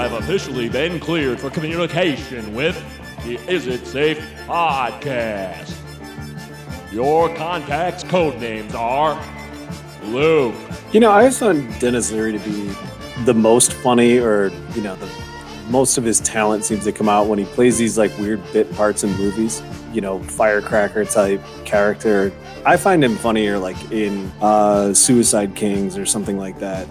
[0.00, 2.74] Have officially been cleared for communication with
[3.22, 5.76] the Is It Safe podcast.
[6.90, 9.22] Your contact's code names are
[10.04, 10.54] Luke,
[10.92, 12.74] You know, I always found Denis Leary to be
[13.26, 15.08] the most funny, or you know, the
[15.68, 18.72] most of his talent seems to come out when he plays these like weird bit
[18.72, 19.62] parts in movies.
[19.92, 22.32] You know, firecracker type character.
[22.64, 26.88] I find him funnier like in uh, Suicide Kings or something like that,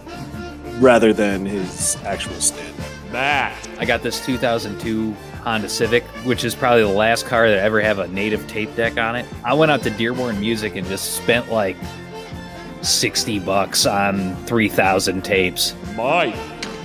[0.78, 2.76] rather than his actual stand.
[3.12, 5.14] Matt, I got this 2002
[5.44, 8.98] Honda Civic, which is probably the last car that ever have a native tape deck
[8.98, 9.26] on it.
[9.44, 11.76] I went out to Dearborn Music and just spent like
[12.82, 15.74] 60 bucks on 3,000 tapes.
[15.96, 16.36] Mike,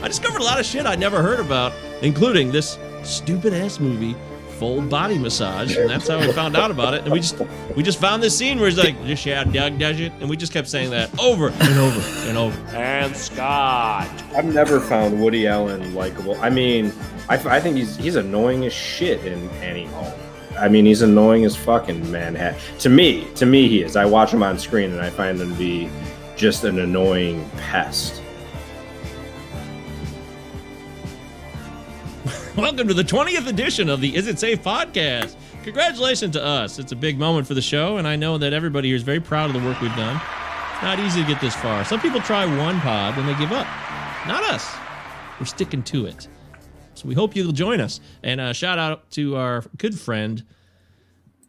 [0.03, 4.17] I discovered a lot of shit I'd never heard about, including this stupid ass movie,
[4.59, 7.03] Full Body Massage, and that's how we found out about it.
[7.03, 7.41] And we just
[7.77, 10.37] we just found this scene where he's like, "Just yeah, Doug does it," and we
[10.37, 12.77] just kept saying that over and over and over.
[12.77, 14.09] and Scott.
[14.37, 16.37] I've never found Woody Allen likable.
[16.41, 16.93] I mean,
[17.29, 20.13] I, I think he's he's annoying as shit in Annie Hall.
[20.59, 22.61] I mean, he's annoying as fucking Manhattan.
[22.79, 23.97] To me, to me, he is.
[23.97, 25.89] I watch him on screen and I find him to be
[26.37, 28.23] just an annoying pest.
[32.57, 35.35] Welcome to the 20th edition of the Is It Safe podcast.
[35.65, 36.79] Congratulations to us.
[36.79, 39.19] It's a big moment for the show, and I know that everybody here is very
[39.19, 40.21] proud of the work we've done.
[40.75, 41.85] It's not easy to get this far.
[41.85, 43.67] Some people try one pod and they give up.
[44.29, 44.73] Not us.
[45.41, 46.29] We're sticking to it.
[46.95, 48.01] So we hope you'll join us.
[48.23, 50.45] And uh, shout out to our good friend,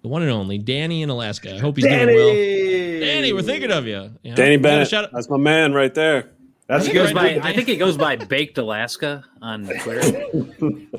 [0.02, 1.54] the one and only Danny in Alaska.
[1.56, 2.34] I hope he's doing well.
[2.34, 4.12] Danny, we're thinking of you.
[4.24, 4.36] you know?
[4.36, 6.32] Danny Bennett, Shout out, that's my man right there.
[6.68, 10.26] That's It think goes by, I think it goes by Baked Alaska on Twitter.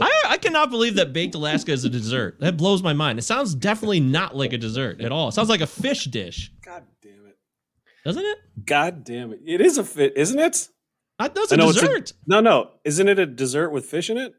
[0.00, 2.38] I, I cannot believe that baked Alaska is a dessert.
[2.38, 3.18] That blows my mind.
[3.18, 5.28] It sounds definitely not like a dessert at all.
[5.28, 7.36] It sounds like a fish dish, God damn it.
[8.04, 8.38] doesn't it?
[8.64, 9.40] God damn it.
[9.44, 10.68] It is a fit, isn't it?
[11.18, 12.12] I know it's I a know it's a- dessert.
[12.28, 12.70] No, no.
[12.84, 14.34] Isn't it a dessert with fish in it?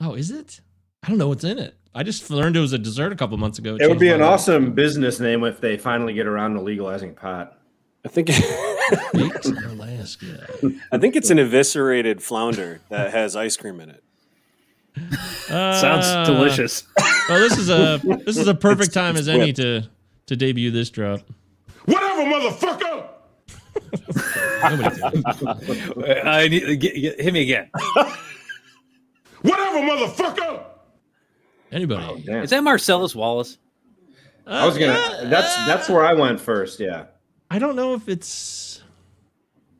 [0.00, 0.62] oh, is it?
[1.04, 1.76] I don't know what's in it.
[1.94, 3.76] I just learned it was a dessert a couple months ago.
[3.78, 4.32] It would be an mind.
[4.32, 7.58] awesome business name if they finally get around to legalizing pot.
[8.04, 8.28] I think
[9.12, 10.46] Baked Alaska.
[10.90, 14.02] I think it's an eviscerated flounder that has ice cream in it.
[15.50, 16.84] Uh, Sounds delicious.
[17.28, 19.82] Well, this is a this is a perfect It's- time it's as any to
[20.26, 21.20] to debut this drop.
[21.86, 23.08] Whatever, motherfucker!
[24.70, 26.20] Nobody.
[26.22, 27.70] I need, get, get, hit me again.
[29.42, 30.64] Whatever, motherfucker!
[31.72, 32.22] Anybody?
[32.26, 32.42] Damn.
[32.44, 33.58] Is that Marcellus Wallace?
[34.46, 34.92] I was gonna.
[34.92, 36.80] Uh, That's uh, that's where I went first.
[36.80, 37.06] Yeah.
[37.50, 38.82] I don't know if it's.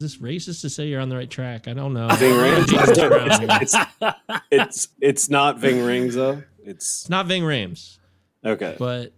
[0.00, 1.68] Is this racist to say you're on the right track?
[1.68, 2.08] I don't know.
[2.16, 2.66] Ving Rhames?
[2.68, 6.42] Jesus it's, it's it's not Ving Rhames though.
[6.64, 7.98] It's It's not Ving Rhames,
[8.44, 8.76] okay.
[8.78, 9.12] but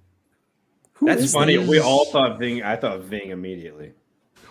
[1.01, 1.57] That's is funny.
[1.57, 1.69] this?
[1.69, 2.63] We all thought Ving.
[2.65, 3.93] I thought Ving immediately.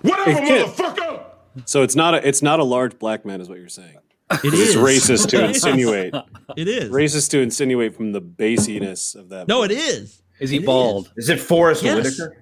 [0.02, 0.68] Whatever, Hey, kid.
[0.68, 1.24] motherfucker!
[1.66, 3.98] So it's not a it's not a large black man, is what you're saying.
[4.32, 6.14] it It's racist to insinuate.
[6.56, 6.90] It is.
[6.92, 9.50] Racist to insinuate from the basiness of that.
[9.50, 10.22] No, it is.
[10.40, 11.12] Is he It bald?
[11.18, 11.98] Is it Forrest Yes.
[12.06, 12.38] Whitaker?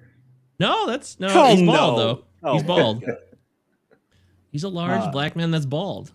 [0.60, 1.26] No, that's no.
[1.30, 2.04] Oh, he's bald no.
[2.04, 2.24] though.
[2.44, 3.02] Oh, he's bald.
[4.52, 6.10] He's a large Uh, black man that's bald.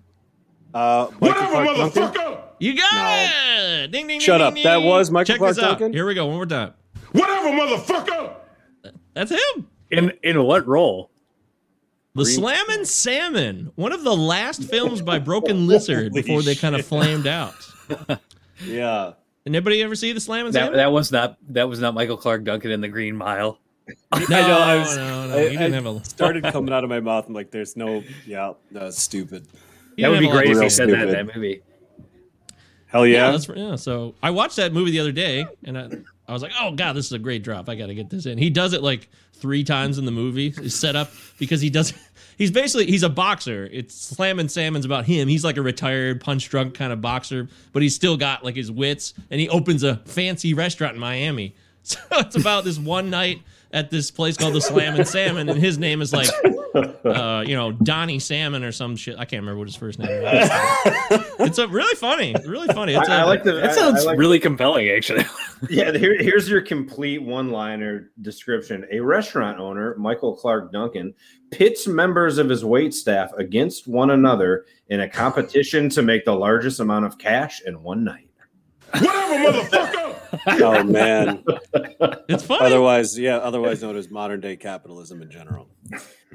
[0.73, 2.03] Uh, Whatever, Clarke Duncan?
[2.03, 2.41] motherfucker!
[2.59, 3.03] You got No.
[3.83, 3.91] it.
[3.91, 4.07] Ding ding.
[4.07, 4.19] Ding.
[4.19, 4.53] Shut ding, up.
[4.55, 5.69] ding, That was Michael Check Clarke this out.
[5.79, 5.93] Duncan?
[5.93, 6.25] Here we go.
[6.25, 6.73] One more time.
[7.13, 8.33] Whatever, motherfucker!
[9.13, 9.69] That's him.
[9.89, 11.11] In in what role?
[12.13, 16.75] The Green- Slammin' Salmon, one of the last films by Broken Lizard before they kind
[16.75, 17.55] of flamed out.
[18.65, 19.13] Yeah.
[19.45, 20.77] Did anybody ever see the Slammin' That, Salmon?
[20.77, 23.59] that was not that was not Michael Clarke Duncan in the Green Mile.
[24.29, 25.37] no, I know, I was- no, no.
[25.37, 26.03] I- he didn't I have a.
[26.05, 27.25] started coming out of my mouth.
[27.27, 28.03] I'm like, there's no.
[28.25, 29.47] Yeah, that's stupid.
[29.95, 31.35] he That would be have a lot great if he Real said that in that
[31.35, 31.61] movie.
[32.87, 33.31] Hell Yeah, yeah.
[33.31, 33.75] that's yeah.
[33.75, 35.89] So I watched that movie the other day, and I,
[36.27, 37.67] I was like, "Oh God, this is a great drop.
[37.67, 40.53] I got to get this in." He does it like three times in the movie.
[40.57, 41.93] It's set up because he does.
[42.37, 43.69] He's basically he's a boxer.
[43.71, 45.29] It's slamming Salmon's about him.
[45.29, 48.69] He's like a retired punch drunk kind of boxer, but he's still got like his
[48.69, 49.13] wits.
[49.31, 51.55] And he opens a fancy restaurant in Miami.
[51.83, 53.41] So it's about this one night
[53.75, 56.29] at this place called the Slammin' Salmon, and his name is like,
[57.05, 59.15] uh, you know, Donnie Salmon or some shit.
[59.19, 60.49] I can't remember what his first name is.
[61.39, 62.93] it's a really funny, really funny.
[62.95, 63.51] It's I, a- I like the.
[63.53, 65.25] That I- sounds I like- really compelling, actually.
[65.69, 68.85] Yeah, here, here's your complete one-liner description.
[68.91, 71.13] A restaurant owner, Michael Clarke Duncan,
[71.49, 76.35] pits members of his wait staff against one another in a competition to make the
[76.35, 78.24] largest amount of cash in one night.
[79.01, 80.15] Whatever, motherfucker!
[80.61, 81.43] oh man.
[82.27, 82.65] It's funny.
[82.65, 83.37] Otherwise, yeah.
[83.37, 85.67] Otherwise known as modern day capitalism in general.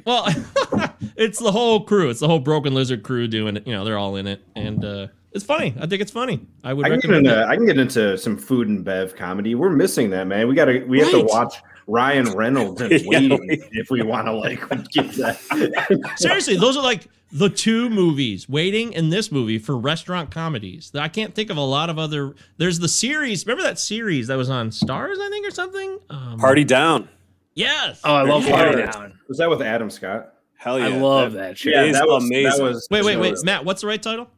[0.04, 0.26] Well,
[1.16, 2.10] it's the whole crew.
[2.10, 3.66] It's the whole Broken Lizard crew doing it.
[3.66, 5.74] You know, they're all in it, and uh, it's funny.
[5.80, 6.46] I think it's funny.
[6.64, 7.46] I would I can, get recommend into, it.
[7.46, 9.54] I can get into some food and bev comedy.
[9.54, 10.48] We're missing that, man.
[10.48, 10.80] We got to.
[10.84, 14.60] We have to watch Ryan Reynolds and Yeah, Whedon we- if we want to like
[14.90, 16.12] get that.
[16.16, 20.90] Seriously, those are like the two movies, Waiting and this movie for restaurant comedies.
[20.94, 22.34] I can't think of a lot of other.
[22.56, 23.46] There's the series.
[23.46, 25.98] Remember that series that was on Starz, I think, or something.
[26.10, 27.08] Um, Party down.
[27.54, 28.00] Yes.
[28.04, 28.56] Oh, I love Yeah.
[28.56, 29.18] Party Down.
[29.28, 30.34] Was that with Adam Scott?
[30.56, 30.86] Hell yeah.
[30.86, 31.72] I love that shit.
[31.74, 32.58] Yeah, that was amazing.
[32.58, 33.64] That was, Wait, wait, wait, Matt.
[33.64, 34.28] What's the right title?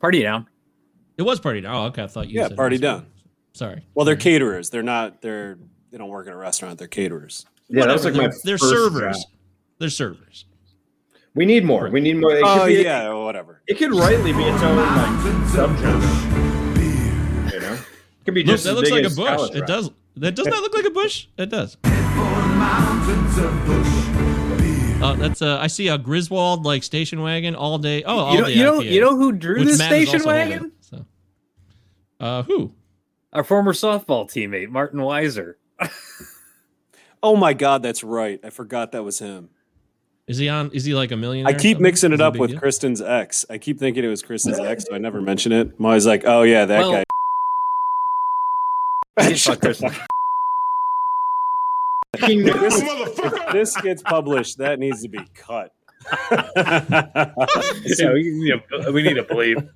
[0.00, 0.46] Party Down.
[1.16, 1.74] It was Party Down.
[1.74, 2.02] Oh, okay.
[2.02, 2.40] I thought you.
[2.40, 3.06] Yeah, said Party was- Down.
[3.52, 3.84] Sorry.
[3.94, 4.70] Well, they're caterers.
[4.70, 5.20] They're not.
[5.22, 5.58] They're
[5.90, 6.78] they don't work in a restaurant.
[6.78, 7.46] They're caterers.
[7.68, 9.16] Yeah, that was like my they're, they're first servers.
[9.16, 9.26] job.
[9.78, 10.44] They're servers.
[11.34, 11.88] We need more.
[11.90, 12.32] We need more.
[12.32, 13.62] It Oh be, yeah, or whatever.
[13.66, 14.86] It could rightly be its own like
[15.46, 17.52] subgenre.
[17.52, 19.36] You know, it could be Look, just that looks like a bush.
[19.36, 19.90] college It does.
[20.16, 21.28] That does not look like a bush.
[21.38, 21.76] It does.
[25.02, 28.02] Uh, that's uh, I see a Griswold like station wagon all day.
[28.02, 29.88] Oh, all You know, day you know, IPA, you know who drew which this Matt
[29.88, 30.72] station also holding, wagon?
[30.80, 31.06] so.
[32.18, 32.74] Uh, who?
[33.32, 35.54] Our former softball teammate, Martin Weiser.
[37.22, 38.40] Oh my god, that's right.
[38.42, 39.50] I forgot that was him.
[40.30, 40.70] Is he on?
[40.70, 41.52] Is he like a millionaire?
[41.52, 42.60] I keep mixing it up with deal?
[42.60, 43.44] Kristen's ex.
[43.50, 45.72] I keep thinking it was Kristen's ex, so I never mention it.
[45.76, 46.92] I'm always like, oh yeah, that Well,
[49.18, 49.34] guy.
[49.34, 49.90] Fuck Kristen.
[52.20, 53.46] Whatever, this, motherfucker.
[53.48, 55.72] if this gets published, that needs to be cut.
[56.56, 58.52] Yeah, we need
[58.86, 59.68] a, we need a bleep.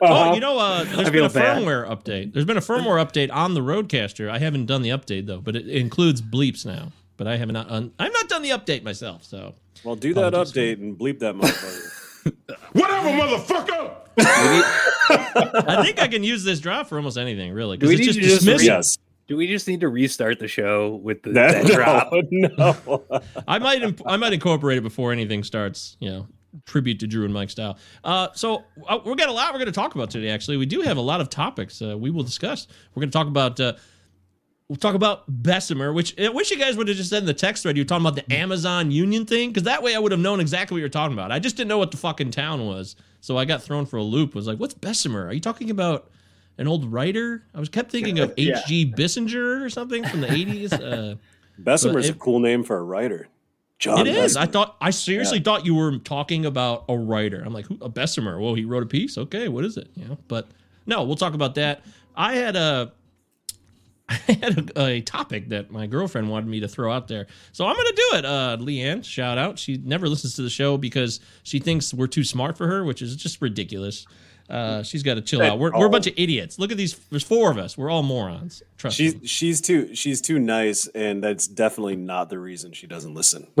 [0.00, 1.58] Oh, you know, uh, there's I been a feel bad.
[1.62, 2.32] firmware update.
[2.32, 4.30] There's been a firmware update on the RODECaster.
[4.30, 6.92] I haven't done the update though, but it includes bleeps now.
[7.16, 7.70] But I have not.
[7.70, 9.24] Un- I've not done the update myself.
[9.24, 9.54] So
[9.84, 11.92] well, do that update and bleep that motherfucker.
[12.72, 13.94] Whatever, motherfucker.
[14.18, 18.06] I think I can use this drop for almost anything, really, Do we it's need
[18.06, 18.64] just to just dismissive.
[18.66, 18.98] yes.
[19.28, 22.12] Do we just need to restart the show with the, That, that drop?
[22.30, 23.22] No, no.
[23.48, 25.96] I might imp- I might incorporate it before anything starts.
[26.00, 26.26] You know,
[26.64, 27.78] tribute to Drew and Mike style.
[28.04, 30.28] Uh, so uh, we've got a lot we're going to talk about today.
[30.30, 32.68] Actually, we do have a lot of topics uh, we will discuss.
[32.94, 33.58] We're going to talk about.
[34.68, 37.34] We'll talk about Bessemer, which I wish you guys would have just said in the
[37.34, 40.10] text thread you were talking about the Amazon Union thing, because that way I would
[40.10, 41.30] have known exactly what you're talking about.
[41.30, 44.02] I just didn't know what the fucking town was, so I got thrown for a
[44.02, 44.32] loop.
[44.34, 45.26] I was like, what's Bessemer?
[45.28, 46.10] Are you talking about
[46.58, 47.44] an old writer?
[47.54, 48.58] I was kept thinking of Yeah.
[48.58, 48.92] H.G.
[48.96, 50.72] Bissinger or something from the 80s.
[50.72, 51.14] Uh,
[51.58, 53.28] Bessemer's But a cool name for a writer.
[53.78, 54.00] John.
[54.00, 54.36] It is.
[54.36, 57.42] I thought I seriously thought you were talking about a writer.
[57.44, 58.40] I'm like, who, a Bessemer.
[58.40, 59.16] Well, he wrote a piece.
[59.18, 59.88] Okay, what is it?
[59.94, 60.48] You know, but
[60.86, 61.82] no, we'll talk about that.
[62.16, 62.92] I had a
[64.08, 67.66] I had a, a topic that my girlfriend wanted me to throw out there, so
[67.66, 68.24] I'm gonna do it.
[68.24, 69.58] Uh, Leanne, shout out.
[69.58, 73.02] She never listens to the show because she thinks we're too smart for her, which
[73.02, 74.06] is just ridiculous.
[74.48, 75.58] Uh, she's got to chill out.
[75.58, 76.56] We're, we're a bunch of idiots.
[76.56, 76.94] Look at these.
[77.10, 77.76] There's four of us.
[77.76, 78.62] We're all morons.
[78.78, 79.26] Trust She's me.
[79.26, 83.48] she's too she's too nice, and that's definitely not the reason she doesn't listen.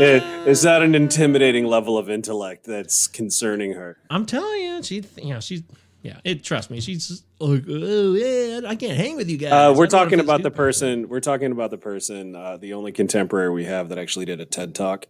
[0.00, 3.96] It- it's not an intimidating level of intellect that's concerning her.
[4.10, 5.62] I'm telling you, she, you know, she's,
[6.02, 6.44] yeah, it.
[6.44, 9.52] Trust me, she's like, oh yeah, I can't hang with you guys.
[9.52, 10.56] Uh, we're talking about the stupid.
[10.56, 11.08] person.
[11.08, 12.36] We're talking about the person.
[12.36, 15.06] Uh, the only contemporary we have that actually did a TED talk.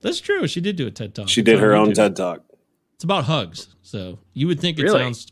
[0.00, 0.46] That's true.
[0.46, 1.28] She did do a TED talk.
[1.28, 2.42] She did her own TED talk.
[2.94, 4.98] It's about hugs, so you would think it Really?
[5.00, 5.26] sounds.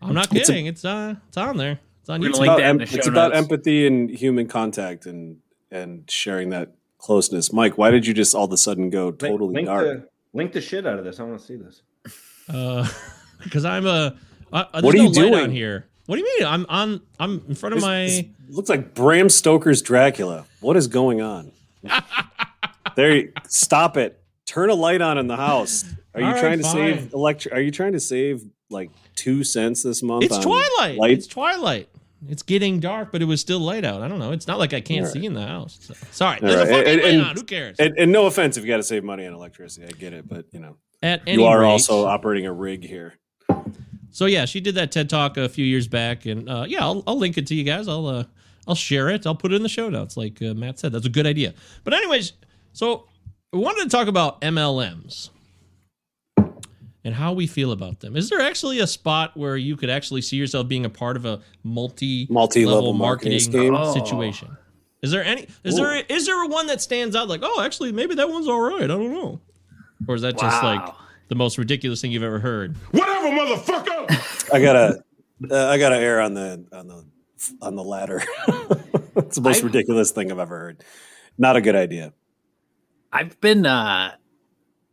[0.00, 0.66] I'm not It's a- kidding.
[0.66, 1.80] It's uh, it's on there.
[2.00, 2.42] It's on YouTube.
[2.42, 3.42] About em- the show it's about notes.
[3.44, 5.38] empathy and human contact and
[5.70, 7.52] and sharing that closeness.
[7.52, 9.84] Mike, why did you just all of a sudden go Link- totally link dark?
[9.86, 11.18] the link the shit out of this.
[11.18, 11.82] I want to see this.
[12.48, 12.86] Uh,
[13.42, 14.16] because I'm a.
[14.52, 15.34] Uh, What are you no light doing?
[15.34, 15.86] on here?
[16.06, 16.46] What do you mean?
[16.48, 17.00] I'm on.
[17.18, 18.04] I'm in front of This- my.
[18.04, 18.24] this
[18.56, 20.44] looks like Bram Stoker's Dracula.
[20.60, 21.50] What is going on?
[22.96, 24.20] there, you, stop it.
[24.46, 25.84] Turn a light on in the house.
[26.14, 26.72] Are you All right, trying to fine.
[26.98, 27.54] save electric?
[27.54, 30.24] Are you trying to save like two cents this month?
[30.24, 30.98] It's twilight.
[30.98, 31.10] light?
[31.12, 31.88] It's twilight.
[32.28, 34.00] It's getting dark, but it was still light out.
[34.02, 34.32] I don't know.
[34.32, 35.78] It's not like I can't All see in the house.
[35.82, 37.36] So- Sorry, there's right, a fucking and- light and- on.
[37.36, 37.78] Who cares?
[37.78, 40.26] And, and no offense if you got to save money on electricity, I get it,
[40.28, 43.14] but you know At any you are rate, also operating a rig here.
[44.10, 47.02] So yeah, she did that TED talk a few years back, and uh, yeah, I'll,
[47.06, 47.88] I'll link it to you guys.
[47.88, 48.24] I'll uh,
[48.68, 49.26] I'll share it.
[49.26, 50.92] I'll put it in the show notes, like uh, Matt said.
[50.92, 51.52] That's a good idea.
[51.82, 52.32] But anyways,
[52.72, 53.06] so
[53.52, 55.30] we wanted to talk about MLMs
[57.04, 58.16] and how we feel about them.
[58.16, 61.24] Is there actually a spot where you could actually see yourself being a part of
[61.24, 63.74] a multi Multi-level marketing, marketing scheme?
[63.74, 63.92] Oh.
[63.92, 64.56] situation?
[65.02, 65.46] Is there any?
[65.64, 67.28] Is there is there a one that stands out?
[67.28, 68.84] Like, oh, actually, maybe that one's all right.
[68.84, 69.40] I don't know.
[70.08, 70.96] Or is that just like Wow.
[71.28, 72.76] The most ridiculous thing you've ever heard?
[72.92, 74.50] Whatever, motherfucker.
[74.52, 75.02] I gotta,
[75.50, 77.04] uh, I gotta err on the on the
[77.62, 78.22] on the ladder.
[79.16, 80.84] it's the most I- ridiculous thing I've ever heard.
[81.38, 82.12] Not a good idea.
[83.12, 84.12] I've been uh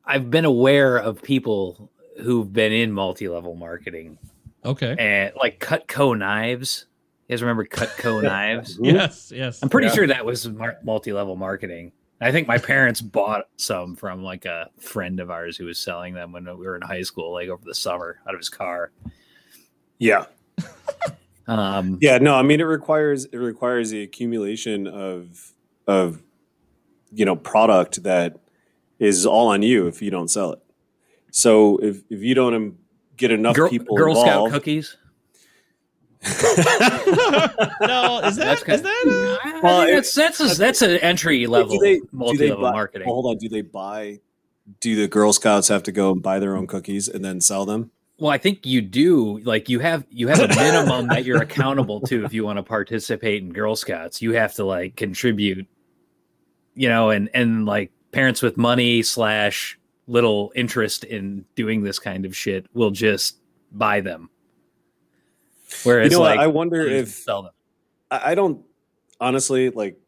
[0.06, 4.18] I've been aware of people who've been in multi-level marketing
[4.66, 4.96] Okay.
[4.98, 6.86] and like Cutco knives.
[7.28, 8.78] You guys remember Cutco knives?
[8.82, 9.62] Yes, yes.
[9.64, 9.94] I'm pretty Yeah.
[9.94, 11.92] sure that was mar- multi-level marketing.
[12.22, 16.14] I think my parents bought some from like a friend of ours who was selling
[16.14, 18.92] them when we were in high school, like over the summer, out of his car.
[19.98, 20.26] Yeah,
[21.48, 22.18] Um, yeah.
[22.18, 25.54] No, I mean it requires it requires the accumulation of
[25.88, 26.22] of
[27.12, 28.38] you know product that
[29.00, 30.60] is all on you if you don't sell it.
[31.32, 32.78] So if if you don't um,
[33.18, 34.96] get enough Girl, people Girl Scout cookies.
[36.24, 40.82] No, is that That's is that uh, a, I Well, think that's that's a, that's
[40.84, 43.08] an entry level do they, do they multi-level buy, marketing.
[43.08, 44.20] Hold on, do they buy?
[44.80, 47.66] Do the Girl Scouts have to go and buy their own cookies and then sell
[47.66, 47.90] them?
[48.20, 49.40] Well, I think you do.
[49.40, 52.64] Like you have you have a minimum that you're accountable to if you want to
[52.64, 54.22] participate in Girl Scouts.
[54.22, 55.68] You have to like contribute,
[56.76, 62.26] you know, and and like parents with money slash little interest in doing this kind
[62.26, 63.38] of shit will just
[63.72, 64.30] buy them.
[65.84, 66.32] Whereas you know, what?
[66.38, 67.52] like I wonder if sell them.
[68.10, 68.64] I, I don't
[69.20, 70.00] honestly like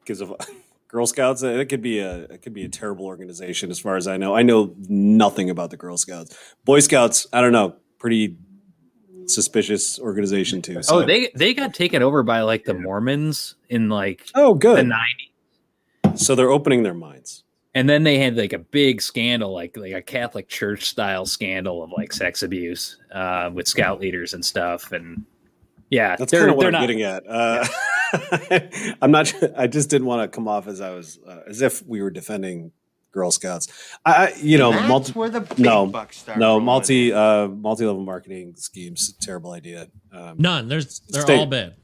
[0.00, 0.32] because of
[0.88, 1.42] Girl Scouts.
[1.42, 4.34] It could be a it could be a terrible organization as far as I know.
[4.34, 6.36] I know nothing about the Girl Scouts.
[6.64, 7.76] Boy Scouts, I don't know.
[7.98, 8.36] Pretty
[9.26, 10.82] suspicious organization too.
[10.82, 14.78] so- Oh, they they got taken over by like the Mormons in like oh good
[14.86, 14.94] the
[16.06, 16.18] 90s.
[16.18, 17.44] So they're opening their minds.
[17.74, 21.82] And then they had like a big scandal, like like a Catholic Church style scandal
[21.84, 24.90] of like sex abuse uh, with scout leaders and stuff.
[24.92, 25.24] And
[25.90, 26.80] yeah, That's kind of what they're I'm not.
[26.80, 27.24] getting at.
[27.28, 27.66] Uh,
[29.02, 29.32] I'm not.
[29.56, 32.10] I just didn't want to come off as I was uh, as if we were
[32.10, 32.72] defending
[33.12, 33.68] Girl Scouts.
[34.04, 37.48] I, I you know, That's multi, where the big no, bucks start no, multi, uh,
[37.48, 39.12] multi-level marketing schemes.
[39.20, 39.88] Terrible idea.
[40.12, 40.68] Um, none?
[40.68, 41.74] There's they're Stay- all bad.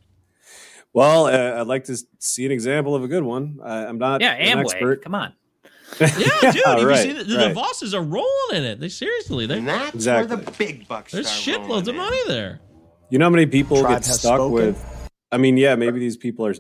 [0.93, 3.59] Well, uh, I'd like to see an example of a good one.
[3.63, 4.61] I, I'm not Yeah, an Amway.
[4.63, 5.03] expert.
[5.03, 5.35] Come on.
[6.01, 6.09] Yeah,
[6.53, 6.55] dude.
[6.57, 7.55] Yeah, you right, see the, the right.
[7.55, 8.81] Vosses are rolling in it.
[8.81, 10.37] They seriously, they And that's Exactly.
[10.37, 11.97] where the big bucks there's start shitloads rolling of in.
[11.97, 12.61] money there.
[13.11, 14.53] You know how many people Tribe get stuck spoken.
[14.53, 15.09] with?
[15.31, 16.55] I mean, yeah, maybe these people are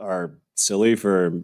[0.00, 1.42] are silly for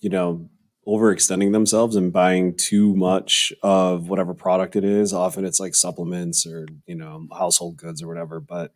[0.00, 0.48] you know
[0.86, 5.12] overextending themselves and buying too much of whatever product it is.
[5.14, 8.38] Often it's like supplements or you know household goods or whatever.
[8.40, 8.72] But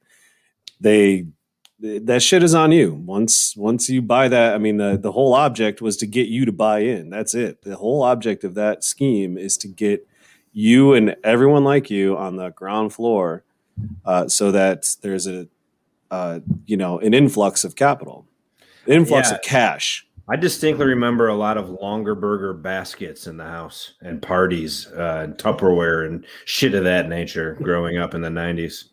[0.80, 1.26] they
[1.80, 2.94] that shit is on you.
[2.94, 6.44] Once once you buy that, I mean the the whole object was to get you
[6.44, 7.10] to buy in.
[7.10, 7.62] That's it.
[7.62, 10.06] The whole object of that scheme is to get
[10.52, 13.44] you and everyone like you on the ground floor
[14.04, 15.46] uh, so that there's a
[16.10, 18.26] uh, you know an influx of capital,
[18.86, 19.36] influx Yeah.
[19.36, 20.04] of cash.
[20.30, 25.34] I distinctly remember a lot of Longaberger baskets in the house and parties uh, and
[25.38, 28.84] Tupperware and shit of that nature growing up in the 90s.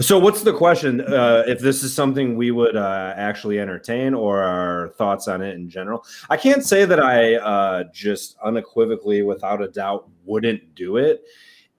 [0.00, 1.00] So, what's the question?
[1.00, 5.56] Uh, if this is something we would uh, actually entertain or our thoughts on it
[5.56, 6.04] in general?
[6.30, 11.24] I can't say that I uh, just unequivocally, without a doubt, wouldn't do it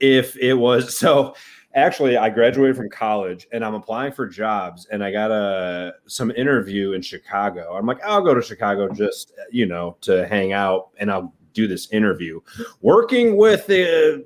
[0.01, 1.33] if it was so
[1.77, 6.31] actually i graduated from college and i'm applying for jobs and i got a some
[6.31, 7.75] interview in chicago.
[7.77, 11.67] I'm like i'll go to chicago just you know to hang out and i'll do
[11.67, 12.39] this interview.
[12.81, 14.23] Working with the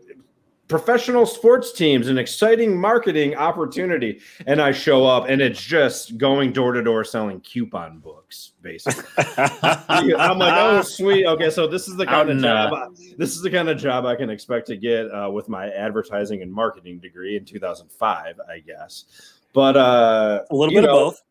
[0.72, 4.22] professional sports teams an exciting marketing opportunity.
[4.48, 9.04] And i show up and it's just going door to door selling coupon books basically.
[9.68, 11.26] I'm like oh sweet.
[11.26, 12.88] Okay so this is the kind Out of job I-
[13.18, 16.42] this is the kind of job i can expect to get uh, with my advertising
[16.42, 19.06] and marketing degree in 2005 i guess.
[19.54, 21.22] But uh a little bit know, of both.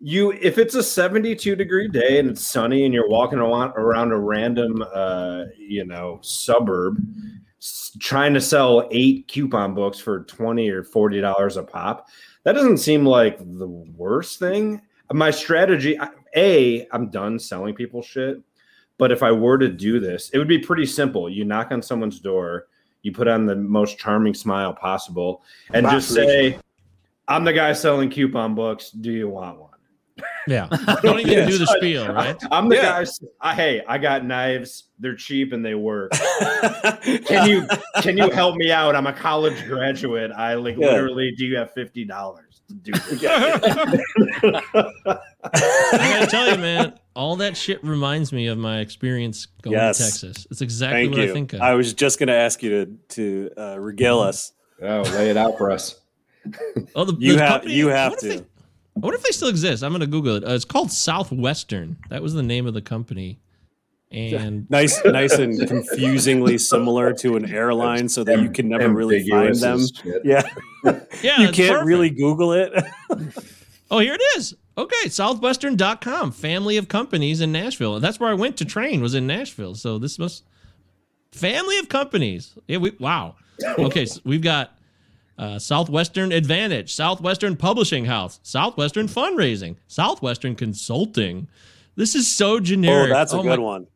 [0.00, 4.12] you if it's a 72 degree day and it's sunny and you're walking around around
[4.12, 6.98] a random uh you know suburb
[7.98, 12.08] trying to sell eight coupon books for 20 or 40 dollars a pop
[12.44, 14.80] that doesn't seem like the worst thing.
[15.12, 15.98] My strategy
[16.36, 18.40] a i'm done selling people shit
[18.98, 21.28] but if i were to do this it would be pretty simple.
[21.28, 22.68] You knock on someone's door
[23.02, 25.42] you put on the most charming smile possible
[25.72, 26.56] and just say
[27.26, 28.90] i'm the guy selling coupon books.
[28.90, 29.69] Do you want one
[30.46, 30.68] Yeah,
[31.02, 32.36] don't even do the spiel, right?
[32.50, 33.04] I'm the Yeah.
[33.04, 33.10] guy.
[33.40, 34.84] I, hey, I got knives.
[34.98, 36.12] They're cheap and they work.
[37.26, 37.66] Can you
[38.02, 38.94] can you help me out?
[38.94, 40.30] I'm a college graduate.
[40.32, 40.88] I like Yeah.
[40.88, 41.32] literally.
[41.36, 43.24] Do you have fifty dollars to do this?
[45.02, 45.18] I
[45.92, 49.98] gotta tell you, man, all that shit reminds me of my experience going Yes.
[49.98, 50.46] to Texas.
[50.50, 51.30] It's exactly Thank what you.
[51.30, 51.60] I think of.
[51.60, 52.86] I was just going to ask you to
[53.16, 54.52] to uh, regale us.
[54.82, 56.00] Oh, lay it out for us.
[56.94, 58.40] oh, the, You the have company- you have wonder if to.
[58.42, 58.46] they-
[58.96, 59.82] I wonder if they still exist.
[59.82, 60.44] I'm gonna Google it.
[60.44, 61.96] Uh, it's called Southwestern.
[62.10, 63.38] That was the name of the company.
[64.12, 69.28] And Nice, nice, and confusingly similar to an airline, so that you can never really
[69.28, 69.80] find them.
[70.24, 70.42] Yeah,
[71.22, 71.86] yeah, you can't perfect.
[71.86, 72.72] really Google it.
[73.88, 74.54] Oh, here it is.
[74.76, 77.94] Okay, southwestern.com, family of companies in Nashville.
[77.96, 79.76] And that's where I went to train, was in Nashville.
[79.76, 80.42] So this must
[81.30, 82.56] family of companies.
[82.66, 83.36] Yeah, we wow.
[83.78, 84.76] Okay, so we've got
[85.40, 91.48] uh, Southwestern Advantage, Southwestern Publishing House, Southwestern Fundraising, Southwestern Consulting.
[91.96, 93.10] This is so generic.
[93.10, 93.86] oh, that's a my- good one.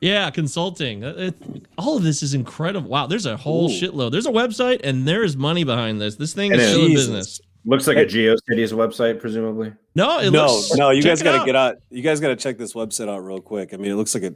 [0.00, 1.04] Yeah, consulting.
[1.04, 2.90] Uh, it- all of this is incredible.
[2.90, 3.72] Wow, there's a whole Ooh.
[3.72, 4.10] shitload.
[4.12, 6.16] There's a website and there is money behind this.
[6.16, 6.70] This thing It is is.
[6.72, 7.40] still in business.
[7.64, 9.72] Looks like a GeoCities website, presumably.
[9.94, 11.76] No, it No, looks, no, you guys got to get out.
[11.90, 13.72] You guys got to check this website out real quick.
[13.72, 14.34] I mean, it looks like a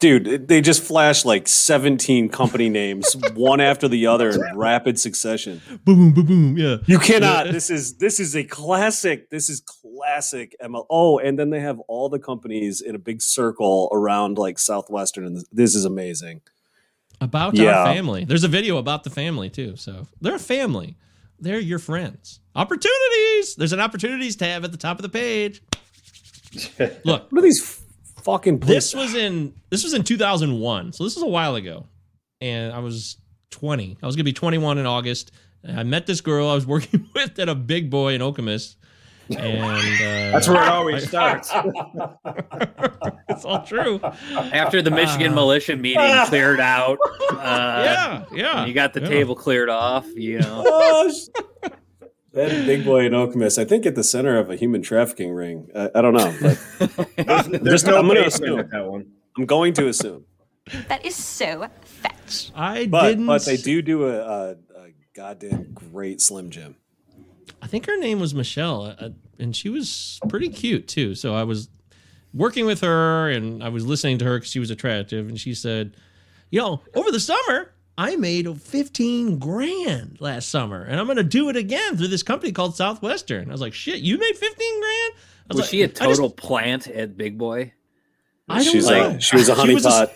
[0.00, 5.60] Dude, they just flash like 17 company names, one after the other in rapid succession.
[5.84, 6.26] Boom, boom, boom.
[6.26, 6.56] Boom.
[6.56, 6.76] Yeah.
[6.86, 7.52] You cannot.
[7.52, 9.28] This is this is a classic.
[9.30, 10.86] This is classic ML.
[10.88, 15.26] Oh, and then they have all the companies in a big circle around like Southwestern,
[15.26, 16.40] and this is amazing.
[17.20, 17.80] About Yeah.
[17.80, 18.24] our family.
[18.24, 19.76] There's a video about the family too.
[19.76, 20.96] So they're a family.
[21.38, 22.40] They're your friends.
[22.56, 23.54] Opportunities.
[23.56, 25.62] There's an opportunities tab at the top of the page.
[27.04, 27.79] Look, What are these
[28.20, 28.58] f- fucking?
[28.60, 31.86] this was in this was in 2001 so this was a while ago
[32.40, 33.16] and i was
[33.50, 35.32] 20 i was gonna be 21 in august
[35.64, 38.76] and i met this girl i was working with at a big boy in okemos
[39.30, 41.52] and uh, That's where it always starts.
[43.28, 46.98] it's all true After the Michigan militia meeting cleared out,
[47.30, 49.08] uh, yeah yeah you got the yeah.
[49.08, 50.04] table cleared off.
[50.16, 51.68] You know, Oh, sh-
[52.32, 55.68] that big boy in Okemos, I think, at the center of a human trafficking ring.
[55.74, 58.68] I, I don't know, but There's no I'm gonna assume.
[58.70, 59.06] that one.
[59.36, 60.24] I'm going to assume.
[60.88, 62.50] That is so fetch.
[62.54, 66.76] i But didn't but they do do a, a, a goddamn great Slim Jim.
[67.62, 71.14] I think her name was Michelle, uh, and she was pretty cute too.
[71.14, 71.68] So I was
[72.32, 75.54] working with her, and I was listening to her because she was attractive, and she
[75.54, 75.96] said,
[76.50, 77.72] "Yo, over the summer,
[78.02, 82.52] I made 15 grand last summer, and I'm gonna do it again through this company
[82.52, 85.12] called Southwestern." I was like, "Shit, you made 15 grand?"
[85.50, 87.72] I was like, she a I just- total plant at Big Boy?
[88.48, 89.10] I don't She's know.
[89.10, 90.10] a, she was a She was honeypot.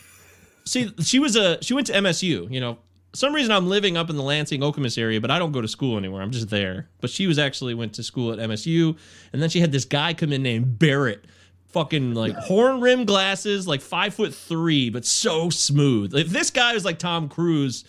[0.66, 2.50] See, she was a she went to MSU.
[2.50, 2.78] You know,
[3.14, 5.68] some reason I'm living up in the Lansing Okemos area, but I don't go to
[5.68, 6.22] school anywhere.
[6.22, 6.88] I'm just there.
[7.00, 8.96] But she was actually went to school at MSU,
[9.32, 11.24] and then she had this guy come in named Barrett,
[11.74, 16.14] fucking like horn rim glasses, like five foot three, but so smooth.
[16.14, 17.84] If this guy was like Tom Cruise,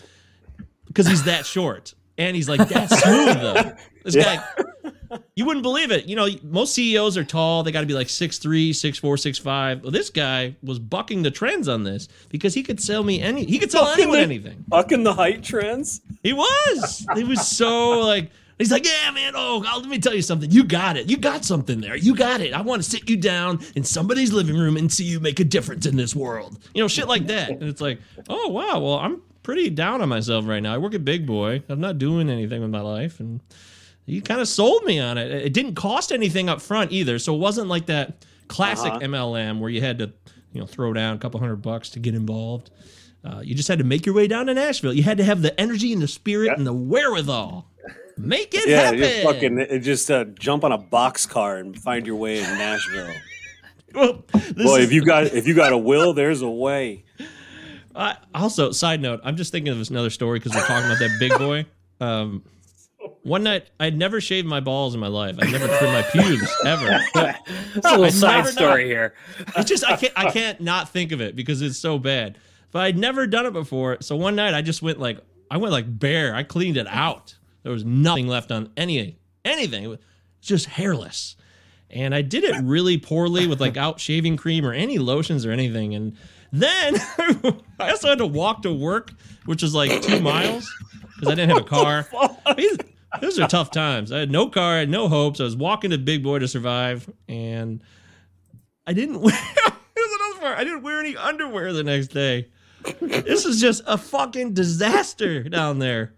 [0.88, 3.72] because he's that short and he's like that smooth though.
[4.04, 4.44] This guy.
[5.36, 6.06] You wouldn't believe it.
[6.06, 7.62] You know, most CEOs are tall.
[7.62, 9.82] They got to be like six three, six four, six five.
[9.82, 13.44] Well, this guy was bucking the trends on this because he could sell me any
[13.44, 14.64] he could sell Bucking anyone the- anything.
[14.66, 16.00] Bucking the height trends.
[16.22, 17.06] He was.
[17.14, 19.32] He was so like he's like, "Yeah, man.
[19.36, 20.50] Oh, let me tell you something.
[20.50, 21.08] You got it.
[21.10, 21.96] You got something there.
[21.96, 22.52] You got it.
[22.54, 25.44] I want to sit you down in somebody's living room and see you make a
[25.44, 27.50] difference in this world." You know, shit like that.
[27.50, 28.80] And it's like, "Oh, wow.
[28.80, 30.74] Well, I'm pretty down on myself right now.
[30.74, 31.62] I work at Big Boy.
[31.68, 33.40] I'm not doing anything with my life and
[34.08, 35.30] you kind of sold me on it.
[35.32, 39.00] It didn't cost anything up front either, so it wasn't like that classic Uh-huh.
[39.04, 40.12] MLM where you had to,
[40.52, 42.70] you know, throw down a couple hundred bucks to get involved.
[43.24, 44.92] Uh, you just had to make your way down to Nashville.
[44.92, 47.68] You had to have the energy and the spirit and the wherewithal.
[48.18, 48.98] Make it Yeah, happen.
[48.98, 52.44] just fucking uh, just uh, jump on a box car and find your way in
[52.44, 53.12] Nashville.
[53.94, 57.04] Well, this Boy, is- if you got if you got a will, there's a way.
[57.96, 61.16] I, also, side note, I'm just thinking of another story because we're talking about that
[61.18, 61.64] big boy.
[61.98, 62.42] Um,
[63.22, 65.36] one night, I'd never shaved my balls in my life.
[65.40, 67.00] I never trimmed my pubes ever.
[67.74, 68.88] It's a little I side never story know.
[68.90, 69.14] here.
[69.56, 72.36] It's just I can't I can't not think of it because it's so bad.
[72.72, 73.98] But I'd never done it before.
[74.00, 76.34] So one night I just went like I went like bare.
[76.34, 77.34] I cleaned it out.
[77.66, 79.82] There was nothing left on any anything.
[79.82, 79.98] It was
[80.40, 81.34] just hairless.
[81.90, 85.50] And I did it really poorly with like out shaving cream or any lotions or
[85.50, 85.92] anything.
[85.92, 86.16] And
[86.52, 86.94] then
[87.80, 89.10] I also had to walk to work,
[89.46, 90.72] which was like two miles
[91.16, 92.08] because I didn't have a car.
[92.56, 92.78] These,
[93.20, 94.12] those are tough times.
[94.12, 95.40] I had no car, I had no hopes.
[95.40, 97.82] I was walking to Big Boy to survive, and
[98.86, 99.34] I didn't wear.
[99.34, 100.56] Here's another part.
[100.56, 102.46] I didn't wear any underwear the next day.
[103.00, 106.14] This is just a fucking disaster down there.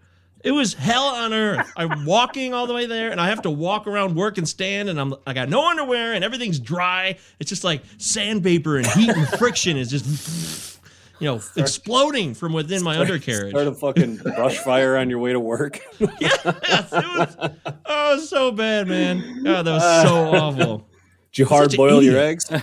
[0.48, 1.70] It was hell on earth.
[1.76, 4.88] I'm walking all the way there, and I have to walk around work and stand,
[4.88, 7.18] and I'm I got no underwear, and everything's dry.
[7.38, 10.80] It's just like sandpaper and heat and friction is just,
[11.20, 13.50] you know, exploding from within my undercarriage.
[13.50, 15.80] Start a fucking brush fire on your way to work.
[16.18, 17.36] Yes, it was.
[17.84, 19.44] Oh, it was so bad, man.
[19.44, 20.88] God, that was so awful.
[21.30, 22.50] Did you hard boil your eggs?
[22.50, 22.62] I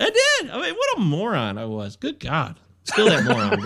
[0.00, 0.50] did.
[0.50, 1.94] I mean, what a moron I was.
[1.94, 3.60] Good God, still that moron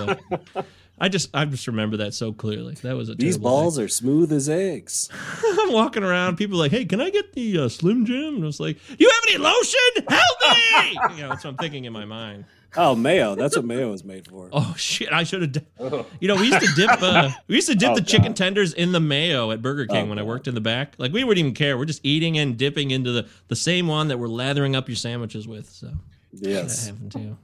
[0.54, 0.64] though.
[0.98, 2.74] I just, I just remember that so clearly.
[2.82, 5.08] That was a These terrible balls are smooth as eggs.
[5.60, 6.36] I'm walking around.
[6.36, 8.78] People are like, "Hey, can I get the uh, Slim Jim?" And I was like,
[8.86, 9.80] "Do you have any lotion?
[10.08, 12.44] Help me!" you know, that's what I'm thinking in my mind.
[12.76, 13.34] Oh, mayo.
[13.34, 14.48] That's what mayo is made for.
[14.52, 15.12] Oh shit!
[15.12, 15.52] I should have.
[15.52, 17.02] Di- you know, we used to dip.
[17.02, 20.06] Uh, we used to dip Oh, the chicken tenders in the mayo at Burger King
[20.06, 20.94] Oh, when I worked in the back.
[20.98, 21.76] Like we wouldn't even care.
[21.78, 24.96] We're just eating and dipping into the the same one that we're lathering up your
[24.96, 25.70] sandwiches with.
[25.70, 25.88] So
[26.32, 26.86] yes, that yes.
[26.86, 27.36] happened too.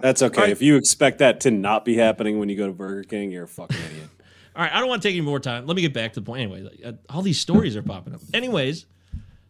[0.00, 0.36] That's okay.
[0.40, 0.52] Alright.
[0.52, 3.44] If you expect that to not be happening when you go to Burger King, you're
[3.44, 4.08] a fucking idiot.
[4.56, 5.66] All right, I don't want to take any more time.
[5.66, 6.42] Let me get back to the point.
[6.42, 8.20] Anyway, uh, all these stories are popping up.
[8.34, 8.86] Anyways,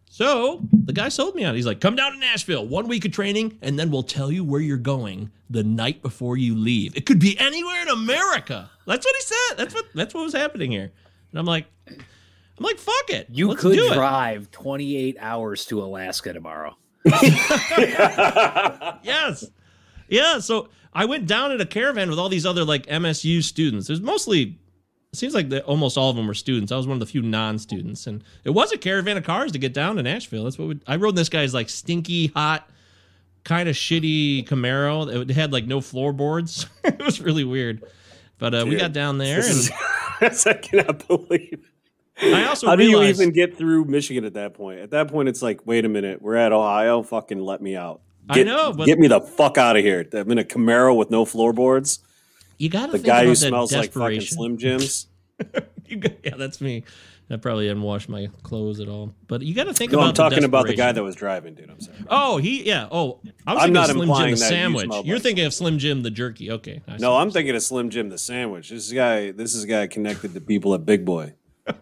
[0.09, 1.53] so the guy sold me on.
[1.53, 1.57] it.
[1.57, 4.43] He's like, "Come down to Nashville, one week of training, and then we'll tell you
[4.43, 6.95] where you're going the night before you leave.
[6.95, 9.57] It could be anywhere in America." That's what he said.
[9.57, 10.91] That's what that's what was happening here.
[11.31, 11.95] And I'm like, I'm
[12.59, 16.75] like, "Fuck it, You Let's could do it." drive 28 hours to Alaska tomorrow.
[19.03, 19.45] Yes.
[20.09, 20.39] Yeah.
[20.39, 23.87] So I went down in a caravan with all these other like MSU students.
[23.87, 24.57] There's mostly
[25.11, 26.71] it seems like the, almost all of them were students.
[26.71, 29.57] I was one of the few non-students, and it was a caravan of cars to
[29.57, 30.43] get down to Nashville.
[30.43, 31.09] That's what we, I rode.
[31.09, 32.69] in This guy's like stinky, hot,
[33.43, 35.29] kind of shitty Camaro.
[35.29, 36.67] It had like no floorboards.
[36.83, 37.83] it was really weird.
[38.37, 39.49] But uh, we got down there, and
[40.21, 41.71] is, I cannot believe.
[42.21, 44.79] I also How do you even get through Michigan at that point?
[44.79, 47.01] At that point, it's like, wait a minute, we're at Ohio.
[47.01, 48.01] Fucking let me out.
[48.29, 50.07] I know, but- get me the fuck out of here.
[50.13, 51.99] I'm in a Camaro with no floorboards.
[52.57, 54.21] you got The think guy who smells like fucking.
[54.21, 55.07] Slim Jims.
[55.99, 56.83] Got- yeah, that's me.
[57.31, 59.13] I probably hadn't washed my clothes at all.
[59.27, 60.07] But you got to think No, about.
[60.09, 61.69] I'm talking about the guy that was driving, dude.
[61.69, 61.97] I'm sorry.
[62.09, 62.87] Oh, he yeah.
[62.91, 64.89] Oh, I was I'm not Slim Jim the that you sandwich.
[65.05, 66.49] You're thinking of Slim Jim the jerky.
[66.51, 66.81] Okay.
[66.87, 68.69] I No, I'm thinking of Slim Jim the sandwich.
[68.71, 71.33] This guy, this is a guy connected to people at Big Boy.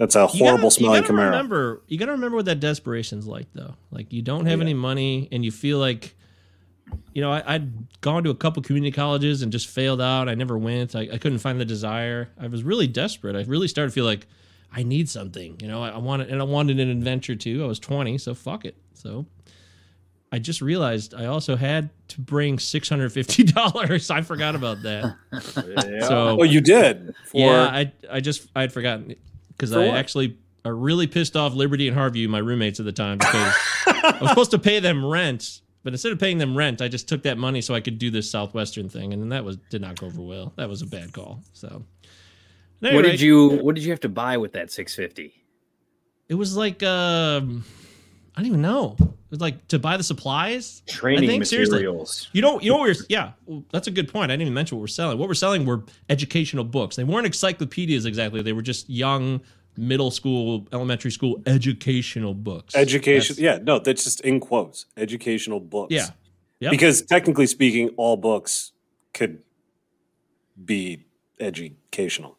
[0.00, 1.24] That's a You gotta- horrible smelling you gotta Camaro.
[1.30, 3.74] Remember, you got to remember what that desperation's like, though.
[3.90, 4.64] Like you don't have Yeah.
[4.64, 6.16] any money, and you feel like,
[7.12, 10.28] you know, I, I'd gone to a couple community colleges and just failed out.
[10.28, 10.96] I never went.
[10.96, 12.30] I, I couldn't find the desire.
[12.40, 13.36] I was really desperate.
[13.36, 14.26] I really started to feel like
[14.72, 15.58] I need something.
[15.60, 17.62] You know, I, I wanted and I wanted an adventure too.
[17.62, 18.76] I was 20, so fuck it.
[18.94, 19.26] So.
[20.32, 24.10] I just realized I also had to bring six hundred fifty dollars.
[24.12, 25.16] I forgot about that.
[25.90, 26.06] Yeah.
[26.06, 27.16] So Oh, you did.
[27.26, 29.16] For, yeah, I I just I'd forgotten
[29.60, 29.96] because I what?
[29.96, 33.54] actually I really pissed off Liberty and Harvey, my roommates at the time, because
[33.86, 37.08] I was supposed to pay them rent, but instead of paying them rent, I just
[37.08, 39.80] took that money so I could do this Southwestern thing, and then that was did
[39.82, 40.52] not go over well.
[40.56, 41.42] That was a bad call.
[41.52, 41.84] So,
[42.82, 45.34] at any What did you What did you have to buy with that 650?
[46.28, 47.64] It was like um,
[48.34, 48.96] I don't even know.
[49.30, 50.82] It was like to buy the supplies.
[50.88, 51.76] I Training think, seriously.
[51.78, 52.28] materials.
[52.32, 54.32] You know, you know what we're yeah, well, that's a good point.
[54.32, 55.18] I didn't even mention what we're selling.
[55.18, 56.96] What we're selling were educational books.
[56.96, 58.42] They weren't encyclopedias exactly.
[58.42, 59.40] They were just young
[59.76, 62.74] middle school, elementary school educational books.
[62.74, 63.36] education.
[63.36, 64.86] That's- yeah, no, that's just in quotes.
[64.96, 65.94] Educational books.
[65.94, 66.08] Yeah.
[66.58, 66.72] Yep.
[66.72, 68.72] Because technically speaking, all books
[69.14, 69.42] could
[70.62, 71.04] be
[71.38, 72.36] educational.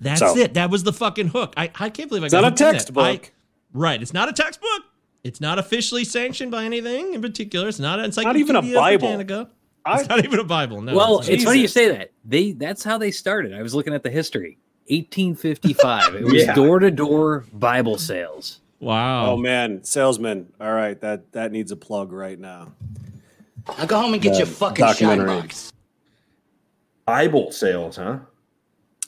[0.00, 0.52] That's So- it.
[0.54, 1.54] That was the fucking hook.
[1.56, 2.72] I, I can't believe I It's got not a hooked that.
[2.72, 3.04] textbook.
[3.26, 3.30] I-
[3.72, 4.02] right.
[4.02, 4.82] It's not a textbook.
[5.22, 7.68] It's not officially sanctioned by anything in particular.
[7.68, 8.40] It's not an encyclopedia.
[8.44, 9.08] even a Bible.
[9.08, 9.50] Britannica.
[9.84, 10.80] I- It's not even a Bible.
[10.82, 10.94] No.
[10.94, 12.12] well, it's it's funny you say that.
[12.24, 13.52] They That's how they started.
[13.54, 14.58] I was looking at the history.
[14.88, 16.14] 1855.
[16.16, 18.60] It was door to door Bible sales.
[18.80, 19.32] wow.
[19.32, 20.52] Oh man, salesman.
[20.60, 22.72] All right, that that needs a plug right now.
[23.78, 25.26] Now go home and get The your fucking shine documentary.
[25.42, 25.72] box.
[27.06, 28.18] Bible sales, huh?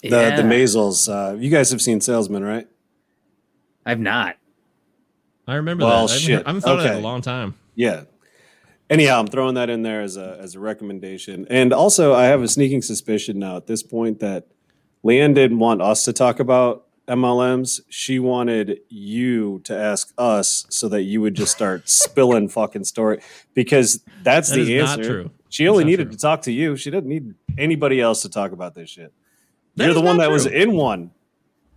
[0.03, 0.37] The Yeah.
[0.37, 1.09] the Maysles.
[1.09, 2.66] Uh, you guys have seen Salesman, right?
[3.87, 4.37] I've not.
[5.46, 6.18] I remember Well, that.
[6.18, 6.44] Shit.
[6.46, 7.55] I haven't thought of that in a long time.
[7.74, 8.05] Yeah.
[8.90, 11.46] Anyhow, I'm throwing that in there as a as a recommendation.
[11.48, 14.46] And also I have a sneaking suspicion now at this point that
[15.05, 17.81] Leanne didn't want us to talk about MLMs.
[17.88, 23.20] She wanted you to ask us so that you would just start spilling fucking story
[23.55, 24.96] because that's That the answer.
[24.98, 25.31] not true.
[25.48, 26.12] She only needed true.
[26.12, 26.76] to talk to you.
[26.76, 29.12] She didn't need anybody else to talk about this shit.
[29.76, 31.11] That You're the one that was in one.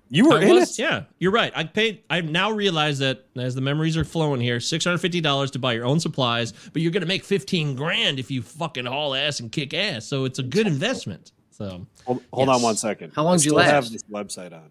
[0.10, 0.84] You were I in was- it.
[0.84, 1.52] Yeah, you're right.
[1.56, 2.04] I paid.
[2.10, 5.60] I now realize that as the memories are flowing here, six hundred fifty dollars to
[5.60, 9.39] buy your own supplies, but you're gonna make fifteen grand if you fucking haul ass
[9.39, 10.06] and kick ass.
[10.06, 11.32] So it's a good investment.
[11.52, 12.56] So Hold, hold Yes.
[12.58, 13.13] on one second.
[13.15, 13.94] How long I did you still have last?
[13.94, 14.70] this website on.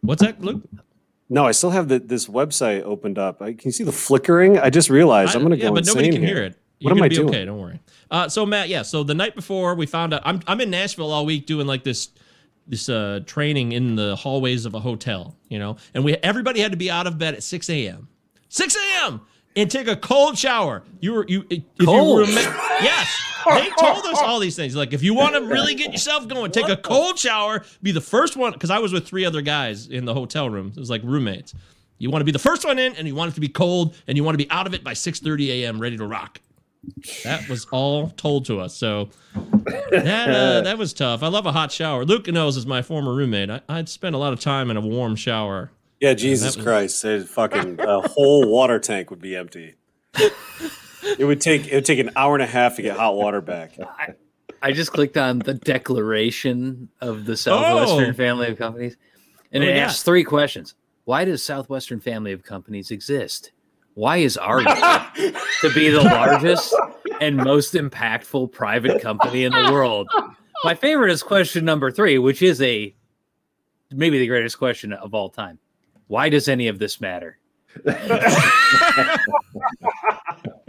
[0.00, 0.62] what's that, Luke?
[1.28, 3.40] No, I still have the, this website opened up.
[3.40, 4.58] I, can you see the flickering?
[4.58, 5.74] I just realized I, am going to go insane here.
[5.74, 6.34] yeah, go but nobody can here.
[6.36, 6.58] hear it.
[6.80, 7.28] What You're am I be doing?
[7.28, 7.44] okay.
[7.44, 7.78] Don't worry.
[8.10, 8.82] Uh, so Matt, yeah.
[8.82, 10.22] So the night before, we found out.
[10.24, 12.08] I'm I'm in Nashville all week doing like this
[12.70, 15.36] this uh, training in the hallways of a hotel.
[15.48, 18.08] You know, and we everybody had to be out of bed at six a.m.
[18.48, 19.20] Six a.m.
[19.56, 20.82] and take a cold shower.
[21.00, 22.20] You were you if Cold?
[22.20, 22.56] you remember?
[22.80, 24.74] Yes, they told us all these things.
[24.74, 27.64] Like if you want to really get yourself going, take a cold shower.
[27.82, 30.68] Be the first one because I was with three other guys in the hotel room.
[30.74, 31.54] It was like roommates.
[31.98, 33.94] You want to be the first one in, and you want it to be cold,
[34.06, 35.78] and you want to be out of it by 6:30 a.m.
[35.78, 36.40] ready to rock.
[37.24, 38.74] That was all told to us.
[38.74, 39.10] So
[39.90, 41.22] that uh, that was tough.
[41.22, 42.04] I love a hot shower.
[42.04, 43.50] Luke knows as my former roommate.
[43.50, 45.70] I, I'd spend a lot of time in a warm shower.
[46.00, 47.02] Yeah, Jesus was- Christ!
[47.02, 49.74] There's fucking a whole water tank would be empty.
[51.18, 53.40] It would take it would take an hour and a half to get hot water
[53.40, 53.76] back.
[54.62, 58.14] I just clicked on the declaration of the Southwestern Oh.
[58.14, 58.96] family of companies,
[59.52, 60.74] and What it do we asks three questions.
[61.04, 63.52] Why does Southwestern family of companies exist?
[63.94, 66.74] Why is our to be the largest
[67.20, 70.08] and most impactful private company in the world?
[70.64, 72.94] My favorite is question number three, which is a
[73.90, 75.58] maybe the greatest question of all time.
[76.06, 77.38] Why does any of this matter?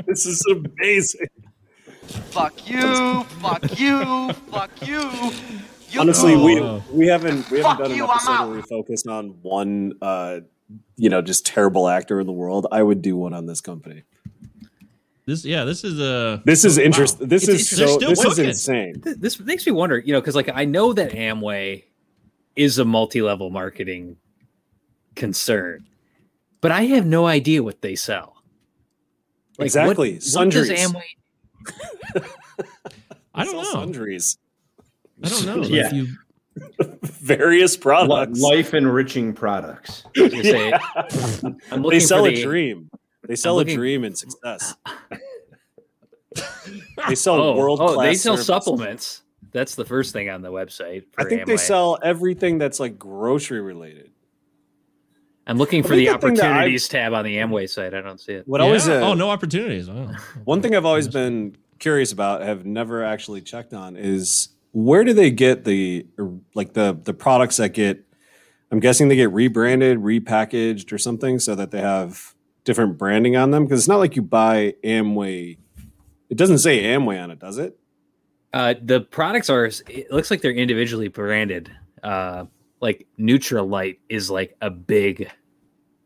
[0.06, 1.28] This is amazing.
[2.32, 5.10] Fuck you, fuck you, fuck you.
[5.90, 6.60] you Honestly, we
[6.92, 10.40] we haven't we haven't Fuck done an you, episode where we focus on one, uh,
[10.96, 12.68] you know, just terrible actor in the world.
[12.72, 14.04] I would do one on this company.
[15.26, 16.84] This yeah, this is a This is wow.
[16.84, 17.28] interesting.
[17.28, 17.88] This It's is interesting.
[17.88, 18.00] so.
[18.00, 19.02] They're This still is insane.
[19.02, 21.84] Th- This makes me wonder, you know, because like I know that Amway
[22.56, 24.18] is a multi-level marketing
[25.16, 25.86] concern,
[26.60, 28.42] but I have no idea what they sell.
[29.58, 30.14] Like, Exactly.
[30.14, 30.70] What, what does Sundries.
[30.72, 32.24] Amway?
[33.34, 33.64] I don't know.
[33.64, 34.38] Sundries.
[35.24, 35.64] I don't know.
[35.64, 35.88] Yeah.
[35.88, 36.08] If you
[37.04, 38.40] Various products.
[38.40, 40.04] Life enriching products.
[40.18, 40.74] I was say,
[41.72, 42.90] I'm they sell for a the, dream.
[43.28, 44.76] They sell a dream and success.
[47.08, 47.96] they sell Oh, world class.
[47.98, 49.24] oh, they sell supplements.
[49.54, 51.06] That's the first thing on the website.
[51.18, 54.12] I for think they sell everything that's like grocery related.
[55.48, 57.94] I'm looking for the the thing that I- opportunities tab on the Amway site.
[57.94, 58.48] I don't see it.
[58.48, 58.66] What yeah.
[58.66, 59.90] always uh, oh no opportunities.
[59.90, 60.12] Wow.
[60.46, 65.14] one thing I've always been curious about, have never actually checked on, is where do
[65.14, 66.06] they get the
[66.54, 68.04] like the the products that get?
[68.72, 73.52] I'm guessing they get rebranded, repackaged, or something, so that they have different branding on
[73.52, 73.66] them.
[73.66, 75.58] Because it's not like you buy Amway.
[76.30, 77.78] It doesn't say Amway on it, does it?
[78.54, 79.66] Uh, the products are.
[79.66, 81.70] It looks like they're individually branded.
[82.02, 82.46] Uh,
[82.80, 85.30] like Nutrilite is like a big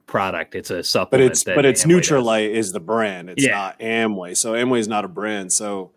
[0.07, 0.55] product.
[0.55, 2.67] It's a supplement But it's but it's Amway does.
[2.67, 3.29] Is the brand.
[3.29, 3.51] It's Yeah.
[3.51, 4.35] not Amway.
[4.35, 5.53] So Amway is not a brand.
[5.53, 5.91] So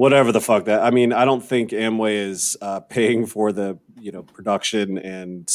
[0.00, 0.82] whatever the fuck that.
[0.82, 5.46] I mean, I don't think Amway is uh, paying for the you know production and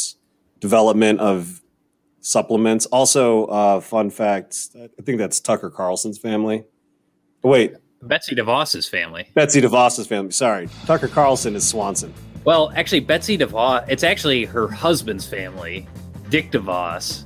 [0.60, 1.62] development of
[2.21, 2.86] supplements.
[2.88, 6.63] Also, uh, fun fact: I think that's Tucker Carlson's family.
[7.43, 9.31] Oh, wait, Betsy DeVos's family.
[9.34, 10.31] Betsy DeVos's family.
[10.31, 12.13] Sorry, Tucker Carlson is Swanson.
[12.43, 13.86] Well, actually, Betsy DeVos.
[13.89, 15.88] It's actually her husband's family,
[16.29, 17.23] Dick DeVos.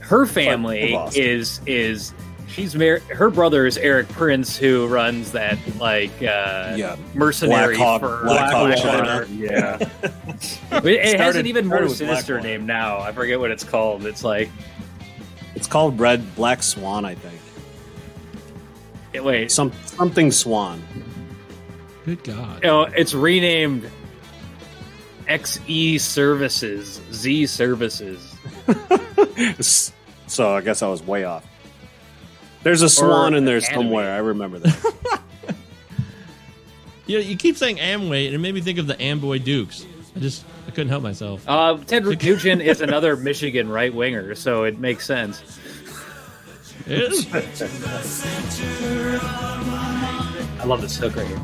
[0.00, 1.16] Her family DeVos.
[1.16, 2.12] is is
[2.52, 3.02] she's married.
[3.04, 8.26] Her brother is Erik Prince, who runs that like uh, Yeah, mercenary Black Hawk- firm.
[8.26, 9.24] Black Hawk Blackwater.
[9.24, 9.26] China.
[9.38, 9.78] Yeah,
[10.70, 12.40] But it, has an even more sinister Blackwater.
[12.58, 12.98] name now.
[13.00, 14.06] I forget what it's called.
[14.06, 14.50] It's like
[15.54, 17.40] It's called Red Black Swan, I think.
[19.12, 20.82] it- wait, Some something Swan.
[22.04, 22.64] Good God.
[22.64, 23.88] Oh, it's renamed
[25.28, 28.34] XE Services, Z Services.
[30.26, 31.44] so I guess I was way off.
[32.62, 33.82] There's a swan in there Academy.
[33.82, 34.14] somewhere.
[34.14, 35.22] I remember that.
[37.04, 39.84] You know, you keep saying Amway, and it made me think of the Amboy Dukes.
[40.14, 41.44] I just I couldn't help myself.
[41.48, 45.42] Uh, Ted Nugent is another Michigan right winger, so it makes sense.
[46.86, 47.26] It is.
[50.60, 51.40] I love this hook right here.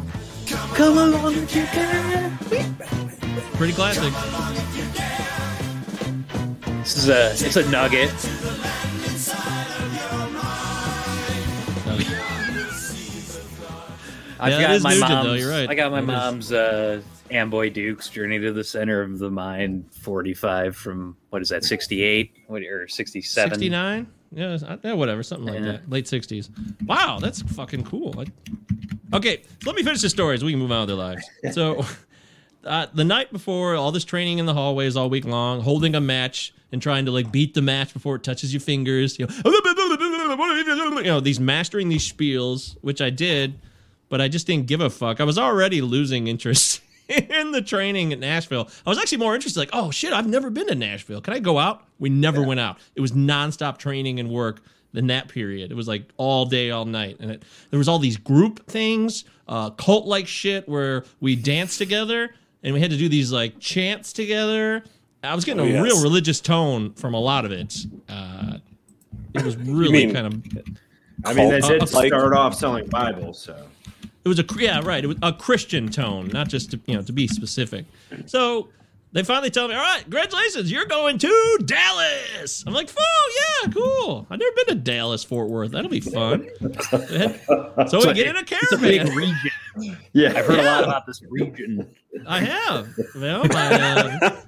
[0.74, 2.38] Come along if you can.
[3.54, 4.12] Pretty classic.
[6.78, 8.10] This is a it's a nugget.
[14.40, 15.44] I've Yeah, got my Nugent, mom's.
[15.44, 15.68] though, right.
[15.70, 19.84] I got my It mom's uh, Amboy Dukes Journey to the Center of the Mind
[19.92, 23.50] 45 from what is that 68 what, or 67?
[23.50, 24.06] 69?
[24.32, 25.72] Yeah, yeah, whatever, something like Yeah.
[25.72, 25.90] that.
[25.90, 26.50] Late 60s.
[26.86, 28.14] Wow, that's fucking cool.
[28.18, 31.24] I- okay, let me finish the stories so we can move on with their lives.
[31.54, 31.84] So,
[32.64, 36.00] uh, the night before, all this training in the hallways all week long, holding a
[36.00, 39.18] match and trying to like beat the match before it touches your fingers.
[39.18, 39.34] You know,
[40.98, 43.58] you know these mastering these spiels, which I did,
[44.08, 45.20] but I just didn't give a fuck.
[45.20, 48.68] I was already losing interest in the training at Nashville.
[48.86, 51.20] I was actually more interested, like, oh shit, I've never been to Nashville.
[51.20, 51.84] Can I go out?
[51.98, 52.78] We never went out.
[52.94, 54.60] It was nonstop training and work
[54.94, 55.70] in that period.
[55.70, 57.16] It was like all day, all night.
[57.20, 61.78] And it, there was all these group things, uh, cult like shit where we danced
[61.78, 64.82] together and we had to do these like chants together.
[65.22, 65.82] I was getting Oh, a yes.
[65.82, 67.76] real religious tone from a lot of it.
[68.08, 68.58] Uh,
[69.34, 70.34] it was really mean- kind of
[71.24, 73.66] I mean, they did like- start off selling Bibles, so
[74.28, 75.02] it was a yeah right.
[75.02, 77.86] It was a christian tone not just to, you know to be specific.
[78.26, 78.68] So
[79.12, 82.62] they finally tell me all right congratulations you're going to dallas.
[82.66, 83.32] I'm like oh
[83.64, 84.26] yeah cool.
[84.30, 85.70] I've never been to dallas fort worth.
[85.70, 86.48] That'll be fun.
[87.88, 89.16] So we get in a It's a big caravan.
[89.16, 89.98] region.
[90.12, 90.32] yeah.
[90.36, 91.88] I've heard a lot about this region.
[92.26, 92.88] i have.
[93.14, 94.40] Well my, uh,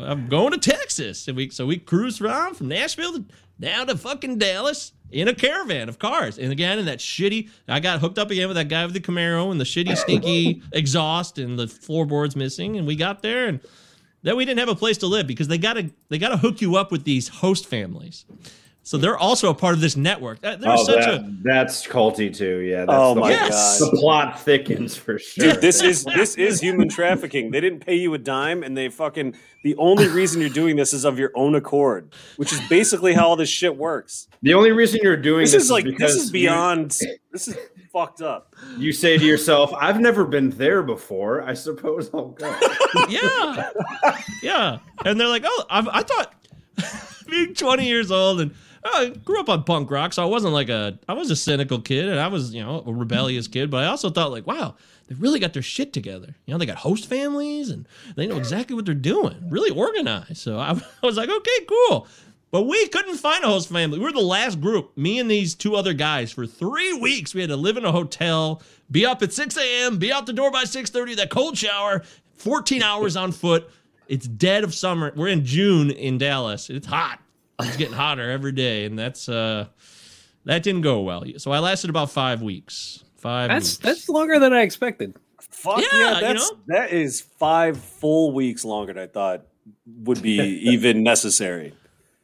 [0.00, 1.28] i'm going to texas.
[1.28, 3.24] And we so we cruise around from nashville to,
[3.60, 6.38] down to fucking dallas in a caravan of cars.
[6.38, 9.00] And again in that shitty i got hooked up again with that guy with the
[9.00, 12.76] camaro and the shitty stinky exhaust and the floorboards missing.
[12.76, 13.60] And we got there and
[14.22, 16.76] then we didn't have a place to live because they gotta they gotta hook you
[16.76, 18.24] up with these host families
[18.82, 22.34] so they're also a part of this network there's Oh, such that, a that's culty
[22.34, 22.58] too.
[22.60, 22.80] Yeah.
[22.86, 23.78] That's Oh the, my Yes.
[23.80, 23.92] god.
[23.92, 25.52] The plot thickens for sure.
[25.52, 27.50] Dude, this is this is human trafficking.
[27.50, 30.92] They didn't pay you a dime, and they fucking the only reason you're doing this
[30.94, 34.28] is of your own accord, which is basically how all this shit works.
[34.42, 36.96] the only reason you're doing This this, is like because this is you- beyond.
[37.32, 37.56] This is
[37.92, 38.56] fucked up.
[38.78, 41.42] You, say to yourself, "I've never been there before.
[41.42, 42.58] I suppose I'll go."
[43.08, 43.70] yeah,
[44.42, 44.78] yeah.
[45.04, 46.34] And they're like, oh, I've, I thought
[47.28, 50.68] being 20 years old and I grew up on punk rock, so I wasn't like
[50.68, 53.84] a I was a cynical kid and I was, you know, a rebellious kid, but
[53.84, 54.76] I also thought like, wow,
[55.08, 56.34] they really got their shit together.
[56.46, 59.36] You know, they got host families and they know exactly what they're doing.
[59.48, 60.38] Really organized.
[60.38, 60.70] So I,
[61.02, 62.06] I was like, okay, cool.
[62.50, 63.98] But we couldn't find a host family.
[63.98, 67.32] We were the last group, me and these two other guys, for three weeks.
[67.32, 70.32] We had to live in a hotel, be up at 6 a.m., be out the
[70.32, 72.02] door by 6:30, that cold shower,
[72.34, 73.70] 14 hours on foot.
[74.08, 75.12] It's dead of summer.
[75.14, 76.70] We're in June in Dallas.
[76.70, 77.20] It's hot.
[77.66, 79.66] It's getting hotter every day, and that's uh
[80.44, 81.24] that didn't go well.
[81.38, 83.04] So I lasted about five weeks.
[83.18, 83.48] Five.
[83.50, 83.78] That's weeks.
[83.78, 85.14] that's longer than I expected.
[85.40, 86.58] Fuck Yeah, yeah, you that's know?
[86.68, 89.42] that is five full weeks longer than I thought
[89.86, 90.38] would be
[90.72, 91.74] even necessary.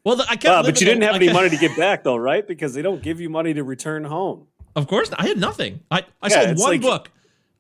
[0.04, 0.16] well.
[0.16, 0.46] The, I kept.
[0.46, 2.46] Ah, but you didn't in- have any money to get back though, right?
[2.46, 4.46] Because they don't give you money to return home.
[4.74, 5.80] Of course, I had nothing.
[5.90, 7.10] I I Yeah, sold one like- book.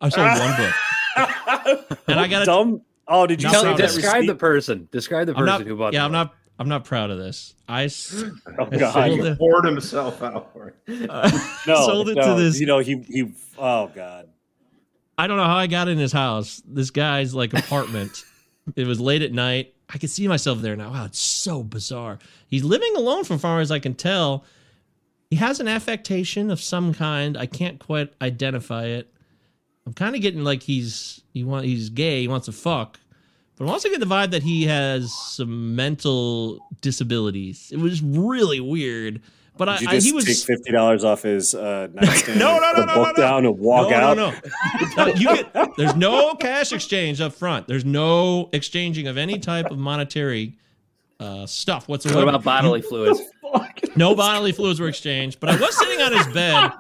[0.00, 0.74] I sold one book,
[2.08, 2.82] and I got to Dumb.
[3.08, 4.88] Oh, did you Tell- save Tell, describe the person.
[4.92, 5.62] Describe the person not.
[5.62, 5.88] who bought.
[5.88, 5.94] It.
[5.94, 6.32] Yeah, the I'm book.
[6.32, 6.34] not.
[6.58, 7.54] I'm not proud of this.
[7.68, 8.24] I, s-
[8.58, 8.92] Oh, I God.
[8.92, 9.38] sold He it.
[9.38, 10.76] poured himself out for it.
[11.10, 11.30] Uh,
[11.66, 12.58] no, sold it no, to this.
[12.60, 13.32] You know, he he.
[13.58, 14.28] Oh God.
[15.18, 16.62] I don't know how I got in his house.
[16.66, 18.24] This guy's like apartment.
[18.74, 19.74] it was late at night.
[19.88, 20.90] I could see myself there now.
[20.90, 22.18] Wow, it's so bizarre.
[22.48, 24.44] He's living alone from far as I can tell.
[25.30, 27.36] He has an affectation of some kind.
[27.36, 29.12] I can't quite identify it.
[29.86, 32.20] I'm kind of getting like he's he want he's gay.
[32.22, 32.98] He wants to fuck,
[33.56, 37.70] but I'm also getting the vibe that he has some mental disabilities.
[37.72, 39.22] It was really weird.
[39.58, 42.38] But I, Did you I he was take fifty dollars off his uh, nightstand?
[42.38, 43.28] No, no, and no, put no, a book no, no.
[43.28, 44.16] down and walk no, out.
[44.16, 45.14] No, no, no.
[45.14, 47.66] You get there's no cash exchange up front.
[47.66, 50.58] There's no exchanging of any type of monetary
[51.18, 52.18] uh, stuff whatsoever.
[52.18, 53.22] What about bodily fluids?
[53.96, 56.72] no bodily fluids were exchanged, but I was sitting on his bed.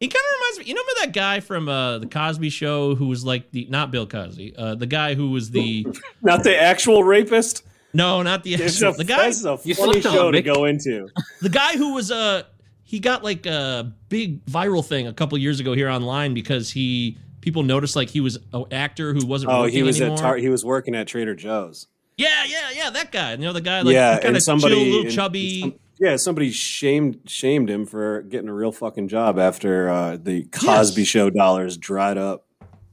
[0.00, 0.64] He kind of reminds me.
[0.66, 4.06] You remember that guy from uh, the Cosby Show who was like the not Bill
[4.06, 5.86] Cosby, uh, the guy who was the
[6.22, 7.62] Not the actual rapist.
[7.94, 8.90] no, not the actual.
[8.90, 11.08] a, the guy that's a You funny show to go into.
[11.40, 12.42] the guy who was uh
[12.82, 17.16] he got like a big viral thing a couple years ago here online because he
[17.40, 20.18] people noticed like he was an actor who wasn't Oh, working he was anymore.
[20.18, 21.86] at Tar- he was working at Trader Joe's.
[22.18, 23.32] yeah, yeah, yeah, that guy.
[23.32, 25.60] You know the guy like yeah, kind of somebody chill, little and- chubby.
[25.62, 30.44] some- yeah, somebody shamed shamed him for getting a real fucking job after uh, the
[30.44, 31.08] Cosby Yes.
[31.08, 32.44] Show dollars dried up.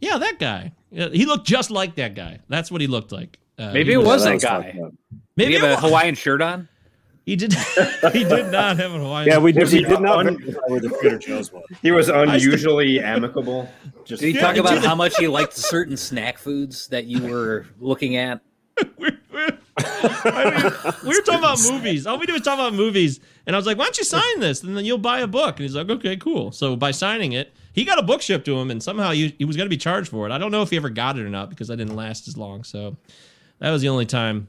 [0.01, 0.71] yeah, that guy.
[0.91, 2.39] He looked just like that guy.
[2.49, 3.39] That's what he looked like.
[3.57, 4.61] Uh, Maybe he it was Yeah, that guy.
[4.63, 4.75] fucked.
[4.75, 5.87] Did Maybe he it have a.
[5.87, 6.69] Hawaiian shirt on?
[7.25, 7.53] He did.
[8.11, 9.29] he did not have a Hawaiian.
[9.29, 9.61] Yeah, we did.
[9.61, 10.35] Was he did not un-
[10.67, 11.63] where the Trader Joe's was.
[11.81, 13.69] He was unusually amicable.
[14.03, 17.25] Just Did he Yeah, talk about how much he liked certain snack foods that you
[17.25, 18.41] were looking at?
[18.97, 22.05] we're, we're- I mean, we were talking about movies.
[22.05, 24.39] All we did was talk about movies, and I was like, "Why don't you sign
[24.39, 27.31] this, and then you'll buy a book?" And he's like, "Okay, cool." So by signing
[27.31, 29.69] it, he got a book shipped to him, and somehow he, he was going to
[29.69, 30.31] be charged for it.
[30.31, 32.37] I don't know if he ever got it or not because I didn't last as
[32.37, 32.63] long.
[32.63, 32.97] So
[33.59, 34.47] that was the only time.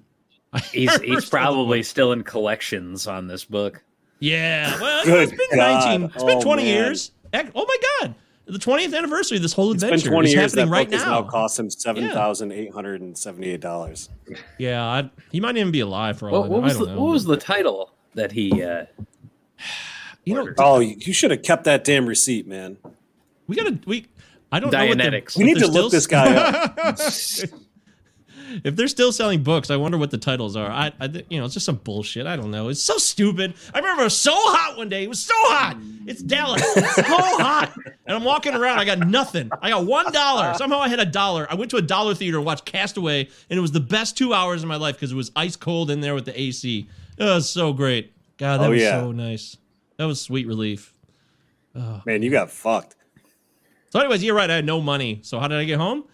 [0.53, 3.83] I He's he's probably still in collections on this book.
[4.21, 4.79] yeah.
[4.81, 5.87] Well, it's been God.
[5.87, 6.11] nineteen.
[6.15, 6.75] it's been twenty oh, man.
[6.75, 7.11] years.
[7.33, 8.15] Oh my god,
[8.47, 9.95] the twentieth anniversary of this whole adventure.
[9.95, 10.53] It's been twenty is years.
[10.53, 11.21] That happening right book has now.
[11.21, 14.11] now cost him seven thousand eight hundred and seventy-eight dollars.
[14.59, 17.01] Yeah, I, he might even be alive for all What, what was the know.
[17.01, 18.63] what was the title that he?
[18.63, 18.85] Uh,
[20.25, 20.49] you know?
[20.59, 22.77] Oh, you you should have kept that damn receipt, man.
[23.47, 24.07] We gotta we.
[24.53, 24.87] I don't know.
[24.87, 25.35] What Dianetics.
[25.35, 26.99] the, We need to look still- this guy up.
[28.63, 30.71] if they're still selling books, I wonder what the titles are.
[30.71, 32.27] I, I you know, it's just some bullshit.
[32.27, 32.69] I don't know.
[32.69, 33.55] It's so stupid.
[33.75, 35.03] I remember it was so hot one day.
[35.05, 35.77] It was so hot.
[36.07, 36.63] It's Dallas.
[36.77, 37.73] It's so hot.
[38.07, 38.79] And I'm walking around.
[38.79, 39.51] I got nothing.
[39.63, 40.55] I got one dollar.
[40.55, 41.47] Somehow I had a dollar.
[41.51, 44.33] I went to a dollar theater and watched Castaway, and it was the best two
[44.35, 46.87] hours of my life because it was ice cold in there with the AC.
[47.17, 48.13] It was so great.
[48.37, 49.01] God, that Oh, was yeah.
[49.01, 49.57] so nice.
[49.97, 50.93] That was sweet relief.
[51.77, 52.03] Oh.
[52.05, 52.97] Man, you got fucked.
[53.91, 54.51] So, anyways, you're right.
[54.51, 55.21] I had no money.
[55.23, 56.05] So, how did I get home?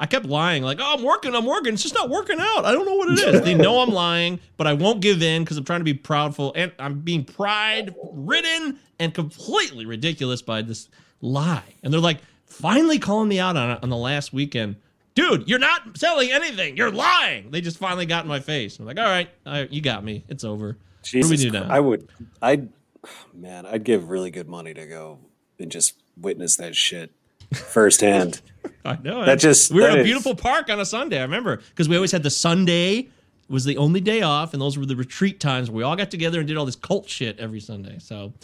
[0.00, 2.64] I kept lying, like, "Oh, I'm working, I'm working." It's just not working out.
[2.64, 3.42] I don't know what it is.
[3.42, 6.52] they know I'm lying, but I won't give in because I'm trying to be proudful,
[6.54, 10.88] and I'm being pride-ridden and completely ridiculous by this
[11.20, 11.74] lie.
[11.82, 14.76] And they're like, finally calling me out on it on the last weekend.
[15.14, 16.76] Dude, you're not selling anything.
[16.76, 17.50] You're lying.
[17.50, 18.78] They just finally got in my face.
[18.78, 20.24] I'm like, all right, all right you got me.
[20.28, 20.76] It's over.
[21.02, 21.68] Jesus, what do we do Christ.
[21.68, 21.74] now?
[21.74, 22.08] I would.
[22.40, 22.68] I'd.
[23.32, 25.18] Man, I'd give really good money to go
[25.58, 27.12] and just witness that shit
[27.54, 28.40] firsthand.
[28.84, 29.24] I know.
[29.24, 31.18] That just- we were in a is- beautiful park on a Sunday.
[31.18, 33.08] I remember because we always had the Sunday
[33.48, 36.10] was the only day off, and those were the retreat times where we all got
[36.10, 37.96] together and did all this cult shit every Sunday.
[37.98, 38.34] So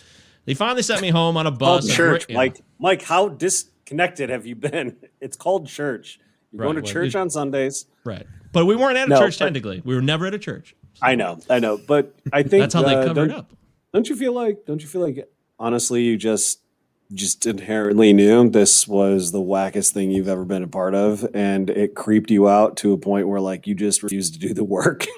[0.46, 1.94] they finally sent me home on a called bus.
[1.94, 2.36] church, Yeah.
[2.36, 2.60] Mike.
[2.78, 4.96] Mike, how disconnected have you been?
[5.20, 6.20] It's called church.
[6.52, 7.86] You're Right, going to well, church on Sundays.
[8.04, 9.82] Right, but we weren't at a No, church but- technically.
[9.84, 10.74] We were never at a church.
[11.02, 13.52] I know, I know, but I think That's how they uh, covered don't, up.
[13.92, 14.64] Don't you feel like?
[14.66, 15.28] Don't you feel like?
[15.58, 16.60] Honestly, you just
[17.12, 21.70] just inherently knew this was the wackest thing you've ever been a part of, and
[21.70, 24.64] it creeped you out to a point where like you just refused to do the
[24.64, 25.06] work.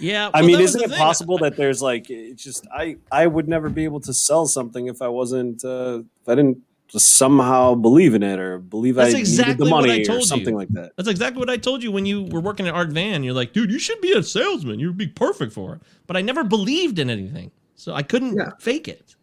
[0.00, 0.98] Yeah, I mean, isn't it thing.
[0.98, 4.88] possible that there's like it's just I I would never be able to sell something
[4.88, 6.58] if I wasn't uh, if I didn't
[6.88, 10.04] just somehow believe in it or believe That's I needed exactly the what I money
[10.04, 10.26] told or you.
[10.26, 10.92] something like that.
[10.96, 13.22] That's exactly what I told you when you were working at Art Van.
[13.22, 14.80] You're like, dude, you should be a salesman.
[14.80, 15.82] You'd be perfect for it.
[16.08, 18.50] But I never believed in anything, so I couldn't Yeah.
[18.58, 19.14] fake it.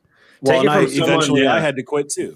[0.41, 1.53] Well, Take and it I, from someone, eventually yeah.
[1.53, 2.35] I had to quit too.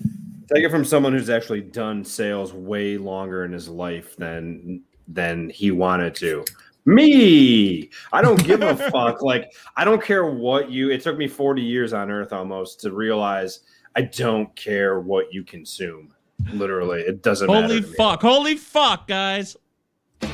[0.54, 5.50] Take it from someone who's actually done sales way longer in his life than than
[5.50, 6.46] he wanted to.
[6.86, 9.24] Me, I don't give a fuck.
[9.24, 10.92] Like I don't care what you.
[10.92, 13.62] It took me forty years on Earth almost to realize
[13.96, 16.14] I don't care what you consume.
[16.54, 17.68] Literally, it doesn't matter.
[17.68, 17.94] Holy to me.
[17.96, 18.22] fuck!
[18.22, 19.58] Holy fuck, guys!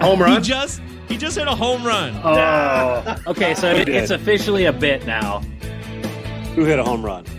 [0.00, 0.42] Home He run.
[0.42, 2.14] just he just hit a home run.
[2.24, 3.54] Oh, okay.
[3.54, 5.40] So it, it's officially a bit now.
[6.54, 7.24] Who hit a home run?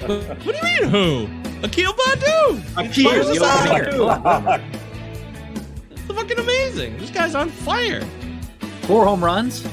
[0.00, 1.28] What do you mean who?
[1.62, 2.62] Akil Baddoo.
[2.76, 4.08] Akil, He's yo, on Akil.
[4.22, 4.60] fire.
[5.90, 6.98] It's fucking amazing.
[6.98, 8.02] This guy's on fire.
[8.82, 9.64] Four home runs.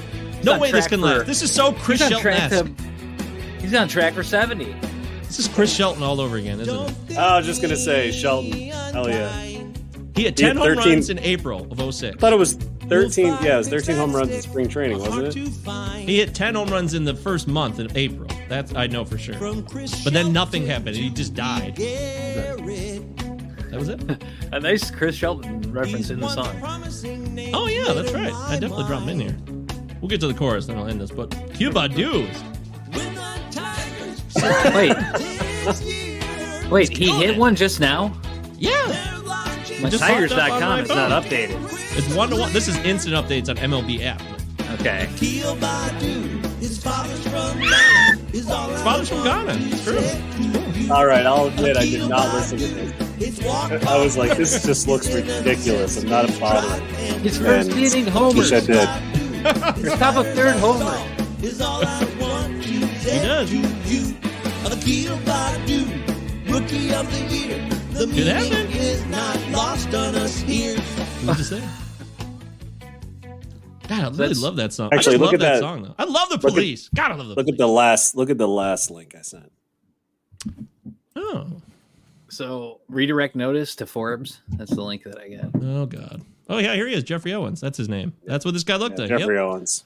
[0.44, 1.26] No way this can for- last.
[1.26, 2.76] This is so Chris He's on track Shelton.
[2.76, 2.84] to.
[3.62, 4.76] He's on track for seventy.
[5.24, 7.18] This is Chris Shelton all over again, isn't it?
[7.18, 8.52] I was just gonna say Shelton.
[8.52, 9.30] Hell yeah!
[9.42, 12.16] He had He had 10 home runs in April of 06.
[12.16, 12.58] I thought it was
[12.90, 13.28] thirteen.
[13.42, 16.08] Yeah, it was thirteen home runs in spring training, wasn't it?
[16.08, 18.30] He hit 10 home runs in the first month in April.
[18.48, 19.36] That's I know for sure.
[19.36, 20.96] But then nothing happened.
[20.96, 21.76] He just died.
[21.76, 22.62] That
[23.74, 24.24] was it?
[24.54, 26.56] A nice Chris Shelton reference in the song.
[27.54, 28.32] Oh, yeah, that's right.
[28.34, 29.38] I definitely dropped him in here.
[30.00, 31.12] We'll get to the chorus, then I'll end this.
[31.12, 32.42] But Cuba Dudes.
[34.74, 34.96] Wait,
[36.72, 36.90] wait.
[36.90, 38.14] He hit one just now.
[38.58, 38.78] Yeah.
[39.82, 41.77] My just popped up on Tigers.com is not updated.
[41.98, 42.54] It's one to one.
[42.54, 44.22] This is instant updates on MLB app.
[44.80, 45.08] Okay.
[45.18, 47.24] His father's
[49.10, 49.58] from Ghana.
[49.60, 50.92] It's true.
[50.94, 52.94] All right, I'll admit I did not listen to this.
[53.88, 55.98] I was like, this just looks ridiculous.
[55.98, 56.84] I'm not bothering.
[57.22, 58.52] His first And inning homers.
[58.52, 58.88] Wish I did.
[59.78, 60.96] His top of third homer.
[61.42, 61.50] He
[63.20, 63.52] does.
[68.20, 68.70] It happened.
[71.26, 71.62] What'd you say?
[73.88, 74.90] God, I really That's- love that song.
[74.94, 75.60] Actually, I look love at that, that.
[75.62, 75.96] song though.
[75.98, 76.90] I love the Look at- police.
[76.94, 77.54] God, I love the Look police.
[77.54, 78.16] at the last.
[78.16, 79.52] Look at the last link I sent.
[81.16, 81.48] oh,
[82.30, 84.42] So redirect notice to Forbes.
[84.50, 85.46] That's the link that I get.
[85.62, 86.22] oh God.
[86.50, 87.60] Oh yeah, here he is, Geoffrey Owens.
[87.62, 88.14] That's his name.
[88.26, 89.10] That's what this guy looked like.
[89.10, 89.44] Geoffrey Yep.
[89.44, 89.84] Owens.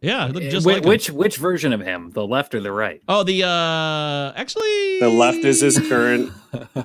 [0.00, 0.88] Yeah, he looked just Wh- like him.
[0.90, 2.10] which which version of him?
[2.10, 3.00] The left or the right?
[3.08, 6.30] Oh, the uh, actually, The left is his current.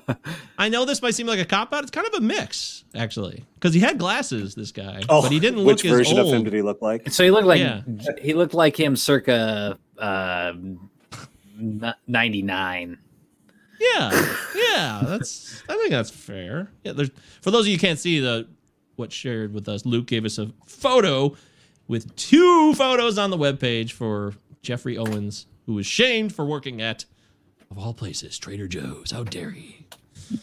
[0.57, 1.81] I know this might seem like a cop out.
[1.83, 4.55] It's kind of a mix, actually, because he had glasses.
[4.55, 6.27] This guy, Oh, but he didn't which look as version old.
[6.29, 7.09] of him did he look like?
[7.11, 7.81] So he looked like Yeah.
[8.21, 10.53] he looked like him circa uh,
[12.07, 12.97] ninety nine.
[13.79, 15.63] Yeah, yeah, that's.
[15.69, 16.71] I think that's fair.
[16.83, 18.47] Yeah, there's for those of you who can't see the
[18.95, 19.85] what shared with us.
[19.85, 21.35] Luke gave us a photo
[21.89, 27.03] with two photos on the webpage for Geoffrey Owens, who was shamed for working at,
[27.69, 29.11] of all places, Trader Joe's.
[29.11, 29.85] How dare he?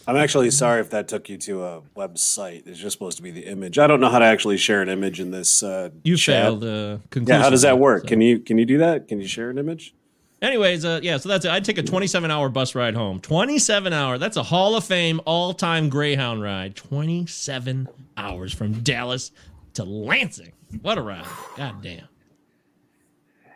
[0.09, 2.66] I'm actually sorry if that took you to a website.
[2.66, 3.78] It's just supposed to be the image.
[3.78, 5.62] I don't know how to actually share an image in this.
[5.62, 6.42] Uh, You chat.
[6.42, 6.64] failed.
[6.64, 8.03] Uh, Yeah, how does that work?
[8.03, 8.09] so.
[8.09, 9.07] Can you can you do that?
[9.07, 9.94] Can you share an image?
[10.42, 11.51] Anyways, uh, yeah, so that's it.
[11.53, 13.20] I'd take a 27 hour bus ride home.
[13.20, 14.18] 27 hour.
[14.18, 16.74] That's a Hall of Fame all time Greyhound ride.
[16.74, 19.30] 27 hours from Dallas
[19.74, 20.53] to Lansing.
[20.83, 21.27] What a ride.
[21.57, 22.09] God damn.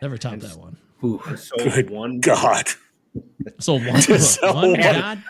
[0.01, 0.77] Never topped that one.
[1.37, 2.65] So Good one God.
[3.59, 4.79] So one, So one one.
[4.79, 5.23] God.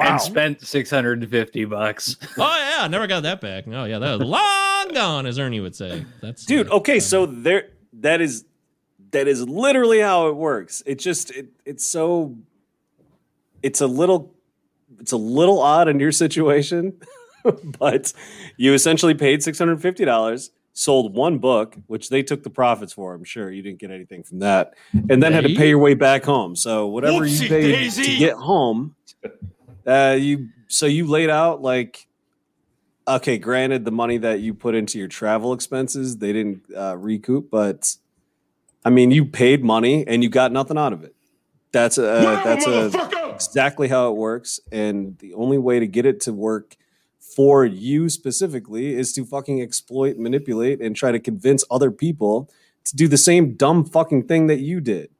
[0.00, 2.16] And spent six hundred and fifty bucks.
[2.38, 3.64] Oh yeah, never got that back.
[3.66, 6.04] Oh yeah, that was long gone, as Ernie would say.
[6.22, 8.44] That's dude uh, okay so there that is
[9.10, 12.36] that is literally how it works it just it, it's so
[13.62, 14.32] it's a little
[15.00, 17.00] it's a little odd in your situation
[17.78, 18.12] but
[18.56, 23.50] you essentially paid $650 sold one book which they took the profits for i'm sure.
[23.50, 24.74] You didn't get anything from that.
[24.92, 26.54] And then had to pay your way back home.
[26.54, 28.04] So whatever you paid daisy.
[28.04, 28.94] to get home
[29.86, 32.06] uh, you so you laid out like
[33.08, 37.50] okay granted the money that you put into your travel expenses they didn't uh, recoup
[37.50, 37.96] but
[38.84, 41.14] i mean you paid money and you got nothing out of it.
[41.72, 44.60] That's a Whatever, that's a exactly how it works.
[44.72, 46.76] And the only way to get it to work
[47.36, 52.50] for you specifically is to fucking exploit manipulate and try to convince other people
[52.84, 55.10] to do the same dumb fucking thing that you did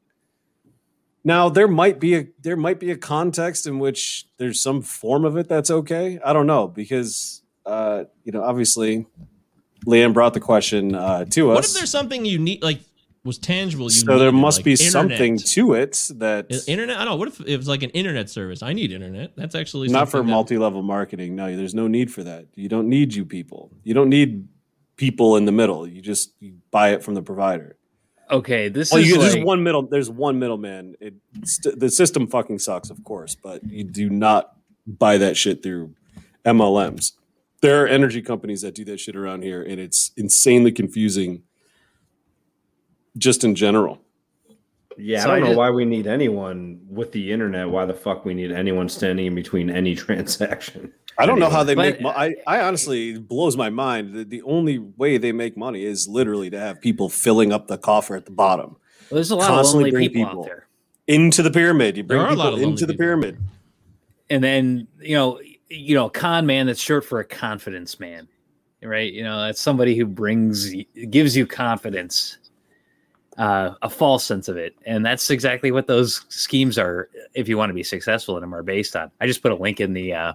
[1.22, 5.26] now there might be a there might be a context in which there's some form
[5.26, 9.06] of it that's okay i don't know because uh you know obviously
[9.86, 11.54] Liam brought the question uh to us.
[11.54, 12.80] What if there's something unique like
[13.26, 13.84] was tangible?
[13.86, 14.92] You so there must like be internet?
[14.92, 16.96] something to it that Internet?
[16.96, 17.16] I don't know.
[17.16, 18.62] What if it was like an internet service?
[18.62, 19.32] I need internet.
[19.36, 22.88] That's actually not for that- multi-level marketing no there's no need for that you don't
[22.88, 24.46] need you people you don't need
[24.96, 25.86] people in the middle.
[25.86, 27.76] You just you buy it from the provider.
[28.30, 29.82] Okay, this Well, is you, like, there's one middle.
[29.82, 30.96] There's one middleman.
[31.00, 31.14] It
[31.44, 34.56] st- the system fucking sucks, of course, but you do not
[34.86, 35.94] buy that shit through
[36.44, 37.12] MLMs.
[37.62, 41.42] There are energy companies that do that shit around here, and it's insanely confusing.
[43.18, 44.00] Just in general,
[44.98, 47.68] Yeah, So I I don't know just- why we need anyone with the internet.
[47.70, 50.92] Why the fuck we need anyone standing in between any transaction?
[51.18, 52.00] I don't know how they But- make.
[52.02, 54.14] Mo- I I honestly it blows my mind.
[54.14, 57.78] The, the only way they make money is literally to have people filling up the
[57.78, 58.76] coffer at the bottom
[59.10, 60.40] there's a lot of constantly lonely bring people, people.
[60.42, 60.66] out there.
[61.06, 61.96] into the pyramid.
[61.96, 63.04] You bring There are a lot people of lonely into the people.
[63.04, 63.38] pyramid.
[64.30, 68.28] and then you know you know con man that's short for a confidence man
[68.82, 70.74] right you know that's somebody who brings
[71.10, 72.38] gives you confidence
[73.38, 77.58] uh, a false sense of it and that's exactly what those schemes are if you
[77.58, 79.92] want to be successful in them are based on i just put a link in
[79.92, 80.32] the uh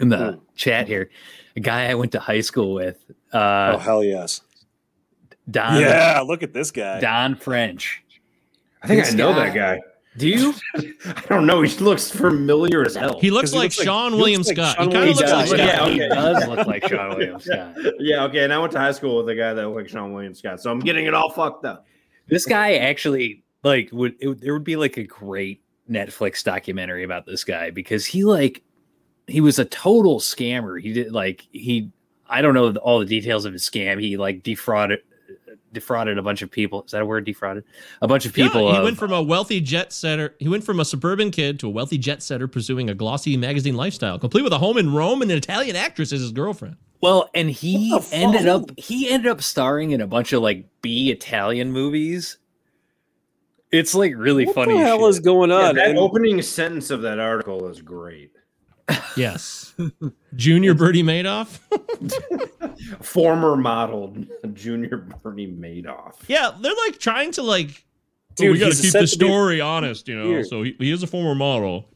[0.00, 0.38] in the Hmm.
[0.56, 1.10] chat here
[1.56, 4.40] a guy i went to high school with uh oh hell yes!
[5.50, 7.00] don yeah, look at this guy.
[7.00, 8.02] don french
[8.82, 9.80] I think This I know guy- that guy.
[10.16, 10.54] do you
[11.06, 11.62] I don't know.
[11.62, 13.20] He looks familiar as hell.
[13.20, 14.76] He looks 'Cause he like looks like- Seann he looks William like Scott.
[14.76, 15.48] Seann he kind of William looks Scott.
[15.48, 15.92] like Yeah, okay.
[15.92, 18.42] he does look like sean william scott yeah, okay.
[18.44, 20.60] And I went to high school with a guy that looked like Seann William Scott,
[20.60, 21.86] so I'm getting it all fucked up.
[22.32, 27.26] This guy actually like would it, there would be like a great Netflix documentary about
[27.26, 28.62] this guy because he like
[29.26, 30.80] he was a total scammer.
[30.80, 31.90] He did like he
[32.26, 34.00] I don't know all the details of his scam.
[34.00, 35.00] He like defrauded
[35.74, 36.84] defrauded a bunch of people.
[36.84, 37.26] Is that a word?
[37.26, 37.64] Defrauded
[38.00, 38.62] a bunch of people.
[38.62, 40.34] Yeah, he of- went from a wealthy jet setter.
[40.38, 43.76] He went from a suburban kid to a wealthy jet setter pursuing a glossy magazine
[43.76, 46.76] lifestyle, complete with a home in Rome and an Italian actress as his girlfriend.
[47.02, 48.70] Well, and he ended fuck?
[48.70, 52.38] up he ended up starring in a bunch of like B Italian movies.
[53.72, 54.74] It's like really what funny.
[54.78, 55.08] the hell shit.
[55.10, 55.74] is going Yeah, on?
[55.76, 58.30] that And- opening sentence of that article is great.
[59.16, 59.74] Yes,
[60.36, 61.58] Junior Bernie Madoff.
[63.04, 64.14] Former model
[64.54, 66.14] Junior Bernie Madoff.
[66.28, 67.84] yeah, they're like trying to like.
[68.40, 70.28] oh, we got to keep the to be- story honest, you know.
[70.28, 70.46] Weird.
[70.46, 71.88] So he, he is a former model.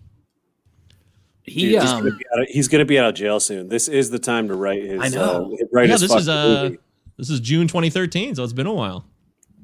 [1.46, 3.68] He Dude, he's, um, gonna be out of, he's gonna be out of jail soon.
[3.68, 5.00] This is the time to write his.
[5.00, 5.52] I know.
[5.54, 6.70] Uh, write yeah, his this is uh,
[7.16, 9.06] this is June 2013, so it's been a while.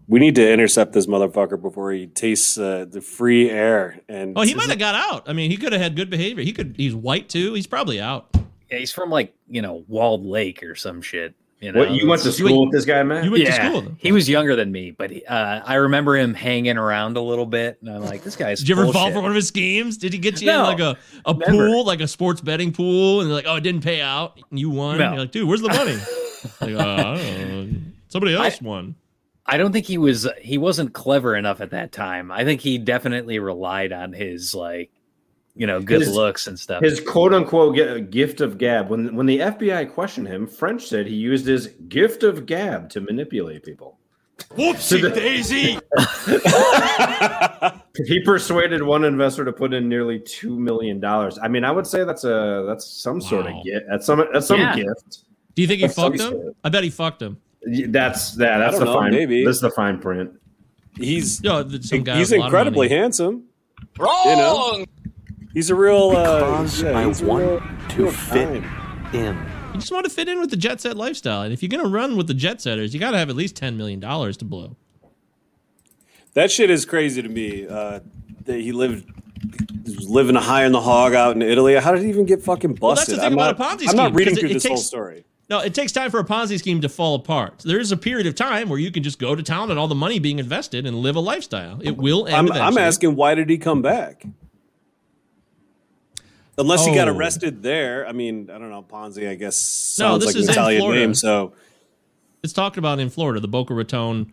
[0.08, 4.00] We need to intercept this motherfucker before he tastes uh, the free air.
[4.08, 5.28] And Oh, he might have got out.
[5.28, 6.42] I mean, he could have had good behavior.
[6.44, 6.74] He could.
[6.76, 7.54] He's white too.
[7.54, 8.28] He's probably out.
[8.70, 11.34] yeah, he's from like you know Walled Lake or some shit.
[11.62, 13.24] You know, What you went to It's- school with this guy, man?
[13.24, 13.96] You went to yeah, school with him.
[14.00, 17.46] he was younger than me, but he, uh, I remember him hanging around a little
[17.46, 18.58] bit, and I'm like, this guy's.
[18.58, 19.96] Did you ever fall for one of his schemes?
[19.96, 21.52] Did he get you No, in like a, a never.
[21.52, 24.58] pool, like a sports betting pool, and they're like, oh, it didn't pay out, and
[24.58, 24.98] you won?
[24.98, 25.10] No.
[25.10, 25.94] You're like, dude, where's the money?
[26.60, 27.78] like, uh, I don't know.
[28.08, 28.96] Somebody else won.
[29.46, 30.28] I don't think he was.
[30.40, 32.32] He wasn't clever enough at that time.
[32.32, 34.90] I think he definitely relied on his like,
[35.54, 36.82] you know, good His- looks and stuff.
[36.82, 38.88] His quote unquote gift of gab.
[38.88, 43.00] When when the FBI questioned him, French said he used his gift of gab to
[43.00, 43.98] manipulate people.
[44.56, 45.78] Whoopsie daisy.
[48.06, 51.38] He persuaded one investor to put in nearly two million dollars.
[51.42, 53.84] I mean, I would say that's a that's some sort of gift.
[53.90, 54.74] That's some that's some Yeah.
[54.76, 55.24] gift.
[55.54, 56.42] Do you think he That's fucked some him?
[56.46, 56.56] shit.
[56.64, 57.36] I bet he fucked him.
[57.88, 58.58] That's that.
[58.58, 59.10] That's the know, fine.
[59.10, 59.44] maybe.
[59.44, 60.30] This is the fine print.
[60.96, 63.44] he's Yo, th- some guy he's with a lot of incredibly handsome.
[63.98, 64.22] Wrong.
[64.24, 64.86] You know?
[65.54, 66.10] He's a real.
[66.10, 69.14] Uh, yeah, I want real- to real fit kind.
[69.14, 69.46] in.
[69.74, 71.88] You just want to fit in with the jet set lifestyle, and if you're gonna
[71.88, 74.44] run with the jet setters, you got to have at least ten million dollars to
[74.44, 74.76] blow.
[76.34, 77.66] That shit is crazy to me.
[77.66, 78.00] Uh,
[78.44, 79.06] that he lived
[79.86, 81.74] he was living high on the hog out in Italy.
[81.74, 82.82] How did he even get fucking busted?
[82.82, 83.90] Well, that's the thing I'm about not, a Ponzi scheme.
[83.90, 85.24] I'm not reading through it- it this whole story.
[85.50, 87.62] No, it takes time for a Ponzi scheme to fall apart.
[87.64, 89.88] There is a period of time where you can just go to town and all
[89.88, 91.78] the money being invested and live a lifestyle.
[91.82, 92.52] It will end I'm.
[92.52, 94.24] I'm asking why did he come back?
[96.58, 97.12] Unless he got Oh.
[97.16, 98.06] arrested there.
[98.06, 98.82] I mean, I don't know.
[98.82, 101.00] Ponzi, I guess, No, sounds this like an is in Italian Florida.
[101.00, 101.14] name.
[101.14, 101.52] So
[102.42, 104.32] It's talked about in Florida, the Boca Raton,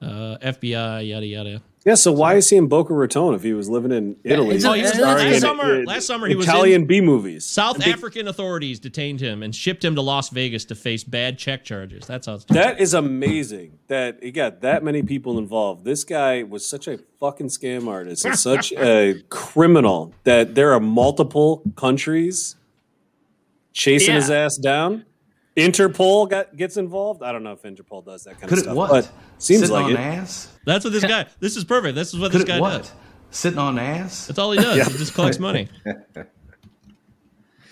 [0.00, 1.62] uh, FBI, yada yada.
[1.88, 1.94] Yeah.
[1.94, 4.56] So why is he in Boca Raton if he was living in Italy?
[4.56, 5.74] it's Oh, he was Last last in- summer.
[5.80, 7.44] in Last summer he was Italian B movies.
[7.46, 11.64] South African authorities detained him and shipped him to Las Vegas to face bad check
[11.64, 12.06] charges.
[12.06, 15.84] That's how it's That is amazing that he got that many people involved.
[15.84, 20.80] This guy was such a fucking scam artist and such a criminal that there are
[20.80, 22.54] multiple countries
[23.72, 25.04] chasing his ass down.
[25.56, 27.22] Interpol got gets involved.
[27.22, 28.90] I don't know if Interpol does that kind Could of it stuff, what?
[28.90, 29.98] but seems Sitting like on it.
[29.98, 30.48] ass?
[30.68, 31.26] That's what this guy.
[31.40, 31.94] This is perfect.
[31.94, 32.82] This is what Could this it guy what?
[32.82, 32.92] does.
[33.30, 34.26] Sitting on ass?
[34.26, 34.86] That's all he does.
[34.92, 35.68] He just collects money.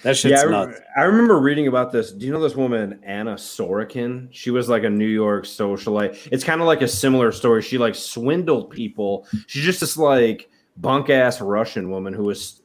[0.02, 0.80] That shit's yeah, I, re- nuts.
[0.96, 2.12] I remember reading about this.
[2.12, 4.28] Do you know this woman Anna Sorokin?
[4.30, 6.28] She was like a New York socialite.
[6.30, 7.60] It's kind of like a similar story.
[7.62, 9.26] She like swindled people.
[9.46, 12.62] She's just this like bunk ass Russian woman who was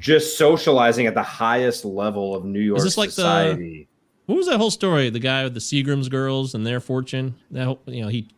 [0.00, 3.88] just socializing at the highest level of New York this like the- society.
[4.26, 5.08] What was that whole story?
[5.08, 7.36] The guy with the Seagram's girls and their fortune.
[7.52, 8.28] That whole, you know he.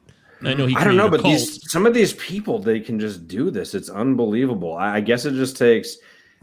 [0.43, 0.77] I know he.
[0.77, 3.75] I don't know, but these some of these people they can just do this.
[3.75, 4.77] It's unbelievable.
[4.77, 5.97] I, I guess it just takes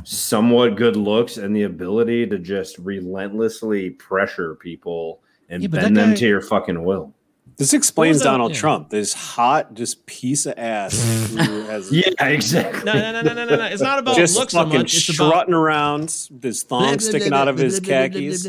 [0.04, 6.02] somewhat good looks and the ability to just relentlessly pressure people and Yeah, bend that
[6.02, 7.14] them guy- to your fucking will.
[7.58, 8.22] This explains?
[8.22, 8.60] Donald Yeah.
[8.60, 10.94] Trump, this hot, just piece of ass
[11.32, 12.84] who has Yeah, exactly.
[12.84, 13.66] No, no, no, no, no, no, no.
[13.66, 14.94] It's not about just looks so much.
[14.94, 16.04] It's about strutting around,
[16.42, 18.46] his thong sticking out of his khakis.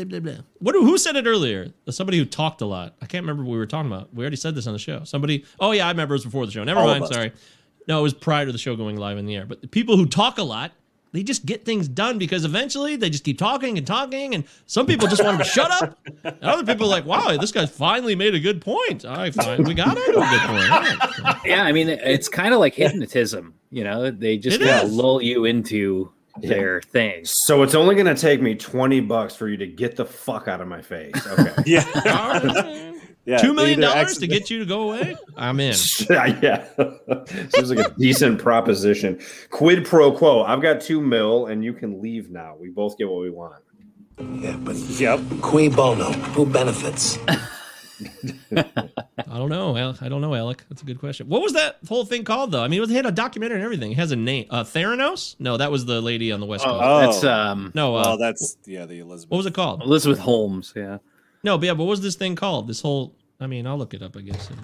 [0.59, 0.75] What?
[0.75, 1.71] Who said it earlier?
[1.89, 2.95] Somebody who talked a lot.
[3.01, 4.13] I can't remember what we were talking about.
[4.13, 5.03] We already said this on the show.
[5.05, 5.45] Somebody.
[5.59, 6.63] Oh yeah, I remember it was before the show.
[6.63, 7.07] Never All mind.
[7.07, 7.31] Sorry.
[7.87, 9.45] No, it was prior to the show going live in the air.
[9.45, 10.73] But the people who talk a lot,
[11.11, 14.35] they just get things done because eventually they just keep talking and talking.
[14.35, 15.97] And some people just want them to shut up.
[16.23, 19.05] And other people are like, "Wow, this guy finally made a good point.
[19.05, 21.37] All right, fine, we got to a good point." All right.
[21.45, 23.53] Yeah, I mean, it's kind of like hypnotism.
[23.71, 27.25] You know, they just kinda lull you into their thing.
[27.25, 30.61] So it's only gonna take me 20 bucks for you to get the fuck out
[30.61, 31.13] of my face.
[31.25, 31.53] Okay.
[31.65, 32.93] Yeah, All right.
[33.27, 33.37] Yeah.
[33.37, 35.15] Two million either dollars to get you to go away.
[35.35, 35.75] I'm in.
[36.09, 36.65] yeah.
[37.49, 39.19] Seems like a decent proposition.
[39.51, 40.41] Quid pro quo.
[40.43, 42.55] I've got two mil and you can leave now.
[42.59, 43.63] We both get what we want.
[44.19, 45.19] Yeah, but Yep.
[45.41, 46.11] cui bono?
[46.11, 47.19] Who benefits?
[48.55, 48.63] I
[49.37, 49.75] don't know.
[49.75, 50.63] Al- I don't know, Alec.
[50.69, 51.27] That's a good question.
[51.29, 52.63] What was that whole thing called, though?
[52.63, 53.91] I mean, it had a documentary and everything.
[53.91, 54.45] It has a name.
[54.49, 55.35] Uh, Theranos?
[55.39, 56.79] No, that was the lady on the West Coast.
[56.83, 56.99] Oh.
[56.99, 59.31] That's um, no, uh, Oh, that's yeah, the Elizabeth.
[59.31, 59.81] what was it called?
[59.81, 60.73] Elizabeth Holmes.
[60.75, 60.99] Yeah,
[61.43, 62.67] No, but yeah, but what was this thing called?
[62.67, 63.15] This whole.
[63.39, 64.17] I mean, I'll look it up.
[64.17, 64.57] I guess it,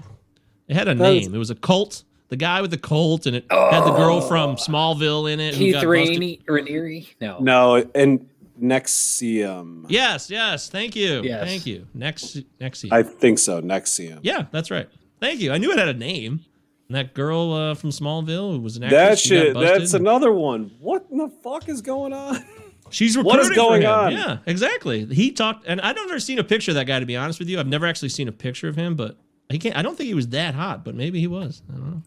[0.67, 1.35] it had a That was- name.
[1.35, 2.03] It was a cult.
[2.29, 5.53] The guy with the cult, and it had the girl from Smallville in it.
[5.53, 5.85] who Keith got.
[5.85, 7.07] Rainey, Raniere.
[7.21, 8.27] No, No, and
[8.59, 9.85] NXIVM.
[9.89, 10.69] Yes, yes.
[10.69, 11.21] Thank you.
[11.23, 11.47] Yes.
[11.47, 11.87] Thank you.
[11.93, 12.85] Next, next.
[12.91, 13.61] I think so.
[13.61, 14.19] NXIVM.
[14.23, 14.89] yeah, that's right.
[15.19, 15.51] Thank you.
[15.51, 16.43] I knew it had a name.
[16.89, 18.99] And that girl uh, from Smallville who was an actress.
[18.99, 19.53] That shit.
[19.53, 20.71] That's another one.
[20.79, 22.43] What in the fuck is going on?
[22.93, 23.89] She's What is recruiting for going him.
[23.89, 24.11] on?
[24.13, 25.05] Yeah, exactly.
[25.05, 26.99] He talked, and I've never seen a picture of that guy.
[26.99, 29.17] To be honest with you, I've never actually seen a picture of him, but
[29.49, 29.75] he can't.
[29.75, 31.61] I don't think he was that hot, but maybe he was.
[31.69, 32.01] I don't know.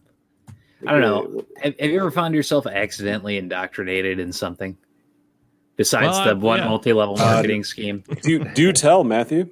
[0.87, 1.45] I don't know.
[1.63, 4.77] Have, have you ever found yourself accidentally indoctrinated in something
[5.77, 6.69] besides Well, the one yeah.
[6.69, 8.05] multi-level Uh, marketing scheme?
[8.23, 9.49] Do do tell, Matthew.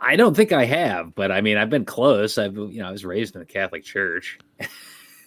[0.00, 2.38] I don't think I have, but I mean, I've been close.
[2.38, 4.38] I've you know, I was raised in the Catholic Church.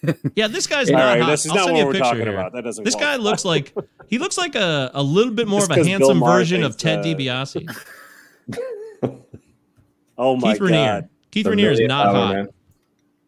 [0.34, 1.30] Yeah, this guy's not right, hot.
[1.30, 2.32] this is I'll not send what you a we're picture talking here.
[2.32, 2.52] about.
[2.52, 2.84] That doesn't.
[2.84, 3.72] This guy looks like
[4.08, 7.00] he looks like a, a little bit more Just of a handsome version of Ted
[7.00, 7.84] uh, DiBiase.
[10.18, 10.70] Oh my Keith Raniere.
[10.70, 11.08] god.
[11.30, 12.34] Keith The Raniere is not hot.
[12.34, 12.48] man.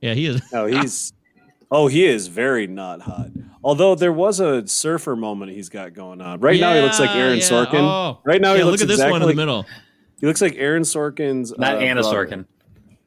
[0.00, 0.42] Yeah, he is.
[0.52, 1.12] No, he's.
[1.70, 3.30] Oh, he is very not hot.
[3.64, 6.38] Although there was a surfer moment he's got going on.
[6.40, 7.42] Right now he looks like Aaron yeah.
[7.44, 7.80] Sorkin.
[7.80, 8.20] Oh.
[8.24, 9.66] Right now yeah, he looks look at this one in like, the middle.
[10.20, 12.26] He looks like Aaron Sorkin's Not uh, Anna brother.
[12.26, 12.46] Sorkin.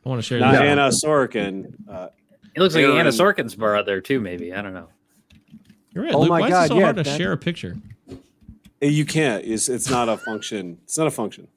[0.05, 0.61] I want to share Not this.
[0.61, 1.73] Anna Sorkin.
[1.87, 2.09] Uh,
[2.57, 4.19] It looks like Aaron- Anna Sorkin's brother too.
[4.19, 4.87] Maybe I don't know.
[5.93, 6.13] You're right.
[6.13, 7.77] Oh Luke, my why is God, it so yeah, hard to that- share a picture?
[8.81, 9.43] you can't.
[9.45, 10.77] It's, it's not a function.
[10.83, 11.47] It's not a function.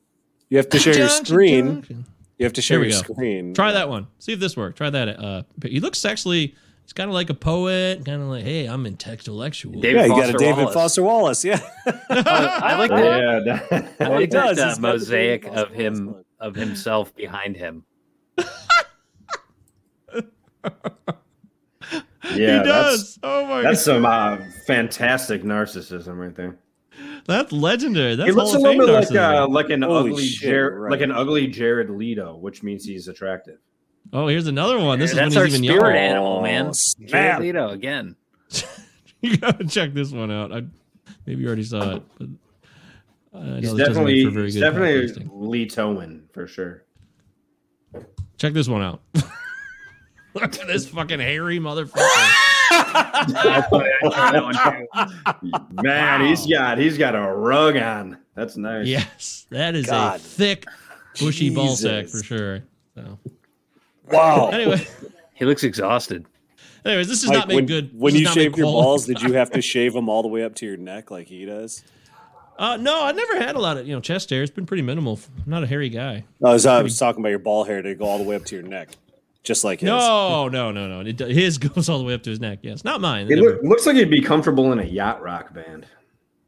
[0.48, 2.04] You have to share your screen.
[2.38, 3.12] You have to share your go.
[3.14, 3.52] screen.
[3.54, 4.06] Try that one.
[4.18, 4.76] See if this works.
[4.78, 5.08] Try that.
[5.22, 6.54] Uh, he looks actually.
[6.82, 8.04] He's kind of like a poet.
[8.04, 9.80] Kind of like, hey, I'm intellectual.
[9.80, 10.74] David Yeah, you got a David Wallace.
[10.74, 11.44] Foster Wallace.
[11.44, 11.60] Yeah.
[12.10, 13.44] I like that.
[13.46, 14.56] Yeah, that- I like He does.
[14.56, 17.84] that uh, He's got the mosaic of him of himself behind him.
[20.64, 23.18] Yeah, he does.
[23.22, 26.58] oh my That's, that's god, some uh, fantastic narcissism right there.
[27.26, 28.14] that's legendary.
[28.16, 30.90] That's he looks a little bit like uh, like an Holy ugly shit, Jared, right.
[30.90, 33.58] like an ugly Jared Leto, which means he's attractive.
[34.12, 34.98] Oh, here's another one.
[34.98, 36.10] This That's is our when he's even spirit young.
[36.10, 36.66] animal, man.
[36.68, 37.40] Oh, Jared.
[37.40, 38.16] Leto again.
[39.20, 40.52] you gotta check this one out.
[40.52, 40.62] I,
[41.26, 42.28] maybe you already saw it, but
[43.34, 45.30] I know He's this doesn't make definitely, for very he's good definitely podcasting.
[45.30, 46.84] Letoan for sure.
[48.38, 49.02] Check this one out.
[50.34, 52.06] Look at this fucking hairy motherfucker.
[55.82, 58.18] Man, he's got he's got a rug on.
[58.34, 58.86] That's nice.
[58.86, 60.66] yes, that is a thick,
[61.18, 62.62] bushy ball sack for sure.
[62.94, 63.18] So
[64.10, 64.48] Wow.
[64.50, 64.86] anyway,
[65.34, 66.26] He looks exhausted.
[66.84, 67.98] anyways, this does Like, not make when, good.
[67.98, 70.22] When you does not make shaved your balls, did you have to shave them all
[70.22, 71.82] the way up to your neck like he does?
[72.58, 74.42] Uh, no, I never had a lot of you know chest hair.
[74.42, 75.18] It's been pretty minimal.
[75.46, 76.24] I'm not a hairy guy.
[76.44, 78.44] I was, I was talking about your ball hair to go all the way up
[78.46, 78.90] to your neck,
[79.42, 79.86] just like his.
[79.88, 81.08] No, no, no, no.
[81.08, 82.60] It, his goes all the way up to his neck.
[82.62, 83.26] Yes, not mine.
[83.28, 85.86] He Never- look, looks like he'd be comfortable in a yacht rock band.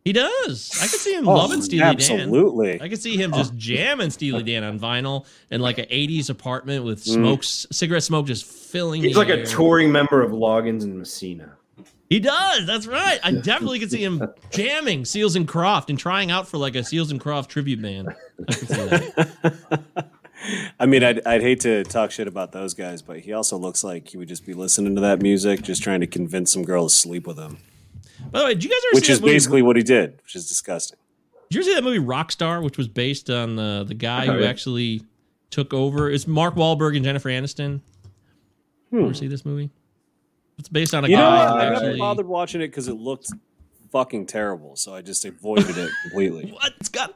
[0.05, 0.68] He does.
[0.82, 1.95] I could see him Oh, loving Steely Dan.
[1.95, 2.80] absolutely.
[2.82, 6.84] I could see him just jamming Steely Dan on vinyl in like an '80s apartment
[6.84, 7.72] with Mm.
[7.72, 9.03] cigarette smoke just filling.
[9.03, 11.53] He's the like a touring member of Loggins and Messina.
[12.11, 12.66] He does.
[12.66, 13.18] That's right.
[13.22, 16.84] I definitely could see him jamming Seals and Croft and trying out for like a
[16.84, 18.09] Seals and Croft tribute band.
[18.49, 20.09] I could see that.
[20.80, 23.84] I mean, I'd, I'd hate to talk shit about those guys, but he also looks
[23.84, 26.88] like he would just be listening to that music, just trying to convince some girl
[26.88, 27.59] to sleep with him,
[28.30, 29.34] By the way, did you guys ever which see is that movie?
[29.36, 30.99] basically what he did, which is disgusting.
[31.51, 34.38] Did you ever see that movie Rockstar, which was based on the the guy Oh,
[34.38, 35.03] who actually
[35.51, 36.11] took over?
[36.11, 37.80] It's Mark Wahlberg and Jennifer Aniston.
[38.90, 39.05] Hmm.
[39.05, 39.70] Ever see this movie?
[40.59, 41.62] It's based on a You know guy what?
[41.68, 43.28] who I never bothered watching it because it looked
[43.90, 46.51] fucking terrible, so I just avoided it completely.
[46.55, 46.72] What?
[46.80, 47.14] It's got.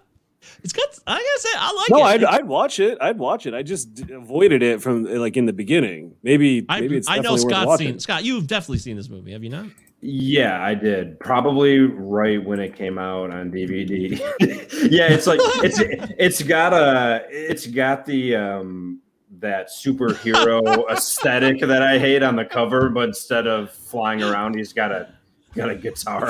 [0.63, 0.85] It's got.
[1.07, 2.03] I gotta say, I like No, it.
[2.03, 2.99] I'd, I'd watch it.
[3.01, 3.55] I'd watch it.
[3.55, 6.17] I just d- avoided it from like in the beginning.
[6.23, 7.99] Maybe I, maybe it's I know definitely worth Scott's seen.
[8.01, 9.67] Scott, you've definitely seen this movie, have you not?
[10.01, 11.19] Yeah, I did.
[11.21, 14.19] Probably right when it came out on DVD.
[14.91, 15.79] yeah, it's like it's
[16.19, 19.01] it's got a it's got the um
[19.39, 24.73] that superhero aesthetic that I hate on the cover, but instead of flying around, he's
[24.73, 25.09] got a
[25.55, 26.27] got a guitar.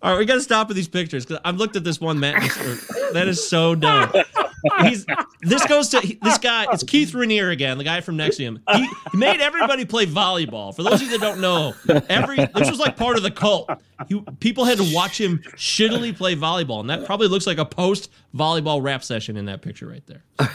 [0.00, 2.20] All right, we got to stop with these pictures because I've looked at this one
[2.20, 2.40] man.
[3.12, 4.12] That is so dumb.
[4.82, 5.06] He's
[5.40, 6.66] this goes to this guy.
[6.72, 8.60] It's Keith Raniere again, the guy from NXIVM.
[8.74, 10.74] He, he made everybody play volleyball.
[10.74, 11.74] For those of you that don't know,
[12.08, 13.70] every this was like part of the cult.
[14.08, 17.64] He, people had to watch him shittily play volleyball, and that probably looks like a
[17.64, 20.22] post volleyball rap session in that picture right there.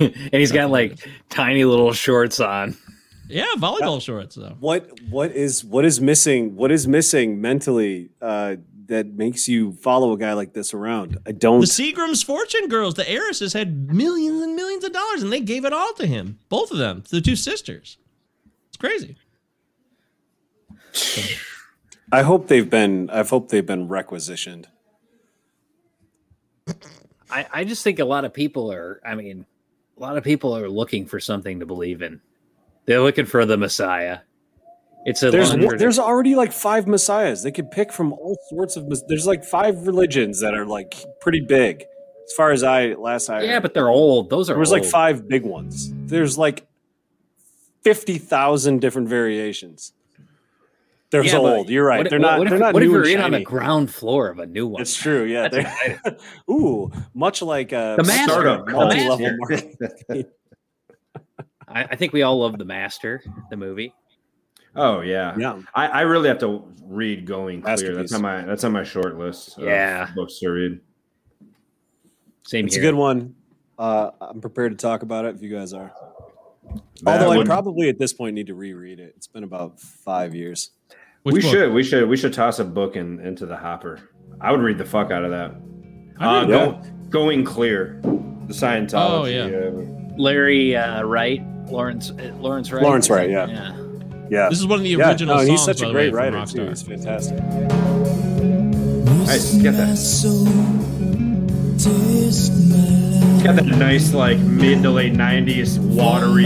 [0.00, 2.76] and he's got like tiny little shorts on.
[3.28, 4.56] Yeah, volleyball shorts though.
[4.60, 6.56] What what is what is missing?
[6.56, 8.56] What is missing mentally uh,
[8.88, 11.18] that makes you follow a guy like this around?
[11.26, 11.60] I don't.
[11.60, 15.64] The Seagram's fortune girls, the heiresses, had millions and millions of dollars, and they gave
[15.64, 16.38] it all to him.
[16.48, 17.98] Both of them, the two sisters.
[18.68, 19.16] It's crazy.
[22.10, 23.10] I hope they've been.
[23.10, 24.68] I hope they've been requisitioned.
[27.30, 29.44] I, I just think a lot of people are, I mean,
[29.96, 32.20] a lot of people are looking for something to believe in.
[32.86, 34.20] They're looking for the Messiah.
[35.08, 37.42] It's a There's there's already like five messiahs.
[37.42, 38.92] They could pick from all sorts of.
[39.08, 41.82] There's like five religions that are like pretty big.
[42.26, 44.28] As far as I last I yeah, but they're old.
[44.28, 45.90] Those are there was like five big ones.
[46.06, 46.66] There's like
[47.82, 49.94] fifty thousand different variations.
[51.10, 51.70] They're Yeah, old.
[51.70, 52.00] You're right.
[52.00, 52.38] What, they're not.
[52.38, 54.66] What if, they're not what if you're in on the ground floor of a new
[54.66, 54.82] one?
[54.82, 55.24] It's true.
[55.24, 55.72] Yeah.
[56.50, 58.30] Ooh, much like uh, The Master.
[58.30, 59.70] Startup multi-level Master.
[61.66, 63.94] I, I think we all love the Master, the movie.
[64.78, 65.60] Oh yeah, Yeah.
[65.74, 67.72] I, I really have to read Going Clear.
[67.72, 67.96] Masterpiece.
[67.96, 69.58] That's on my that's on my short list.
[69.58, 70.08] Of Yeah.
[70.14, 70.80] books to read.
[72.44, 72.84] Same It's here.
[72.84, 73.34] a good one.
[73.78, 75.92] Uh, I'm prepared to talk about it if you guys are.
[77.02, 79.14] That Although I probably at this point need to reread it.
[79.16, 80.70] It's been about five years.
[81.22, 81.50] Which we book?
[81.50, 84.00] should we should we should toss a book in, into the hopper.
[84.40, 85.50] I would read the fuck out of that.
[86.20, 88.94] Uh, read- go, going clear, the Scientology.
[88.94, 90.12] Oh, yeah.
[90.12, 92.82] uh, Larry uh, Wright, Lawrence uh, Lawrence Wright.
[92.82, 93.46] Lawrence Wright, yeah.
[93.46, 93.77] yeah.
[94.30, 94.48] Yeah.
[94.48, 95.60] This is one of the yeah, original no, and songs.
[95.60, 96.68] he's such a great way, writer too.
[96.68, 97.38] He's fantastic.
[99.26, 99.90] Nice, get that.
[99.90, 100.24] It's
[103.42, 106.44] got that nice like mid to late '90s watery,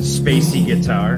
[0.00, 1.16] spacey guitar.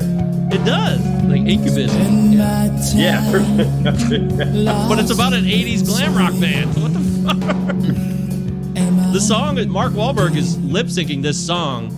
[0.53, 1.93] It does, like Incubus.
[1.95, 2.67] Yeah.
[2.95, 3.31] Yeah,
[4.89, 6.75] but it's about an 80s glam rock band.
[6.77, 9.13] What the fuck?
[9.13, 11.91] the song, that Mark Wahlberg is lip syncing this song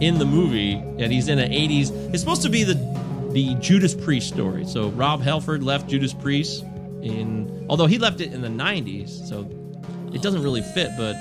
[0.00, 1.90] in the movie, and he's in an 80s.
[2.12, 2.74] It's supposed to be the
[3.32, 4.64] the Judas Priest story.
[4.64, 6.64] So Rob Halford left Judas Priest
[7.02, 9.48] in, although he left it in the 90s, so
[10.12, 10.90] it doesn't really fit.
[10.96, 11.16] But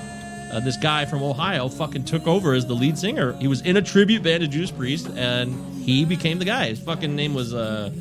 [0.51, 3.33] uh, this guy from Ohio fucking took over as the lead singer.
[3.33, 6.67] He was in a tribute band to Judas Priest, and he became the guy.
[6.67, 7.91] His fucking name was uh,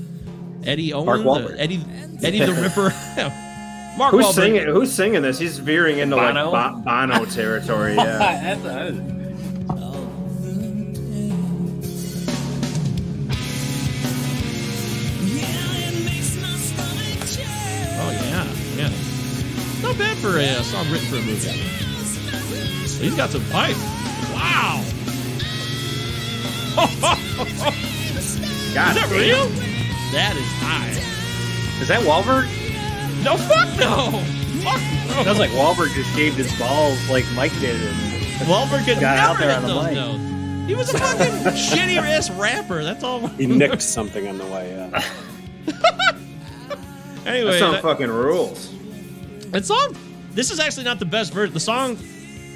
[0.64, 1.56] Eddie Owen, Mark Wahlberg.
[1.58, 1.80] Eddie
[2.22, 2.92] Eddie the Ripper.
[3.98, 4.34] Mark who's Wahlberg.
[4.34, 4.66] singing?
[4.66, 5.38] Who's singing this?
[5.38, 6.50] He's veering into Bono?
[6.50, 7.94] like Bono territory.
[7.94, 9.04] Yeah.
[19.98, 21.48] bad for a uh, song written for a movie.
[23.02, 23.76] He's got some pipe.
[24.32, 24.84] Wow.
[26.78, 27.74] God
[28.16, 29.10] Is that damn.
[29.10, 29.48] real?
[30.12, 30.90] That is high.
[31.82, 32.46] Is that Wahlberg?
[33.24, 34.20] No, fuck no.
[34.62, 34.80] Fuck
[35.16, 35.24] no.
[35.24, 37.80] Sounds like Wahlberg just shaved his balls like Mike did.
[37.80, 39.94] And Wahlberg could Got out there hit on the those mic.
[39.94, 40.68] notes.
[40.68, 42.84] He was a fucking shitty ass rapper.
[42.84, 43.26] That's all.
[43.28, 44.70] He nicked something on the way.
[44.70, 45.02] Yeah.
[47.26, 48.72] Anyway, That song that- fucking rules.
[49.50, 49.96] That song,
[50.32, 51.54] this is actually not the best version.
[51.54, 51.96] The song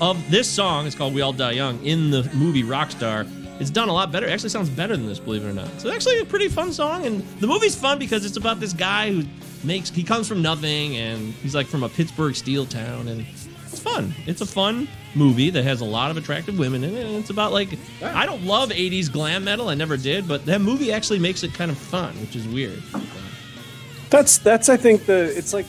[0.00, 3.28] of this song is called "We All Die Young" in the movie Rockstar.
[3.60, 4.26] It's done a lot better.
[4.26, 5.68] It actually sounds better than this, believe it or not.
[5.80, 8.72] So it's actually a pretty fun song, and the movie's fun because it's about this
[8.72, 9.22] guy who
[9.64, 13.24] makes he comes from nothing, and he's like from a Pittsburgh steel town, and
[13.66, 14.14] it's fun.
[14.26, 17.30] It's a fun movie that has a lot of attractive women in it, and it's
[17.30, 17.70] about like
[18.02, 21.54] I don't love '80s glam metal, I never did, but that movie actually makes it
[21.54, 22.82] kind of fun, which is weird.
[24.10, 25.66] That's that's I think the it's like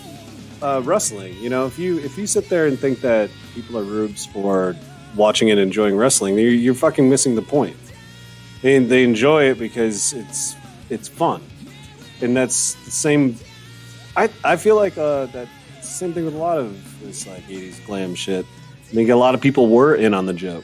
[0.63, 1.35] uh, wrestling.
[1.37, 4.75] You know, if you if you sit there and think that people are rubes for
[5.15, 7.75] watching and enjoying wrestling, you're, you're fucking missing the point.
[8.63, 10.55] And they enjoy it because it's
[10.89, 11.41] it's fun,
[12.21, 13.35] and that's the same.
[14.15, 15.47] I I feel like uh, that
[15.81, 18.45] same thing with a lot of this like '80s glam shit.
[18.89, 20.63] I think a lot of people were in on the joke,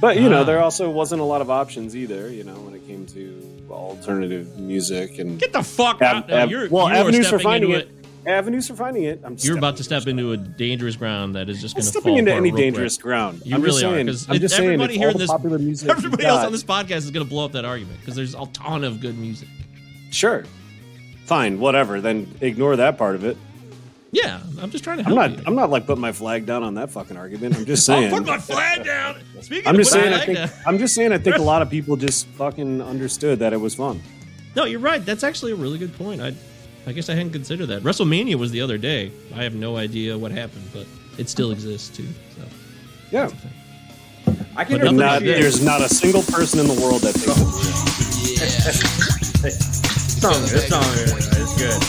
[0.00, 0.44] but you know, Ah.
[0.44, 2.30] there also wasn't a lot of options either.
[2.32, 6.28] You know, when it came to alternative music and Get the fuck Av- out.
[6.28, 6.42] now.
[6.44, 8.03] av- You're, well, avenues for finding into it.
[8.26, 9.20] Avenues for finding it.
[9.24, 12.16] I'm You're about to step into a dangerous ground that is just going to stepping
[12.16, 13.42] into any dangerous ground.
[13.44, 15.30] You I'm really just are saying, because I'm just saying, everybody if here in this
[15.30, 18.16] popular music everybody else on this podcast is going to blow up that argument because
[18.16, 19.48] there's a ton of good music.
[20.10, 20.44] Sure,
[21.26, 22.00] fine, whatever.
[22.00, 23.36] Then ignore that part of it.
[24.12, 25.30] Yeah, I'm just trying to I'm not.
[25.32, 25.42] you.
[25.44, 27.56] I'm not like putting my flag down on that fucking argument.
[27.56, 28.04] I'm just saying.
[28.04, 28.22] I'll saying.
[28.24, 29.16] put my flag down.
[29.40, 30.12] Speaking I'm of just saying.
[30.14, 30.38] I think.
[30.38, 31.12] down- I'm just saying.
[31.12, 34.00] I think a lot of people just fucking understood that it was fun.
[34.54, 35.04] No, you're right.
[35.04, 36.20] That's actually a really good point.
[36.22, 36.32] I,
[36.86, 37.82] I guess I hadn't considered that.
[37.82, 39.10] WrestleMania was the other day.
[39.34, 40.86] I have no idea what happened, but
[41.18, 42.06] it still exists too.
[42.36, 42.42] So
[43.10, 43.30] Yeah.
[44.56, 47.12] I can But nothing Not, like there's not a single person in the world that
[47.14, 47.44] thinks it's
[48.38, 49.42] real.
[49.42, 51.80] This song, this song is, is good.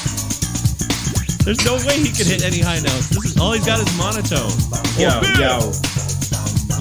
[1.46, 3.10] there's no way he can hit any high notes.
[3.10, 4.52] This is all he's got is monotone.
[5.00, 5.72] Yo, Oh, yo.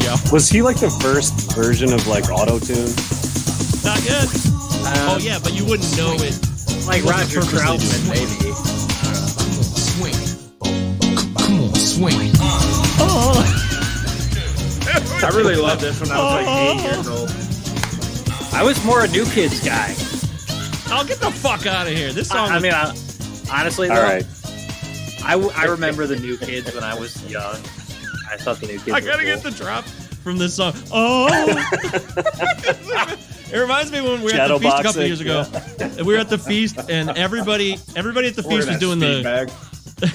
[0.04, 0.16] yeah.
[0.32, 2.90] Was he like the first version of like auto tune?
[3.84, 4.26] Not yet.
[4.86, 6.34] Uh, oh yeah, but you wouldn't know it.
[6.86, 8.38] Like Roger purposely Troutman, doing it.
[8.38, 8.54] maybe.
[11.38, 12.30] Come on, swing.
[13.00, 13.40] Oh.
[15.22, 17.30] I really loved this when I was like eight years old.
[18.54, 19.94] I was more a New Kids guy.
[20.94, 22.12] I'll get the fuck out of here.
[22.12, 22.50] This song.
[22.50, 22.94] I, I mean, I,
[23.50, 24.26] honestly, though, All right.
[25.24, 27.56] I, w- I remember the New Kids when I was young.
[28.30, 28.92] I thought the New Kids.
[28.92, 29.34] I gotta cool.
[29.34, 30.74] get the drop from this song.
[30.92, 31.28] Oh,
[33.52, 35.44] it reminds me when we were at the feast a couple Shadowboxing, years ago.
[35.78, 39.22] And we were at the feast, and everybody, everybody at the feast was doing the.
[39.22, 39.50] bag.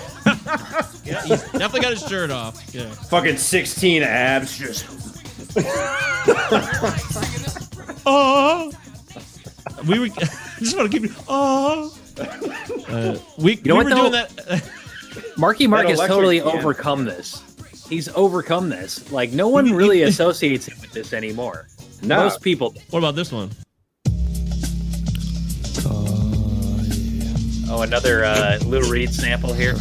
[1.05, 2.75] Yeah, he's definitely got his shirt off.
[2.75, 2.87] Yeah.
[2.91, 4.55] Fucking 16 abs.
[4.55, 4.85] Just
[8.05, 8.71] Oh,
[9.87, 10.05] we were.
[10.05, 10.09] I
[10.59, 11.11] just want to keep.
[11.27, 11.97] Oh,
[12.87, 14.25] uh, we, know we what, were doing though?
[14.27, 14.69] that.
[15.37, 16.49] Marky Mark That has totally can.
[16.49, 17.41] overcome this.
[17.87, 19.11] He's overcome this.
[19.11, 21.67] Like no one really associates him with this anymore.
[22.01, 22.17] No.
[22.23, 22.73] Most people.
[22.89, 23.49] What about this one?
[27.71, 29.75] Oh, another uh, Lou Reed sample here.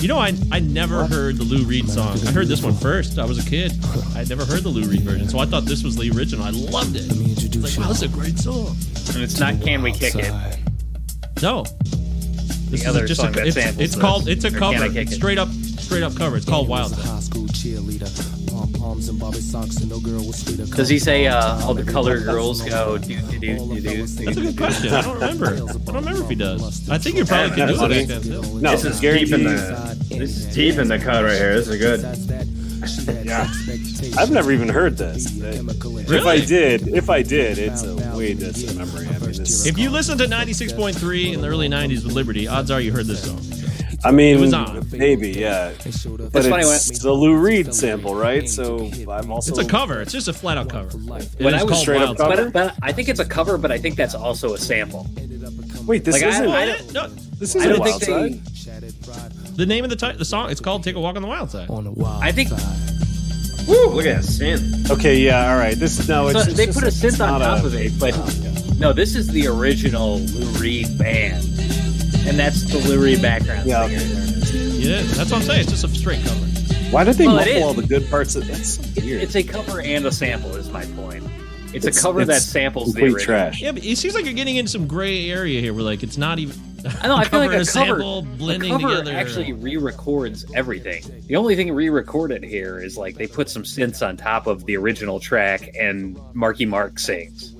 [0.00, 2.18] You know, I I never heard the Lou Reed song.
[2.26, 3.18] I heard this one first.
[3.18, 3.72] I was a kid.
[4.14, 6.44] I had never heard the Lou Reed version, so I thought this was the original.
[6.44, 7.04] I loved it.
[7.06, 8.76] It's like, wow, this is a great song.
[9.14, 10.32] And it's not Can We Kick It?
[11.42, 11.62] No,
[12.70, 14.00] this The other just song a, that it's, samples it's this.
[14.00, 14.84] called it's a cover.
[14.84, 15.14] I Kick It?
[15.14, 16.36] Straight up, straight up cover.
[16.36, 18.10] It's called Wild High school cheerleader.
[18.64, 20.64] Pom poms and Bobby socks, and no girl was sweeter.
[20.64, 24.06] Does he say uh, all the colored girls go do do do do do?
[24.06, 24.92] That's a good question.
[24.94, 25.46] I don't remember.
[25.46, 26.88] I don't remember if he does.
[26.88, 28.60] I think you're probably could do it back then too.
[28.60, 31.60] No, this is deep in the this is deep in the cut right here.
[31.60, 32.00] This is good.
[33.26, 33.48] Yeah.
[34.18, 35.26] I've never even heard this.
[35.38, 39.06] If I did, if I did, it's a way distant memory.
[39.08, 42.82] I mean, If you listen to 96.3 in the early 90s with Liberty, odds are
[42.82, 43.40] you heard this song.
[44.04, 44.86] I mean, It was on.
[44.92, 45.72] maybe, yeah.
[45.78, 46.02] But It's
[46.48, 48.48] funny it's the Lou Reed sample, right?
[48.48, 50.00] So I've also It's a cover.
[50.02, 50.88] It's just a flat out cover.
[50.88, 50.94] It
[51.42, 52.50] When is I was called straight up cover?
[52.50, 55.06] But, but I think it's a cover, but I think that's also a sample.
[55.86, 56.04] wait.
[56.04, 56.48] This Like, isn't.
[56.48, 58.74] I Oh, no, this isn't don't Wild think Side.
[59.44, 59.50] they.
[59.56, 61.50] the name of the ti- the song it's called "Take a Walk on the Wild
[61.50, 62.50] Side." On the wild I think
[63.66, 64.90] Woo, look at that synth.
[64.90, 65.74] Okay, yeah, all right.
[65.78, 67.98] This no, it's, so it's they just- put a synth on top a- of it,
[67.98, 71.44] but oh, no, this is the original Lou Reed band,
[72.26, 73.86] and that's the Lou Reed background Yeah.
[73.88, 74.60] singer.
[74.74, 75.60] Yeah, that's what I'm saying.
[75.60, 76.40] It's just a straight cover.
[76.90, 78.36] Why did they Well, muffle all the good parts?
[78.36, 79.22] Of, that's weird.
[79.22, 81.24] It's a cover and a sample, is my point.
[81.72, 83.20] It's, It's- a cover that samples the original.
[83.24, 83.60] trash.
[83.60, 86.16] Yeah, but it seems like you're getting into some gray area here, where like it's
[86.18, 86.54] not even.
[87.02, 87.16] I know.
[87.16, 89.16] I feel like a and cover, sample blending a cover together.
[89.16, 91.02] actually re-records everything.
[91.26, 94.76] The only thing re-recorded here is like they put some synths on top of the
[94.76, 97.53] original track, and Marky Mark sings.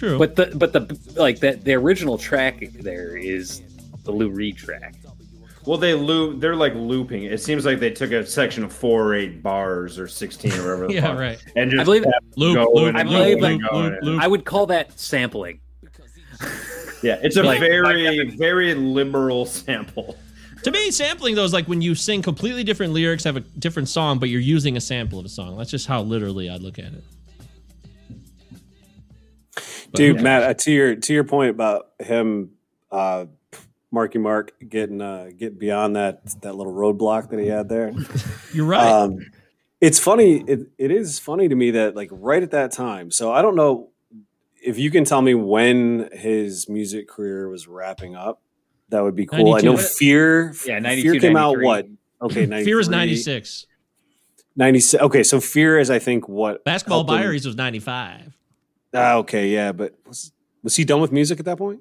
[0.00, 0.18] It's true.
[0.18, 3.62] But the but the like that the original track there is
[4.04, 4.94] the Lou Reed track.
[5.66, 6.40] Well, they loop.
[6.40, 7.24] They're like looping.
[7.24, 10.62] It seems like they took a section of four or eight bars or sixteen or
[10.62, 10.86] whatever.
[10.86, 11.44] the Yeah, fuck, right.
[11.54, 14.22] And just I believe kept Loop, loop, I loop, believe going loop, loop, loop.
[14.22, 15.60] I would call that sampling.
[17.02, 20.16] Yeah, it's a Like- very, very liberal sample.
[20.64, 23.88] To me, sampling though is like when you sing completely different lyrics, have a different
[23.88, 25.56] song, but you're using a sample of a song.
[25.56, 27.02] That's just how literally I look at it.
[29.92, 30.22] Dude, yeah.
[30.22, 32.52] Matt, uh, to your to your point about him,
[32.90, 33.26] uh,
[33.90, 37.92] Marky Mark getting uh, getting beyond that that little roadblock that he had there.
[38.52, 38.86] You're right.
[38.86, 39.18] Um,
[39.80, 40.42] it's funny.
[40.46, 43.10] It, it is funny to me that like right at that time.
[43.10, 43.88] So I don't know
[44.62, 48.42] if you can tell me when his music career was wrapping up.
[48.90, 49.54] That would be cool.
[49.54, 50.52] I know Fear.
[50.66, 51.86] Yeah, Fear came out what?
[52.20, 53.66] Okay, 93, Fear is 96.
[54.56, 55.02] 96.
[55.04, 58.36] Okay, so Fear is I think what Basketball Diaries was 95.
[58.94, 60.32] Ah, okay, yeah, but was
[60.62, 61.80] was he done with music at that point?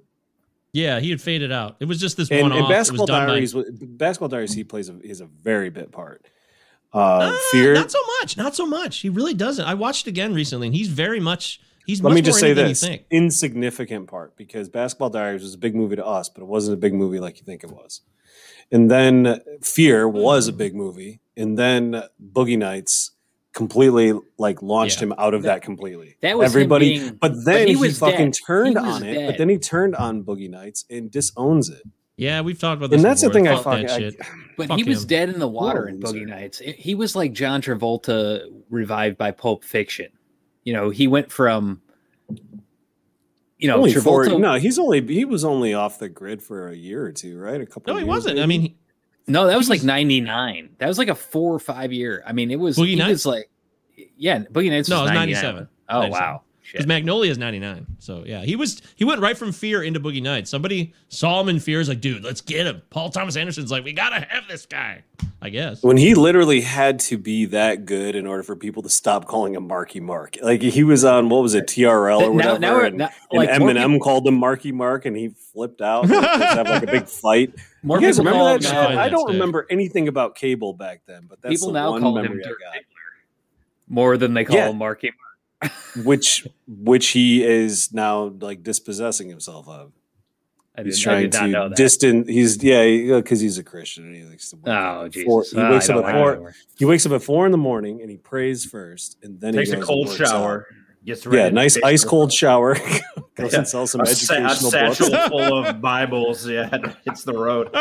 [0.71, 1.77] Yeah, he had faded out.
[1.79, 2.67] It was just this And, one and.
[2.67, 6.25] Basketball done by- Diaries, Basketball Diaries, he plays a is a very bit part.
[6.93, 6.99] Uh,
[7.33, 7.73] Uh, Fear.
[7.75, 8.37] Not so much.
[8.37, 8.99] Not so much.
[8.99, 9.65] He really doesn't.
[9.65, 11.59] I watched it again recently, and he's very much.
[11.85, 13.05] He's Let much me just more say than this: You think.
[13.09, 16.77] insignificant part because Basketball Diaries was a big movie to us, but it wasn't a
[16.79, 18.01] big movie like you think it was.
[18.71, 23.11] And then Fear was a big movie, and then Boogie Nights
[23.53, 25.07] completely like launched Yeah.
[25.07, 26.15] him out of that completely.
[26.21, 26.99] That was him everybody.
[26.99, 28.39] being- but but then he he, fucking dead.
[28.45, 29.25] turned He was on it.
[29.27, 31.81] But then he turned on Boogie Nights and disowns it.
[32.15, 32.97] Yeah, we've talked about this.
[32.97, 33.87] And that's the thing I Fuck fucking.
[33.87, 34.15] that I- shit.
[34.57, 35.07] But Fuck he was him.
[35.07, 36.17] dead in the water in loser.
[36.17, 36.59] Boogie Nights.
[36.61, 40.07] It- he was like John Travolta revived by Pulp Fiction.
[40.65, 41.81] You know, he went from,
[43.57, 44.03] you know, only Travolta.
[44.03, 47.37] four, no, he's only he was only off the grid for a year or two,
[47.39, 47.59] right?
[47.59, 47.93] A couple.
[47.93, 48.39] No, he years, wasn't.
[48.39, 48.75] I mean, he-
[49.29, 50.69] No, that was He like '99.
[50.79, 52.23] That was like a four or five year.
[52.25, 52.77] I mean, it was.
[52.77, 53.09] Boogie he Nights?
[53.11, 53.49] was like,
[54.17, 54.89] yeah, Boogie Nights.
[54.89, 55.67] No, was it was 97.
[55.89, 56.11] Oh 97.
[56.11, 56.87] wow, because shit.
[56.87, 57.85] Magnolia is ninety nine.
[57.99, 58.81] So yeah, he was.
[58.95, 60.49] He went right from Fear into Boogie Nights.
[60.49, 61.79] Somebody saw him in Fear.
[61.81, 62.81] Is like, dude, let's get him.
[62.89, 65.03] Paul Thomas Anderson's like, we gotta have this guy.
[65.41, 65.81] I guess.
[65.81, 69.55] when he literally had to be that good in order for people to stop calling
[69.55, 70.35] him Marky Mark.
[70.41, 73.57] Like he was on what was it TRL or whatever, now we're- and, now- like,
[73.57, 76.03] more Eminem people- called him Marky Mark, and he flipped out.
[76.03, 77.53] and they have like a big fight.
[77.83, 78.95] More you guys people remember call that him shit?
[78.95, 79.33] now- I don't stick.
[79.33, 82.43] remember anything about cable back then, but that's People the now one call him memory
[82.43, 82.59] Dirk
[83.87, 84.69] more than they call Yeah.
[84.69, 85.11] him Marky.
[85.61, 85.71] Mark,
[86.05, 89.91] Which which he is now like dispossessing himself of.
[90.77, 92.29] I, He's did, I trying did not know to distant.
[92.29, 94.55] He's yeah, because uh, he's a Christian and he likes to.
[94.57, 95.25] wake up oh at Jesus!
[95.25, 96.53] four- He wakes I up at four.
[96.77, 99.69] He wakes up at four in the morning and he prays first, and then Takes
[99.69, 100.67] he takes a cold shower.
[100.69, 100.75] out.
[100.99, 101.05] Shower.
[101.05, 101.37] Gets ready.
[101.37, 102.75] Yeah, nice ice cold shower.
[103.35, 103.59] Goes Yeah.
[103.59, 105.27] and sells some a, sa- a educational satchel books.
[105.29, 106.47] full of Bibles.
[106.47, 106.69] Yeah,
[107.05, 107.73] hits the road.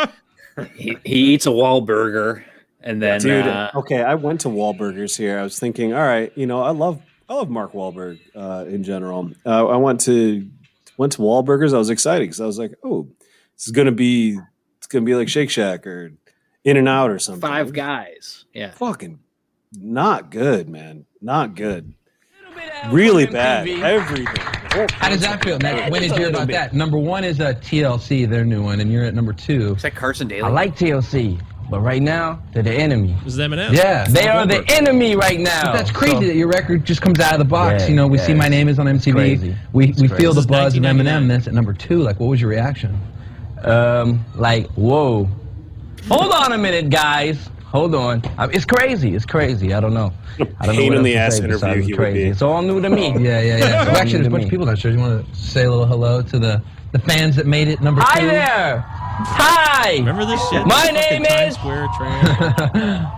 [0.75, 2.43] He, he eats a Wahlburger
[2.81, 5.37] and then Dude, uh, okay, I went to Wahlburgers here.
[5.39, 8.83] I was thinking, all right, you know, I love I love Mark Wahlberg uh, in
[8.83, 9.31] general.
[9.45, 10.49] Uh, I went to
[10.97, 11.73] went to Wahlburgers.
[11.73, 13.07] I was excited because I was like, oh,
[13.55, 14.37] this is gonna be
[14.77, 16.11] it's gonna be like Shake Shack or
[16.63, 17.41] In and Out or something.
[17.41, 18.45] Five Guys.
[18.53, 18.71] Yeah.
[18.71, 19.19] fucking
[19.73, 21.05] not good, man.
[21.21, 21.93] Not good.
[22.91, 23.67] Really bad.
[23.67, 24.25] Everything.
[24.91, 25.57] How does that feel?
[25.59, 26.73] Now, when did you hear about that?
[26.73, 29.73] Number one is uh, TLC, their new one, and you're at number two.
[29.75, 30.41] Is that Carson Daly?
[30.43, 33.15] I like TLC, but right now they're the enemy.
[33.23, 33.73] This is Eminem.
[33.73, 35.71] Yeah, they are the enemy right now.
[35.71, 37.83] But that's crazy So- that your record just comes out of the box.
[37.83, 39.55] Yeah, you know, we yeah, see my name is on MTV.
[39.73, 40.21] We It's we crazy.
[40.21, 41.23] feel the buzz of 1999.
[41.23, 41.27] Eminem.
[41.27, 41.99] That's at number two.
[42.01, 42.97] Like, what was your reaction?
[43.63, 45.27] Um, like, whoa.
[46.07, 47.49] Hold on a minute, guys.
[47.71, 48.23] Hold on.
[48.37, 49.13] I- It's crazy.
[49.15, 49.73] It's crazy.
[49.73, 50.11] I don't know.
[50.59, 52.23] I don't pain what in the ass interview besides he would crazy.
[52.25, 52.29] be.
[52.29, 53.09] It's all new to me.
[53.19, 53.79] Yeah, yeah, yeah.
[53.89, 54.49] All actually, there's a bunch to of me.
[54.49, 54.95] people downstairs.
[54.95, 56.61] You want to say a little hello to the
[56.91, 58.07] the fans that made it number two?
[58.09, 58.83] Hi there.
[58.87, 59.97] Hi.
[59.97, 60.65] Remember this shit?
[60.65, 63.07] My The fucking name Times is- Square train.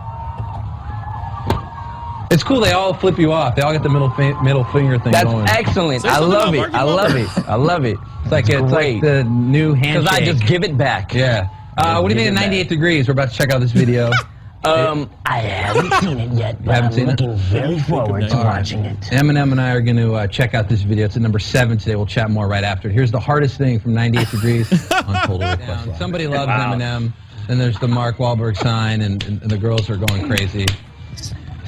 [2.32, 2.62] It's cool.
[2.62, 3.58] They all flip you off.
[3.58, 5.46] They all get the middle fi- middle finger thing That's going.
[5.50, 6.02] excellent.
[6.04, 6.74] Say I love it.
[6.74, 7.28] I love it.
[7.46, 7.98] I love it.
[8.24, 10.04] It's like it's like the new handshake.
[10.04, 11.14] Because I just give it back.
[11.14, 11.50] yeah.
[11.78, 13.08] Uh, what do you think of 98 degrees?
[13.10, 14.10] We're about to check out this video.
[14.64, 17.20] Um, I haven't seen it yet, but haven't I'm seen it?
[17.20, 19.00] looking very forward to watching it.
[19.12, 21.06] Eminem and I are going to uh, check out this video.
[21.06, 21.96] It's at number seven today.
[21.96, 22.88] We'll chat more right after.
[22.90, 25.98] Here's the hardest thing from 98 Degrees on Total Request.
[25.98, 26.76] Somebody loves Wow.
[26.76, 27.12] Eminem.
[27.48, 30.66] Then there's the Mark Wahlberg sign, and, and, and the girls are going crazy.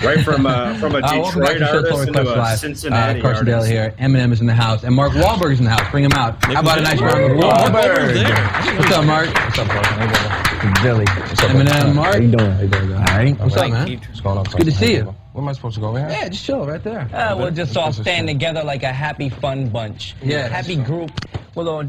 [0.04, 2.36] Right from uh, from a Uh, welcome back Detroit to Show artist Total into a
[2.36, 2.60] Live.
[2.60, 3.72] Cincinnati uh, Carson Daly artist.
[3.72, 3.94] here.
[4.00, 5.90] Eminem is in the house, and Mark Wahlberg is in the house.
[5.92, 6.44] Bring him out.
[6.44, 7.70] How about a nice round of applause?
[7.70, 8.76] Wahlberg there.
[8.78, 9.28] What's up, Mark?
[9.34, 9.94] What's up, Carson?
[9.94, 10.74] How you doing?
[10.84, 11.06] Billy.
[11.06, 12.14] What's up, Eminem, Mark.
[12.16, 12.52] How you doing?
[12.52, 12.94] How you doing?
[12.94, 13.40] All right.
[13.40, 13.90] What's up, man?
[13.98, 14.46] What's going on?
[14.46, 15.16] It's good to see you.
[15.34, 15.88] Where am I supposed to go?
[15.90, 16.10] Over here?
[16.10, 17.02] Yeah, just chill right there.
[17.14, 20.16] Uh, we'll just all stand together like a happy, fun bunch.
[20.22, 21.12] Yeah, Happy group.
[21.56, 21.84] We'll all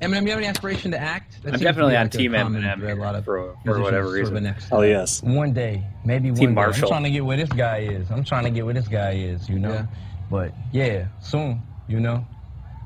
[0.00, 1.42] Eminem, you have any aspiration to act?
[1.42, 3.56] That I'm definitely on like a Team common Eminem thread, a lot of for- for
[3.64, 4.44] musicians whatever sort of reason.
[4.44, 5.22] next Oh yes.
[5.22, 6.60] One day, maybe one Team day.
[6.62, 8.10] I'm trying to get where this guy is.
[8.10, 9.72] I'm trying to get where this guy is, you know.
[9.72, 9.86] Yeah.
[10.30, 12.24] But yeah, soon, you know.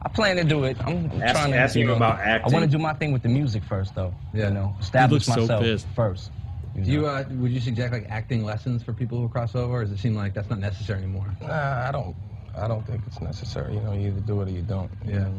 [0.03, 0.77] I plan to do it.
[0.81, 1.57] I'm, I'm Ask- trying to.
[1.57, 2.53] ask you know, about acting.
[2.53, 4.13] I want to do my thing with the music first, though.
[4.35, 4.49] Yeah.
[4.49, 5.87] You know, establish looks so myself pissed.
[5.97, 6.31] first.
[6.75, 9.85] Do you uh, would you suggest like acting lessons for people who cross over, or
[9.85, 11.33] does it seem like that's not necessary anymore?
[11.41, 12.17] Nah, I don't.
[12.57, 13.75] I don't think it's necessary.
[13.75, 14.91] You know, you either do it or you don't.
[15.05, 15.19] You Yeah.
[15.21, 15.31] know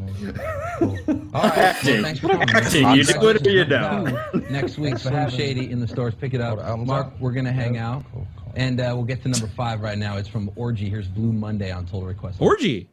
[0.80, 1.30] what I mean?
[1.34, 1.58] All right.
[1.58, 2.02] Acting.
[2.02, 2.48] Well, for coming.
[2.54, 2.90] Acting.
[2.94, 4.50] You do it or you don't.
[4.50, 6.14] Next week, Slim Shady in the stores.
[6.14, 6.58] Pick it up.
[6.86, 7.20] Mark, out?
[7.20, 8.52] we're gonna hang out, Cool, cool.
[8.56, 10.16] and uh, we'll get to number five right now.
[10.16, 10.88] It's from Orgy.
[10.90, 12.40] Here's Blue Monday on Total Request.
[12.40, 12.88] Orgy.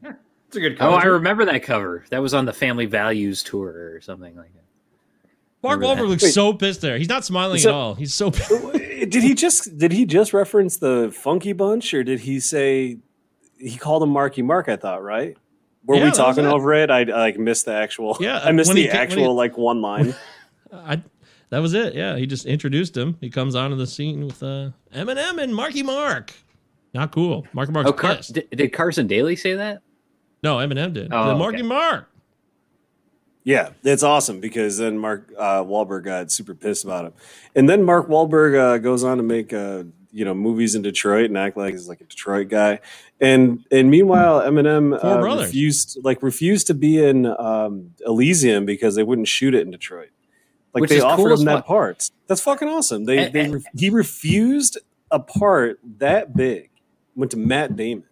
[0.47, 0.93] It's a good cover.
[0.95, 0.97] Oh.
[0.99, 2.05] I remember that cover.
[2.11, 4.63] That was on the Family Values tour or something like that.
[5.63, 6.33] Mark Remember Wahlberg looks Wait.
[6.33, 6.97] so pissed there.
[6.97, 7.95] He's not smiling So- at all.
[7.95, 8.51] He's so pissed.
[9.09, 12.97] did he just did he just reference the Funky Bunch or did he say
[13.63, 14.69] he called him Marky Mark?
[14.69, 15.35] I thought right.
[15.85, 16.89] Were Yeah, we talking over it?
[16.89, 18.17] I, I like missed the actual.
[18.19, 20.15] Yeah, I missed the he actual he- like one line.
[20.73, 21.01] I,
[21.49, 21.93] that was it.
[21.93, 23.17] Yeah, he just introduced him.
[23.21, 26.33] He comes onto the scene with uh, Eminem and Marky Mark.
[26.93, 27.45] Not cool.
[27.53, 27.85] Marky Mark.
[27.87, 28.33] Oh, Car- pissed.
[28.33, 29.81] did, did Carson Daly say that?
[30.41, 31.09] No, Eminem did.
[31.13, 31.67] Oh, The Marky okay.
[31.67, 32.09] Mark.
[33.45, 37.13] Yeah, it's awesome because then Mark uh, Wahlberg got super pissed about him,
[37.55, 39.83] and then Mark Wahlberg uh, goes on to make uh,
[40.13, 42.79] you know movies in Detroit and act like he's like a Detroit guy,
[43.19, 49.03] and and meanwhile Eminem uh, refused like refused to be in um, Elysium because they
[49.03, 50.09] wouldn't shoot it in Detroit.
[50.73, 51.65] Like Which they is offered cool him that fuck.
[51.65, 52.09] part.
[52.27, 53.05] That's fucking awesome.
[53.05, 54.77] They, And- they and- re- he refused
[55.11, 56.69] a part that big.
[57.15, 58.05] Went to Matt Damon.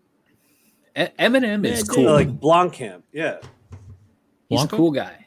[0.95, 2.03] Eminem is It's cool.
[2.05, 2.13] cool.
[2.13, 3.01] Like Blomkamp.
[3.11, 3.37] Yeah.
[4.49, 5.20] He's a cool guy.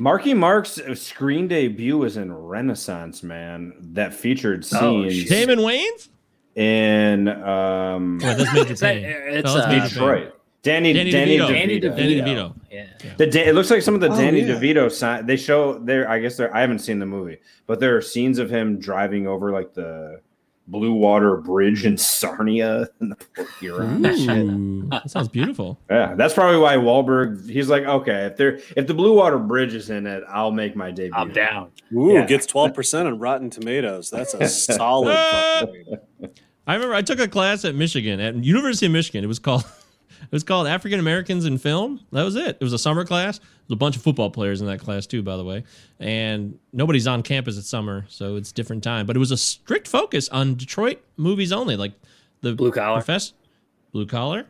[0.00, 5.28] Marky Mark's screen debut was in Renaissance Man that featured Oh, scenes shit.
[5.28, 6.08] Damon Wayans?
[6.56, 9.88] in um, Wait, that's Major Is that- it's, No, that's uh, Major Payne.
[9.90, 10.34] Detroit.
[10.62, 11.48] Danny Danny Danny, DeVito.
[11.48, 11.48] DeVito.
[11.52, 11.96] Danny DeVito.
[11.96, 12.54] Danny DeVito.
[12.70, 12.86] Yeah.
[13.16, 14.54] The Da- it looks like some of the Oh, Danny yeah.
[14.56, 15.24] DeVito sign.
[15.26, 16.08] They show there.
[16.08, 16.54] I guess there.
[16.54, 20.20] I haven't seen the movie, but there are scenes of him driving over like the
[20.70, 24.04] Blue Water Bridge in Sarnia in the Port Huron.
[24.06, 25.80] Ooh, that sounds beautiful.
[25.90, 27.48] Yeah, that's probably why Wahlberg.
[27.50, 30.76] He's like, okay, if there, if the Blue Water Bridge is in it, I'll make
[30.76, 31.12] my debut.
[31.14, 31.70] I'm down.
[31.92, 32.24] Ooh, Yeah.
[32.26, 34.10] gets twelve percent on Rotten Tomatoes.
[34.10, 35.14] That's a solid.
[35.14, 36.30] fucking-
[36.66, 39.24] I remember I took a class at Michigan, at University of Michigan.
[39.24, 39.64] It was called
[40.22, 42.00] it was called African Americans in Film.
[42.12, 42.56] That was it.
[42.60, 43.38] It was a summer class.
[43.38, 45.64] There was a bunch of football players in that class too, by the way.
[45.98, 49.06] And nobody's on campus at summer, so it's different time.
[49.06, 51.92] But it was a strict focus on Detroit movies only, like
[52.42, 52.96] the Blue Collar.
[52.98, 53.32] Profess-
[53.92, 54.46] Blue Collar.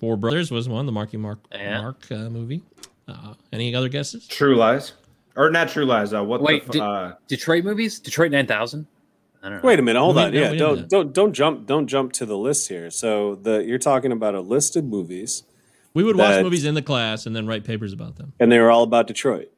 [0.00, 1.80] Four Brothers was one, the Marky Mark Yeah.
[1.82, 2.62] Mark uh, movie.
[3.08, 4.28] Uh, any other guesses?
[4.28, 4.92] True Lies,
[5.34, 6.12] or not True Lies?
[6.14, 6.68] Uh, what Wait, the?
[6.68, 7.98] f- did- uh, Detroit movies?
[7.98, 8.80] Detroit 9000?
[8.80, 8.97] I don't know.
[9.62, 10.32] Wait a minute, hold We- on.
[10.34, 10.88] Yeah, do don't that.
[10.88, 12.90] don't don't jump don't jump to the list here.
[12.90, 15.44] So the you're talking about a list of movies,
[15.94, 18.32] We would watch movies in the class and then write papers about them.
[18.40, 19.50] and they were all about Detroit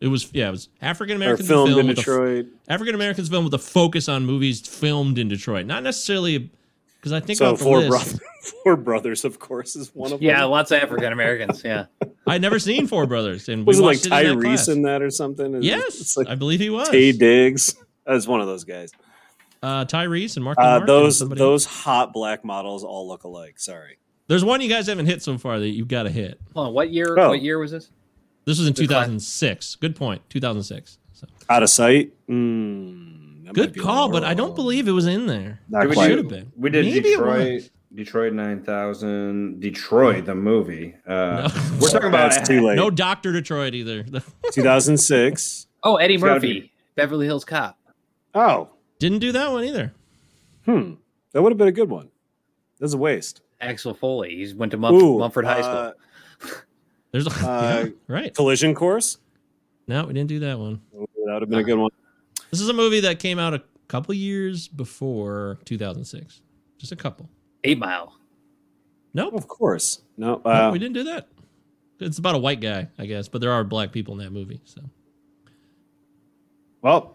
[0.00, 2.46] It was yeah, it was African or Americans filmed in with a f- Detroit.
[2.68, 6.50] African Americans film with a focus on movies filmed in Detroit, not necessarily
[6.96, 7.88] because I think So about four list.
[7.90, 8.20] brothers,
[8.64, 10.50] four brothers, of course, is one of Yeah, them.
[10.50, 11.62] lots of African Americans.
[11.64, 11.86] Yeah.
[12.26, 14.46] I'd never seen Four Brothers, and Was we it like watched it in that.
[14.46, 15.54] Tyrese in that or something?
[15.56, 16.88] Is Yes, it's like I believe he was.
[16.88, 17.74] Taye Diggs.
[18.06, 18.90] That's one of those guys.
[19.62, 20.58] Uh, Tyrese and Mark.
[20.58, 23.58] Uh, Mark and those those hot black models all look alike.
[23.60, 23.98] Sorry.
[24.28, 26.40] There's one you guys haven't hit so far that you've got to hit.
[26.54, 26.74] Hold on.
[26.74, 27.16] What year?
[27.18, 27.28] Oh.
[27.28, 27.90] What year was this?
[28.44, 29.76] This was in The class- 2006.
[29.76, 30.22] Good point.
[30.30, 30.98] 2006.
[31.12, 32.12] So Out of sight.
[32.28, 35.60] Mm, good call, but I don't believe it was in there.
[35.68, 36.08] Not did we quite.
[36.08, 36.50] should have been.
[36.56, 37.52] We did Maybe it Detroit.
[37.54, 37.70] was.
[37.94, 39.60] Detroit nine thousand.
[39.60, 40.94] Detroit the movie.
[41.06, 41.12] Uh,
[41.54, 41.78] No.
[41.80, 42.74] We're talking about That's too late.
[42.76, 44.02] No Doctor Detroit either.
[44.52, 45.66] 2006.
[45.84, 47.76] Oh, Eddie It's Murphy, be- Beverly Hills Cop.
[48.34, 49.92] Oh, Didn't do that one either.
[50.64, 50.94] hmm.
[51.32, 52.08] That would have been a good one.
[52.78, 53.42] That's a waste.
[53.60, 54.36] Axel Foley.
[54.44, 55.92] He went to Mumford, Ooh, Mumford High uh,
[56.40, 56.52] School.
[57.12, 58.34] There's a, Uh, yeah, right.
[58.34, 59.18] Collision Course.
[59.86, 60.80] No, we didn't do that one.
[60.92, 61.90] That would have been a good one.
[62.50, 66.40] This is a movie that came out a couple years before 2006.
[66.78, 67.28] Just a couple.
[67.64, 68.16] Eight Mile.
[69.14, 69.34] Nope.
[69.34, 70.02] Of course.
[70.16, 70.40] No.
[70.44, 71.28] No, Uh, we didn't do that.
[72.00, 74.60] It's about a white guy, I guess, but there are black people in that movie.
[74.64, 74.80] So
[76.82, 77.14] well.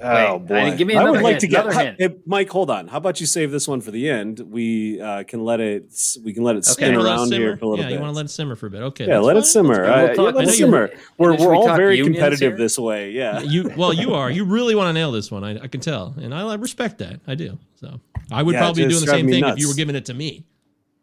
[0.00, 0.54] Oh Wait, boy!
[0.56, 1.96] I- give me I would like hint, to get another hint.
[1.98, 2.48] hey, Mike.
[2.50, 2.88] Hold on.
[2.88, 4.40] How about you save this one for the end?
[4.40, 5.90] We uh, can let it.
[6.22, 7.88] We can let it spin You wanna let it around here for a little yeah,
[7.90, 7.94] bit.
[7.94, 8.82] you want to let it simmer for a bit.
[8.82, 9.06] Okay.
[9.06, 9.42] yeah, let fine.
[9.42, 9.82] it simmer.
[9.82, 10.90] We'll Uh, yeah, let it you- simmer.
[11.18, 12.58] We're we're we all very competitive here?
[12.58, 13.10] this way.
[13.12, 13.40] Yeah.
[13.40, 14.30] You well, you are.
[14.30, 15.44] You really want to nail this one.
[15.44, 17.20] I, I can tell, and I respect that.
[17.26, 17.58] I do.
[17.76, 18.00] So
[18.30, 20.04] I would Yeah, probably be doing the same me thing if you were giving it
[20.06, 20.44] to me.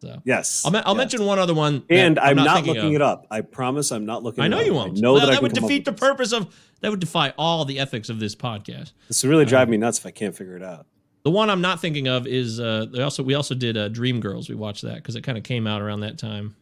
[0.03, 0.63] So Yes.
[0.65, 0.97] I'll, I'll yes.
[0.97, 2.95] mention one other one, And I'm, not, thinking looking of.
[2.95, 3.25] it up.
[3.31, 4.43] I promise I'm not looking.
[4.43, 4.65] I it know up.
[4.65, 4.97] you won't.
[4.97, 6.53] I know Well, that, that would defeat the purpose of.
[6.81, 8.91] That would defy all the ethics of this podcast.
[9.07, 10.85] This would really drive me nuts if I can't figure it out.
[11.23, 14.19] The one I'm not thinking of is uh, they also we also did uh, Dream
[14.19, 14.49] Girls.
[14.49, 16.55] We watched that because it kind of came out around that time.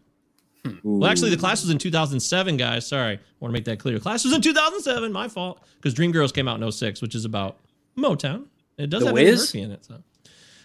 [0.83, 2.85] Well, actually, the class was in 2007, guys.
[2.85, 3.97] Sorry, I want to make that clear.
[3.97, 5.11] Class was in 2007.
[5.11, 7.57] My fault because Dream Girls came out in 06, which is about
[7.97, 8.45] Motown.
[8.77, 9.83] It does The have Eddie Murphy in it.
[9.85, 9.95] So,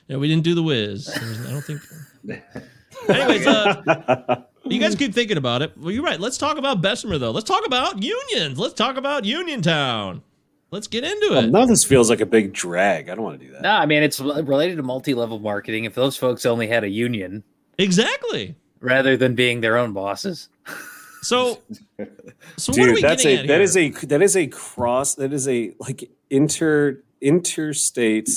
[0.08, 1.06] yeah, we didn't do the whiz.
[1.06, 1.80] There's- I don't think.
[3.08, 5.76] Anyways, uh, you guys keep thinking about it.
[5.78, 6.18] Well, you're right.
[6.18, 7.30] Let's talk about Bessemer though.
[7.30, 8.58] Let's talk about unions.
[8.58, 10.22] Let's talk about Uniontown.
[10.72, 11.50] Let's get into Well, it.
[11.50, 13.08] now this feels like a big drag.
[13.08, 13.62] I don't want to do that.
[13.62, 15.84] No, I mean it's related to multi-level marketing.
[15.84, 17.44] If those folks only had a union
[17.78, 18.56] Exactly.
[18.80, 20.48] rather than being their own bosses,
[21.22, 21.60] So,
[22.56, 23.62] so what are Dude, we that's getting a at that here?
[23.62, 28.28] is a that is a cross that is a like inter interstate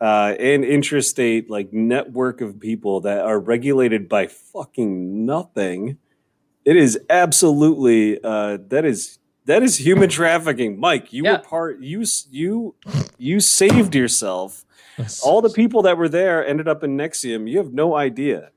[0.00, 5.98] uh and interstate like network of people that are regulated by fucking nothing.
[6.64, 10.80] It is absolutely uh that is that is human trafficking.
[10.80, 11.32] Mike, you Yeah.
[11.32, 12.74] were part you you
[13.18, 14.64] you saved yourself.
[15.24, 17.50] All the people that were there ended up in NXIVM.
[17.50, 18.50] You have no idea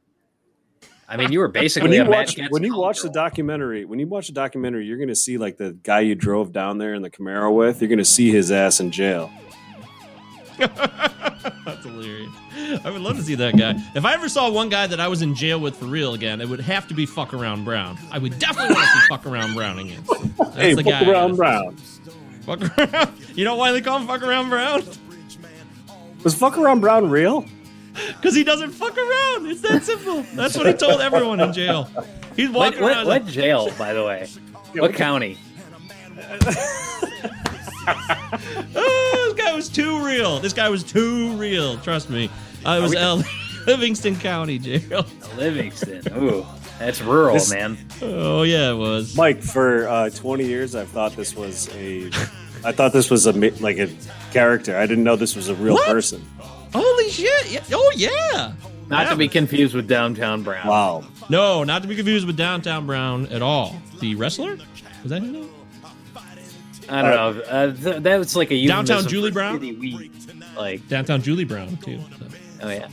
[1.09, 3.97] I mean you were basically when you a watch when you watch the documentary when
[3.99, 6.93] you watch the documentary you're going to see like the guy you drove down there
[6.93, 9.31] in the camaro with you're going to see his ass in jail
[11.65, 12.31] That's hilarious.
[12.83, 13.75] I would love to see that guy.
[13.95, 16.41] If I ever saw one guy that I was in jail with for real again,
[16.41, 17.97] it would have to be Fuck Around Brown.
[18.11, 20.03] I would definitely want to see Fuck Around Brown again.
[20.37, 21.11] That's hey, the fuck guy.
[21.11, 21.75] around Brown.
[22.41, 23.13] Fuck around.
[23.35, 24.83] You know why they call him Fuck Around Brown?
[26.23, 27.45] Was fuck around Brown real?
[28.07, 29.47] Because he doesn't fuck around.
[29.47, 30.23] It's that simple.
[30.33, 31.89] That's what he told everyone in jail.
[32.35, 33.07] He's walking what, around.
[33.07, 34.27] what like, jail, by the way?
[34.73, 35.37] What county?
[39.39, 40.39] "Oh, this guy was too real.
[40.39, 41.77] This guy was too real.
[41.79, 42.29] Trust me.
[42.65, 43.23] I was we- L-
[43.67, 45.05] Livingston County Jail.
[45.37, 46.01] Livingston.
[46.17, 46.45] Ooh,
[46.79, 47.77] that's rural, This- man.
[48.01, 49.15] Oh yeah, it was.
[49.15, 52.07] Mike, for uh, 20 years, I've thought this was a.
[52.65, 53.31] I thought this was a
[53.61, 53.89] like a
[54.33, 54.75] character.
[54.77, 55.87] I didn't know this was a real What?
[55.87, 56.25] person.
[56.73, 57.51] Holy shit!
[57.51, 57.63] Yeah.
[57.71, 58.53] Oh yeah.
[58.89, 60.65] Not to be confused with Downtown Brown.
[60.67, 61.03] Wow.
[61.29, 63.75] No, not to be confused with Downtown Brown at all.
[63.99, 64.57] The wrestler?
[65.03, 65.49] Was that his name?
[66.89, 67.41] I don't know.
[67.43, 69.59] Uh, th- that was like a Downtown Julie Brown?
[69.59, 70.11] weed.
[70.55, 71.99] Like, Downtown Julie Brown too.
[72.19, 72.25] so.
[72.63, 72.87] oh yeah.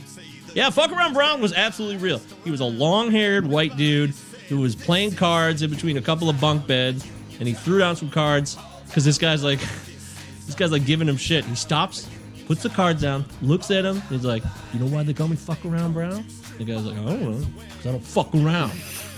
[0.53, 2.21] Yeah, Fuck Around Brown was absolutely real.
[2.45, 4.11] He was a long haired white dude
[4.47, 7.05] who was playing cards in between a couple of bunk beds,
[7.39, 8.57] and he threw down some cards
[8.87, 9.59] because this guy's like,
[10.45, 11.43] this guy's like giving him shit.
[11.43, 12.07] He stops,
[12.47, 14.43] puts the cards down, looks at him, and he's like,
[14.73, 16.25] "You know why they call me Fuck Around Brown?"
[16.57, 18.71] The guy's like, "I don't know, because I don't fuck around."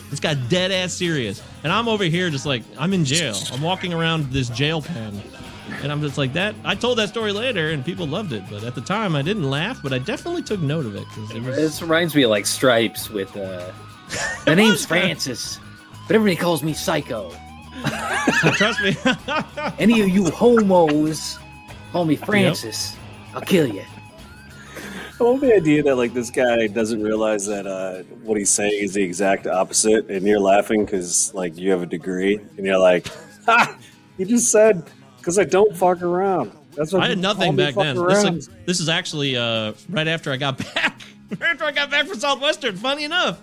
[0.09, 3.35] This guy dead ass serious, and I'm over here just like I'm in jail.
[3.51, 5.21] I'm walking around this jail pen,
[5.81, 6.55] and I'm just like that.
[6.63, 9.49] I told that story later, and people loved it, but at the time I didn't
[9.49, 12.29] laugh, but I definitely took note of it because it was This reminds me of
[12.29, 13.71] like Stripes with uh
[14.45, 15.59] The name's Francis,
[16.07, 17.33] but everybody calls me Psycho.
[18.53, 18.95] Trust me.
[19.79, 21.37] Any of you homos
[21.91, 22.95] call me Francis,
[23.33, 23.83] I'll kill you.
[25.19, 28.83] I love the idea that like this guy doesn't realize that uh, what he's saying
[28.83, 32.77] is the exact opposite, and you're laughing because like you have a degree, and you're
[32.77, 33.07] like,
[33.47, 33.75] "Ha!
[34.17, 34.83] You just said
[35.17, 37.95] because I don't fuck around." That's what I had nothing back then.
[37.95, 41.01] This, this is actually uh, right after I got back.
[41.31, 42.77] right after I got back from Southwestern.
[42.77, 43.41] Funny enough,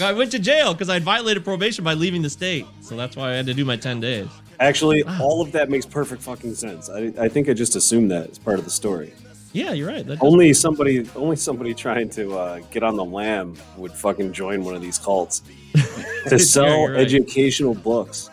[0.00, 2.66] I went to jail because I violated probation by leaving the state.
[2.82, 4.28] So that's why I had to do my ten days.
[4.60, 6.88] Actually, all of that makes perfect fucking sense.
[6.88, 9.12] I, I think I just assumed that as part of the story.
[9.56, 10.06] Yeah, you're right.
[10.20, 14.74] Only somebody, only somebody trying to uh, get on the lam would fucking join one
[14.74, 15.42] of these cults
[16.28, 17.00] to sell you're right.
[17.00, 18.28] educational books.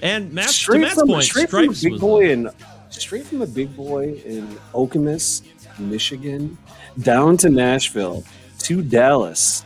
[0.00, 2.50] and Matt, to straight Matt's from, point, straight from big boy in
[2.88, 5.42] straight from a big boy in Okemos,
[5.80, 6.56] Michigan,
[7.00, 8.22] down to Nashville,
[8.60, 9.64] to Dallas.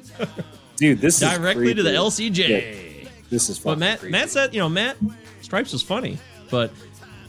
[0.76, 1.90] Dude, this is directly to the.
[1.90, 2.48] LCJ.
[3.04, 4.12] Yeah, this is But Matt, creepy.
[4.12, 4.98] Matt said, you know, Matt
[5.40, 6.18] Stripes was funny,
[6.50, 6.70] but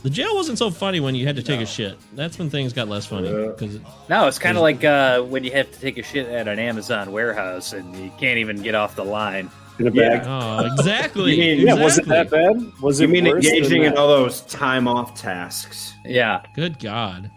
[0.03, 1.97] the jail wasn't so funny when you had to take a shit.
[2.15, 3.79] That's when things got less funny because
[4.09, 6.59] No, it's kind of like uh, when you have to take a shit at an
[6.59, 9.49] Amazon warehouse and you can't even get off the line.
[9.79, 10.23] In a Yeah.
[10.25, 11.31] oh, exactly.
[11.35, 12.57] You mean- Yeah, was it that bad?
[12.81, 15.93] Was it You mean engaging in all those time off tasks?
[16.05, 16.41] Yeah.
[16.55, 17.29] Good God.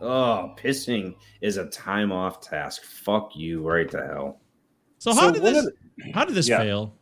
[0.00, 2.82] Oh, pissing is a time off task.
[2.82, 4.40] Fuck you right to hell.
[4.98, 5.66] So how So did this?
[5.66, 5.72] are
[6.12, 6.58] How did this Yeah.
[6.58, 6.94] fail?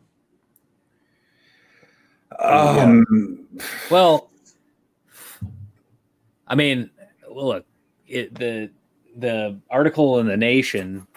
[2.39, 3.47] Um,
[3.91, 4.29] Well,
[6.53, 6.91] I mean,
[7.27, 7.65] look,
[8.07, 8.69] it, the
[9.17, 11.07] the article in the Nation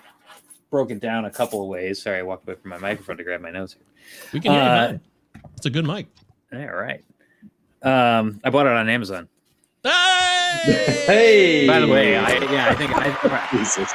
[0.71, 2.01] broke it down a couple of ways.
[2.01, 3.77] Sorry, I walked away from my microphone to grab my notes.
[4.33, 5.01] We can hear you Uh, fine.
[5.59, 6.07] It's a good mic.
[6.55, 7.05] All right.
[7.83, 9.29] Um, I bought it on Amazon.
[9.85, 11.03] Hey!
[11.07, 13.93] hey, By the way, I yeah, I think I, Jesus.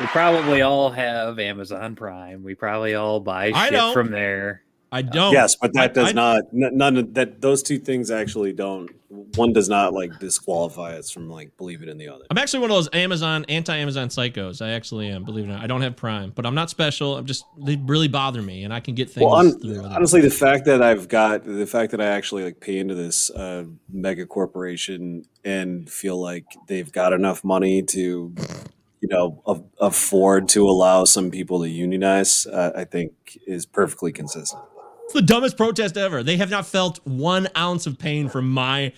[0.00, 2.44] we probably all have Amazon Prime.
[2.44, 3.92] We probably all buy shit don't.
[3.92, 4.62] from there.
[4.94, 5.32] I don't.
[5.32, 6.44] Yes, but that I- does I- not.
[6.52, 7.40] None of that.
[7.40, 8.88] Those two things actually don't.
[9.36, 12.24] One does not like disqualify us from like believing in the other.
[12.30, 14.64] I'm actually one of those Amazon anti-Amazon psychos.
[14.64, 15.24] I actually am.
[15.24, 17.16] Believe it or not, I don't have Prime, but I'm not special.
[17.16, 20.64] I'm just they really bother me, and I can get things Well, honestly, the fact
[20.66, 25.24] that I've got the fact that I actually like pay into this uh, mega corporation
[25.44, 28.32] and feel like they've got enough money to,
[29.00, 29.42] you know,
[29.80, 33.12] afford to allow some people to unionize, uh, I think
[33.44, 34.62] is perfectly consistent.
[35.04, 36.22] It's the dumbest protest ever.
[36.22, 38.92] They have not felt one ounce of pain from my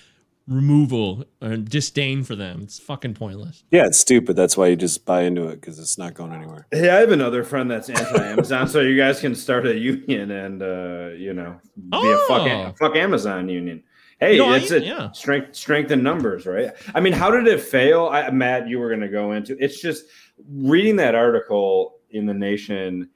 [0.48, 2.60] removal and disdain for them.
[2.62, 3.64] It's fucking pointless.
[3.72, 4.36] Yeah, it's stupid.
[4.36, 6.66] That's why you just buy into it because it's not going anywhere.
[6.70, 10.62] Hey, I have another friend that's anti-Amazon, so you guys can start a union and
[10.62, 12.74] uh, you know be a fuck, Oh.
[12.78, 13.82] fuck Amazon union.
[14.20, 15.10] Hey, You know, it's a yeah.
[15.12, 16.70] strength strength in numbers, right?
[16.94, 18.06] I mean, how did it fail?
[18.06, 20.04] I, Matt, you were going to go into it's just
[20.48, 23.10] reading that article in the Nation.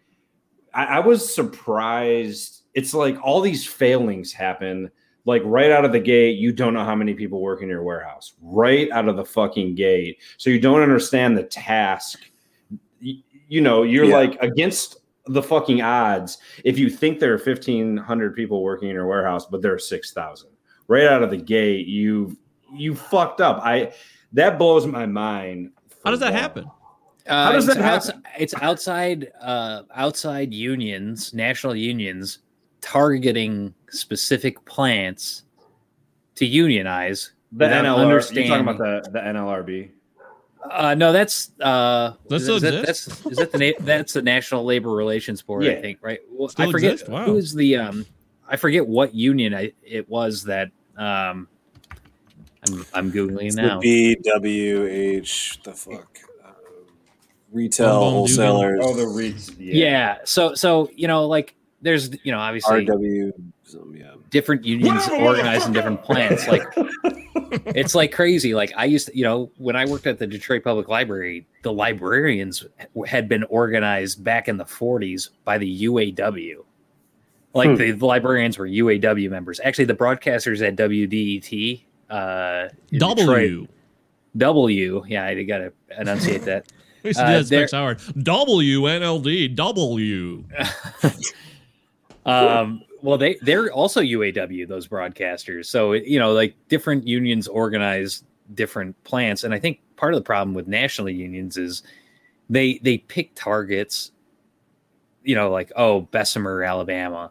[0.75, 2.60] I, I was surprised.
[2.75, 4.91] It's like all these failings happen
[5.27, 6.39] like right out of the gate.
[6.39, 9.75] You don't know how many people work in your warehouse right out of the fucking
[9.75, 12.21] gate, so you don't understand the task
[13.03, 14.17] y- you know, you're Yeah.
[14.17, 19.07] like against the fucking odds if you think there are 1500 people working in your
[19.07, 20.49] warehouse but there are 6000
[20.89, 22.37] right out of the gate you
[22.75, 23.93] you fucked up i
[24.33, 25.71] that blows my mind.
[26.05, 26.65] How does that happen?
[27.27, 28.23] Uh, How does it's that happen?
[28.25, 32.39] outs- it's outside uh, outside unions, national unions,
[32.81, 35.45] targeting specific plants
[36.37, 37.33] to unionize.
[37.53, 38.35] The without NLR.
[38.35, 39.91] You're talking about the the NLRB.
[40.71, 44.13] Uh, no, that's uh, That is, still is that, that's is that the na- that's
[44.13, 46.21] the National Labor Relations Board, I think, right?
[46.31, 47.09] Well, Still I forget?
[47.09, 47.25] Wow.
[47.25, 48.07] who is the um,
[48.47, 51.49] I forget what union I, it was that um,
[52.69, 53.81] I'm I'm googling It's now.
[53.81, 56.51] the BWH, the fuck, uh,
[57.51, 58.81] retail Bum Bum wholesalers.
[58.83, 59.55] Oh, the REITs.
[59.59, 60.19] yeah.
[60.25, 63.33] so so you know, like there's you know obviously RW.
[63.65, 64.15] some, yeah.
[64.31, 66.47] different unions organized in different plants.
[66.49, 66.63] Like
[67.75, 68.55] it's like crazy.
[68.55, 71.73] Like I used to, you know, when I worked at the Detroit Public Library, the
[71.73, 72.65] librarians
[73.07, 76.57] had been organized back in the 40s by the UAW.
[77.55, 77.75] Like Hmm.
[77.77, 79.59] the, the librarians were UAW members.
[79.65, 83.67] Actually, the broadcasters at WDET, uh, in Detroit- W.
[84.37, 85.05] W.
[85.09, 86.67] Yeah, I got to enunciate that.
[87.03, 87.99] We used to Uh, do that there- Specs Howard.
[88.23, 89.57] WNLD.
[89.57, 90.45] W.
[92.27, 95.67] um well they they're also uaw those broadcasters.
[95.67, 98.25] So you know like different unions organize
[98.55, 99.45] different plants.
[99.45, 101.83] And i think part of the problem with national unions is
[102.49, 104.13] they they pick targets
[105.23, 107.31] you know like oh bessemer alabama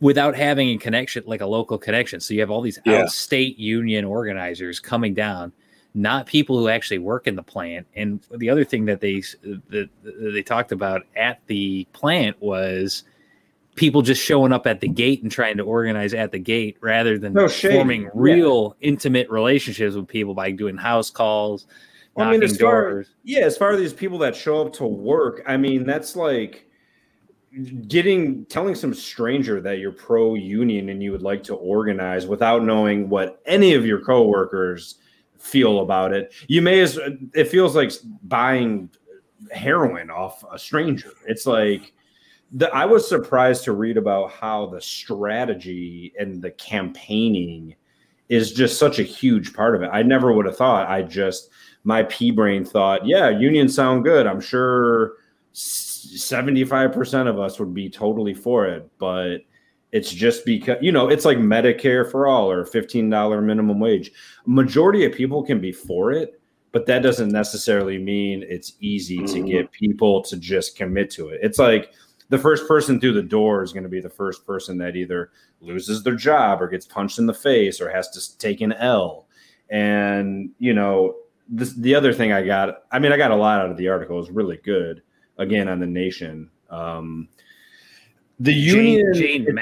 [0.00, 2.20] without having a connection like a local connection.
[2.20, 3.02] So you have all these Yeah.
[3.02, 5.52] out state union organizers coming down
[5.94, 7.86] not people who actually work in the plant.
[7.94, 9.22] And the other thing that they
[9.68, 13.04] that they talked about at the plant was
[13.74, 17.18] people just showing up at the gate and trying to organize at the gate rather
[17.18, 18.08] than No forming Yeah.
[18.14, 21.66] real intimate relationships with people by doing house calls
[22.14, 24.84] Well, knocking as far, doors yeah, as far as these people that show up to
[24.84, 26.66] work, I mean, that's like
[27.86, 32.64] getting telling some stranger that you're pro union and you would like to organize without
[32.64, 34.96] knowing what any of your coworkers
[35.38, 36.32] feel about it.
[36.46, 36.98] You may as
[37.34, 37.92] it feels like
[38.22, 38.88] buying
[39.50, 41.12] heroin off a stranger.
[41.26, 41.92] It's like
[42.52, 47.74] the, I was surprised to read about how the strategy and the campaigning
[48.28, 49.90] is just such a huge part of it.
[49.92, 50.88] I never would have thought.
[50.88, 51.50] I just
[51.84, 54.26] my pea brain thought, yeah, unions sound good.
[54.26, 55.14] I'm sure
[55.54, 59.38] 75% of us would be totally for it, but
[59.92, 64.12] it's just because you know, it's like Medicare for all or $15 minimum wage.
[64.46, 66.40] Majority of people can be for it,
[66.72, 69.46] but that doesn't necessarily mean it's easy to Mhm.
[69.50, 71.40] get people to just commit to it.
[71.42, 71.92] It's like
[72.32, 75.30] the first person through the door is going to be the first person that either
[75.60, 79.26] loses their job or gets punched in the face or has to take an L.
[79.68, 83.60] And you know, this, the other thing I got, I mean, I got a lot
[83.60, 84.16] out of the article.
[84.16, 85.02] It was really good.
[85.36, 87.28] Again, on the Nation, um,
[88.40, 89.12] the union.
[89.12, 89.54] jane, jane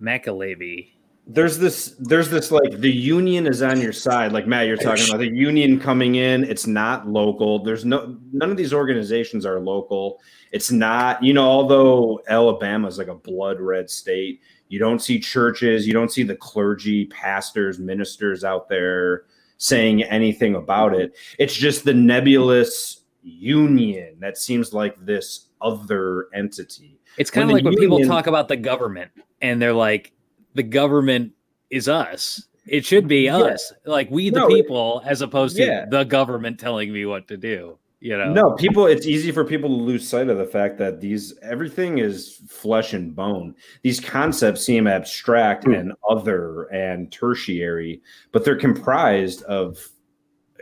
[0.00, 0.93] McAlevey
[1.26, 4.32] there's this there's this like the union is on your side.
[4.32, 6.44] Like matt you're talking about the union coming in.
[6.44, 7.62] It's not local.
[7.62, 10.20] There's no none of these organizations are local.
[10.52, 15.18] It's not you know although alabama is like a blood red state you don't see
[15.18, 19.24] churches you don't see the clergy pastors ministers out there
[19.56, 21.16] saying anything about it.
[21.38, 26.98] It's just the nebulous union that seems like this other entity.
[27.16, 29.10] It's kind of like when people talk about the government
[29.40, 30.12] and they're like
[30.54, 31.32] the government
[31.70, 33.38] is us it should be Yeah.
[33.38, 35.86] us like we the No, it- people as opposed to Yeah.
[35.86, 38.86] the government telling me what to do you know No, people.
[38.86, 42.92] It's easy for people to lose sight of the fact that these everything is flesh
[42.92, 43.54] and bone.
[43.80, 45.72] These concepts seem abstract hmm.
[45.72, 49.88] and other and tertiary, but they're comprised of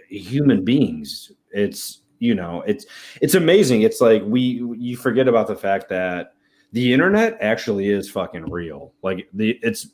[0.09, 1.33] human beings.
[1.51, 2.87] It's you know, it's
[3.21, 3.83] it's amazing.
[3.83, 6.35] It's like we you forget about the fact that
[6.73, 8.93] the internet actually is fucking real.
[9.03, 9.89] Like the it's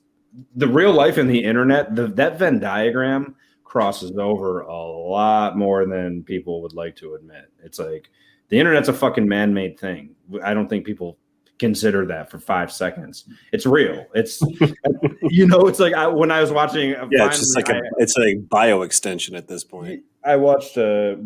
[0.54, 1.94] the real life and the internet.
[1.94, 7.52] The that Venn diagram crosses over a lot more than people would like to admit.
[7.62, 8.10] It's like
[8.48, 10.14] the internet's a fucking man-made thing.
[10.42, 11.18] I don't think people
[11.58, 13.24] consider that for five seconds.
[13.52, 14.06] It's real.
[14.14, 14.40] It's
[15.22, 16.90] you know, it's like I, when I was watching.
[16.90, 20.02] Yeah, it's just like finally, a it's a bio extension at this point.
[20.24, 21.16] I watched uh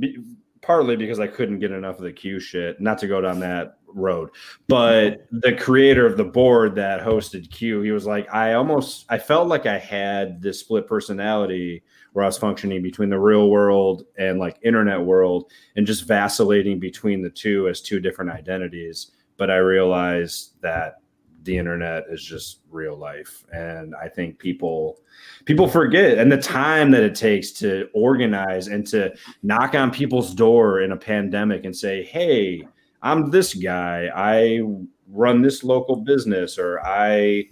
[0.63, 3.77] partly because I couldn't get enough of the Q shit, not to go down that
[3.89, 4.31] road.
[4.69, 9.19] But the creator of the board that hosted Q, he was like, I almost I
[9.19, 11.83] felt like I had this split personality
[12.13, 16.79] where I was functioning between the real world and like internet world and just vacillating
[16.79, 19.11] between the two as two different identities.
[19.37, 21.02] But I realized that
[21.45, 23.45] the internet is just real life.
[23.53, 25.01] And I think people
[25.45, 29.13] people forget and the time that it takes to organize and to
[29.43, 32.67] knock on people's door in a pandemic and say, Hey,
[33.03, 34.09] I'm this guy.
[34.15, 34.61] I
[35.09, 37.45] run this local business or I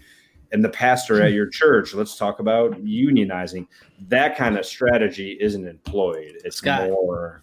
[0.52, 1.94] and the pastor at your church.
[1.94, 3.66] Let's talk about unionizing.
[4.08, 6.38] That kind of strategy isn't employed.
[6.44, 7.42] It's Scott, more.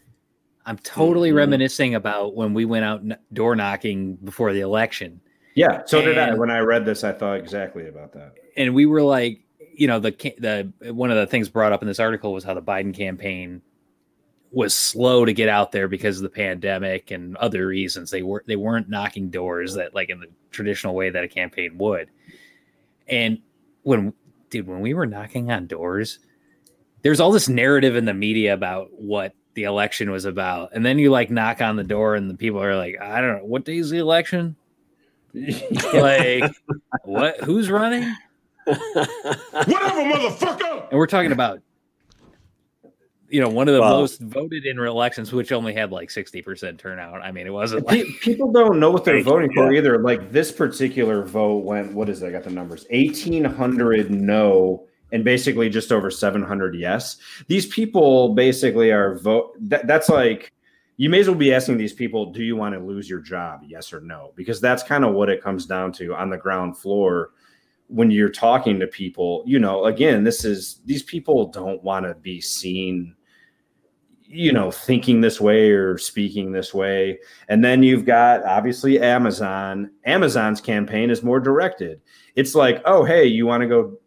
[0.66, 1.36] I'm totally Mhm.
[1.36, 3.02] reminiscing about when we went out
[3.32, 5.22] door knocking before the election.
[5.58, 6.36] Yeah, so did I.
[6.36, 8.36] When I read this, I thought exactly about that.
[8.56, 9.42] and we were like,
[9.74, 12.54] you know, the the one of the things brought up in this article was how
[12.54, 13.64] the Biden campaign
[14.52, 18.12] was slow to get out there because of the pandemic and other reasons.
[18.12, 21.78] They were they weren't knocking doors that like in the traditional way that a campaign
[21.80, 22.10] would.
[23.08, 23.40] And
[23.82, 24.14] when
[24.52, 26.20] dude, when we were knocking on doors,
[27.02, 30.70] there's all this narrative in the media about what the election was about.
[30.74, 33.38] And then you like knock on the door and the people are like, I don't
[33.38, 34.56] know, what day is the election?
[35.94, 36.52] like
[37.04, 38.04] what who's running?
[38.66, 40.90] Whatever, motherfucker!
[40.90, 41.62] And we're talking about,
[43.30, 44.00] you know, one of the Wow.
[44.00, 47.22] most voted in elections, which only had like 60% turnout.
[47.22, 49.78] I mean, it wasn't like, People don't know what they're voting for yeah.
[49.80, 50.00] either.
[50.00, 52.28] Like this particular vote went, what is it?
[52.28, 57.18] I got the numbers 1,800 no and basically just over 700 yes.
[57.48, 59.56] These people basically are vote.
[59.62, 60.52] That, that's like,
[60.98, 63.62] you may as well be asking these people, do you want to lose your job?
[63.66, 64.34] Yes or no?
[64.36, 67.32] Because that's kind of what it comes down to on the ground floor
[67.88, 69.44] when you're talking to people.
[69.46, 73.16] You know, again, this is, these people don't want to be seen
[74.30, 77.18] you know thinking this way or speaking this way
[77.48, 82.02] and then you've got obviously amazon amazon's campaign is more directed
[82.36, 83.98] it's like oh hey you want to go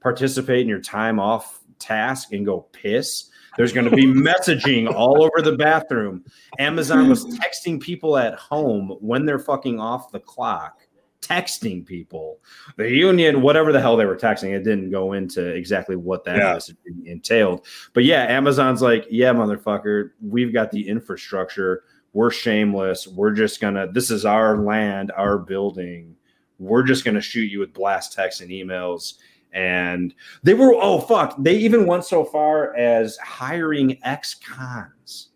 [0.00, 3.29] participate in your time off task and go piss
[3.60, 6.24] there's going to be messaging all over the bathroom.
[6.58, 10.80] Amazon was texting people at home when they're fucking off the clock.
[11.20, 12.40] Texting people.
[12.78, 16.38] The union whatever the hell they were texting it didn't go into exactly what that
[16.38, 16.54] Yeah.
[16.54, 17.66] messaging entailed.
[17.92, 21.82] But yeah amazon's like yeah motherfucker we've got the infrastructure.
[22.14, 23.06] We're shameless.
[23.06, 26.16] We're just gonna this is our land our building.
[26.58, 29.18] We're just gonna shoot you with blast texts and emails
[29.52, 35.30] and they were oh fuck they even went so far as hiring ex-cons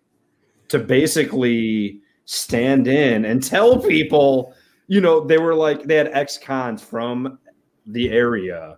[0.68, 4.54] to basically stand in and tell people
[4.86, 7.38] you know they were like they had ex-cons from
[7.86, 8.76] the area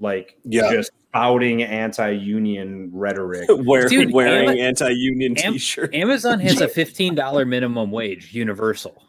[0.00, 0.70] like Yeah.
[0.72, 5.94] just spouting anti-union rhetoric Wear, Dude, wearing Ama- anti-union Am- t-shirts.
[5.94, 9.00] Amazon has a $15 minimum wage universal.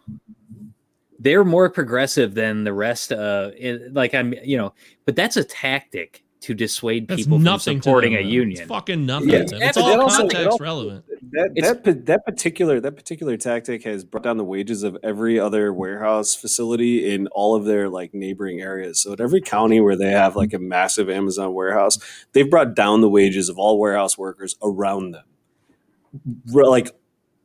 [1.25, 3.11] They're more progressive than the rest.
[3.11, 4.73] Uh, it- like I'm, you know,
[5.05, 8.29] but that's a tactic to dissuade That's people from supporting them, a though.
[8.29, 8.61] union.
[8.61, 9.29] It's fucking nothing.
[9.29, 9.45] Yeah.
[9.45, 9.61] to them.
[9.63, 11.05] It's all also- context also- relevant.
[11.31, 15.73] That that that particular that particular tactic has brought down the wages of every other
[15.73, 19.01] warehouse facility in all of their like neighboring areas.
[19.01, 21.97] So at every county where they have like a massive Amazon warehouse,
[22.33, 25.25] they've brought down the wages of all warehouse workers around them,
[26.53, 26.91] like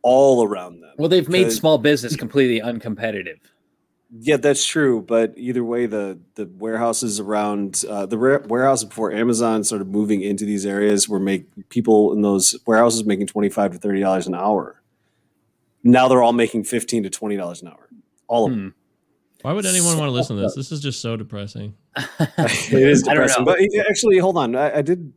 [0.02, 0.92] all around them.
[0.98, 3.38] Well, they've made small business completely uncompetitive.
[4.18, 5.02] Yeah, that's true.
[5.02, 10.20] But either way, the the warehouses around uh, the wa- warehouses before Amazon started moving
[10.22, 14.26] into these areas were make people in those warehouses making twenty five to thirty dollars
[14.26, 14.82] an hour.
[15.84, 17.88] Now they're all making fifteen to twenty dollars an hour.
[18.26, 18.74] All of them.
[19.42, 20.54] Why would anyone want to listen to this?
[20.54, 21.74] This is just so depressing.
[21.96, 23.44] it is I don't depressing.
[23.44, 23.56] know.
[23.56, 24.54] But actually, hold on.
[24.56, 25.12] I, I did.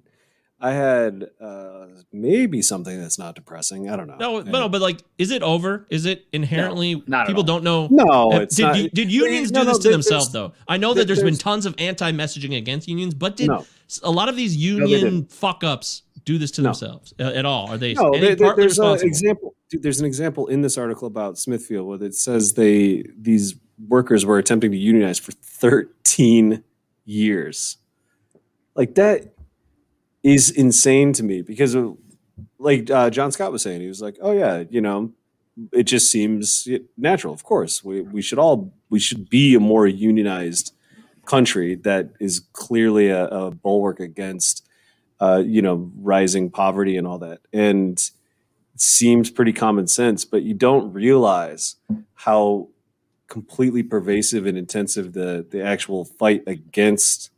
[0.64, 3.90] I had uh, maybe something that's not depressing.
[3.90, 4.16] I don't know.
[4.18, 5.86] No, but no, but like, is it over?
[5.90, 7.48] Is it inherently not at people all.
[7.48, 7.88] don't know?
[7.92, 8.78] No, it's did, not.
[8.78, 10.54] you- did unions No, do no, this to themselves though?
[10.68, 13.66] I know that there- there's been tons of anti-messaging against unions, but did No.
[13.90, 15.32] s- a lot of these union didn't.
[15.34, 16.70] fuck ups do this to No.
[16.70, 17.68] themselves uh, at all?
[17.70, 19.56] Are they No, any there- there- partly there's an example.
[19.70, 23.56] dude, There's an example in this article about Smithfield where it says they these
[23.90, 26.64] workers were attempting to unionize for 13
[27.06, 27.78] years.
[28.76, 29.33] Like that
[30.24, 31.98] is insane to me because, of,
[32.60, 35.12] like uh, John Scott was saying, he was like, "Oh yeah, you know,
[35.72, 36.68] it just seems
[36.98, 37.34] natural.
[37.34, 40.74] Of course, we we should all we should be a more unionized
[41.26, 44.68] country that is clearly a, a bulwark against."
[45.24, 47.40] uh, you know, rising poverty and all that.
[47.54, 51.78] And it seems pretty common sense, but you don't realize
[52.14, 52.68] how
[53.28, 57.32] completely pervasive and intensive the the actual fight against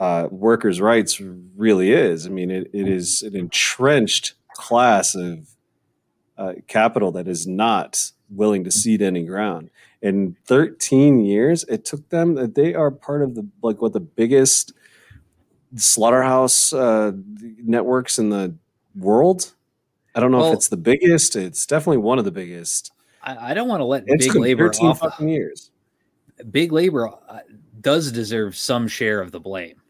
[0.00, 2.26] uh, workers' rights really is.
[2.26, 5.48] I mean, it, it is an entrenched class of
[6.36, 9.70] uh, capital that is not willing to cede any ground.
[10.02, 12.34] In 13 years, it took them.
[12.34, 14.72] That they are part of the like what the biggest
[15.76, 17.12] slaughterhouse uh,
[17.62, 18.54] networks in the
[18.96, 19.54] world.
[20.14, 21.36] I don't know Well- if it's the biggest.
[21.36, 22.92] It's definitely one of the biggest.
[23.22, 24.98] I, I don't want to let It's big labor 13 off.
[25.00, 25.70] fucking years.
[26.50, 27.38] Big labor uh,
[27.80, 29.80] does deserve some share of the blame.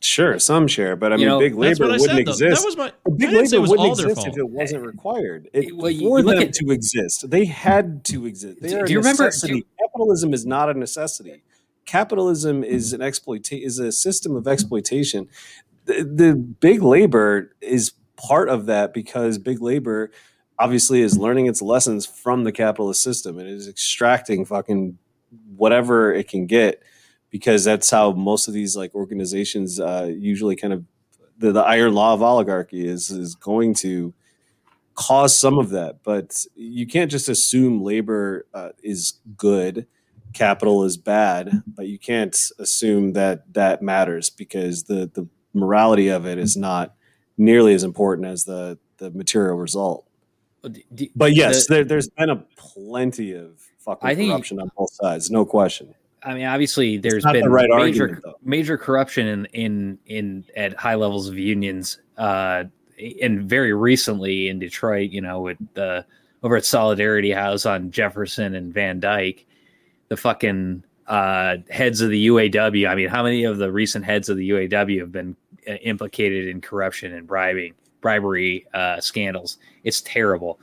[0.00, 2.30] Sure, some share, but I You mean, know, big labor wouldn't said, though.
[2.30, 2.62] exist.
[2.62, 2.92] That was my.
[3.16, 5.48] Big didn't say it labor wouldn't exist if it wasn't required.
[5.52, 8.60] It, Well, you- for you them at- to exist, they had to exist.
[8.60, 11.42] They Do- are do you remember- do- Capitalism is not a necessity.
[11.84, 15.26] capitalism is an exploit is a system of exploitation.
[15.86, 20.10] The, the big labor is part of that because big labor
[20.58, 24.98] obviously is learning its lessons from the capitalist system and is extracting fucking
[25.56, 26.82] whatever it can get
[27.30, 30.84] because that's how most of these like organizations uh, usually kind of
[31.38, 34.12] the, the iron law of oligarchy is is going to
[34.94, 36.02] cause some of that.
[36.02, 39.86] But you can't just assume labor uh, is good
[40.34, 46.26] capital is bad but you can't assume that that matters because the the morality of
[46.26, 46.94] it is not
[47.38, 50.06] nearly as important as the the material result.
[51.16, 54.92] But yes the- there, there's been a plenty of fucking I think- corruption on both
[54.92, 59.26] sides no question I mean, obviously, there's not the been right major argument, major corruption
[59.26, 62.64] in in in at high levels of unions, uh,
[63.22, 65.10] and very recently in Detroit.
[65.10, 66.04] You know, with the
[66.42, 69.46] over at Solidarity House on Jefferson and Van Dyke,
[70.08, 72.88] the fucking uh, heads of the UAW.
[72.88, 75.36] I mean, how many of the recent heads of the UAW have been
[75.66, 79.58] uh, implicated in corruption and bribing bribery uh, scandals?
[79.84, 80.60] It's terrible.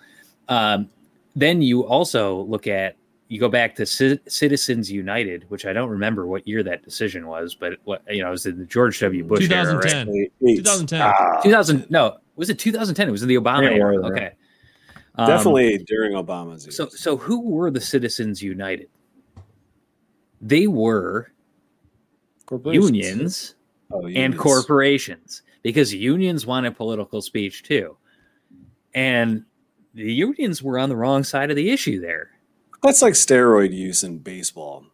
[0.47, 0.89] Um,
[1.35, 2.95] then you also look at
[3.27, 7.25] you go back to Ci- Citizens United, which I don't remember what year that decision
[7.27, 9.23] was, but what you know, it was in the George W.
[9.23, 9.81] Bush era, right?
[9.83, 10.29] 2010.
[10.47, 10.57] Eight.
[10.57, 11.01] 2010.
[11.01, 13.07] Ah, 2000 no, was it 2010?
[13.07, 13.97] It was in the Obama Yeah, era.
[13.97, 14.11] right, right.
[14.23, 14.31] Okay.
[15.17, 16.75] Um, definitely during obama's years.
[16.77, 18.89] So so who were the Citizens United?
[20.41, 21.31] They were
[22.45, 22.91] Corporations.
[22.91, 23.55] unions
[23.91, 27.95] Oh, and corporations because unions wanted political speech too.
[28.93, 29.45] And
[29.93, 32.31] the unions were on the wrong side of the issue there.
[32.85, 34.85] That's like steroid use in baseball.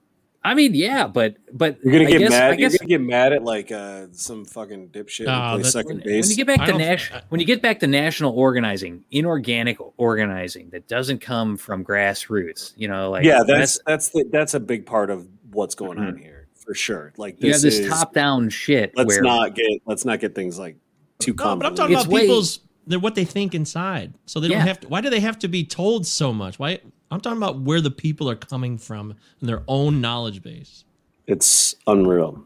[0.44, 2.52] I mean, yeah, but but You're gonna I get guess, mad.
[2.54, 5.98] I You're gonna get mad at like uh, some fucking dipshit Nah, who plays second
[5.98, 6.26] when, base.
[6.26, 9.04] when you get back I to don't- national when you get back to national organizing,
[9.12, 14.56] inorganic organizing that doesn't come from grassroots, you know, like yeah, that's that's the, that's
[14.56, 16.24] a big part of what's going on Mm-hmm.
[16.24, 17.14] here for sure.
[17.18, 20.20] Like you have this, this is, top down shit Let's where not get let's not
[20.20, 20.76] get things like
[21.20, 24.16] too No, but I'm talking It's about way- people's they're what they think inside.
[24.26, 24.88] So they don't have to.
[24.88, 26.58] Why do they have to be told so much?
[26.58, 26.80] Why?
[27.12, 30.86] I'm talking about where the people are coming from and their own knowledge base.
[31.28, 32.46] It's unreal.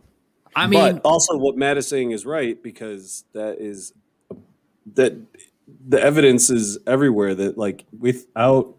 [0.55, 3.93] I mean, but also what Matt is saying is right because that is
[4.93, 5.13] that
[5.87, 8.75] the evidence is everywhere that like without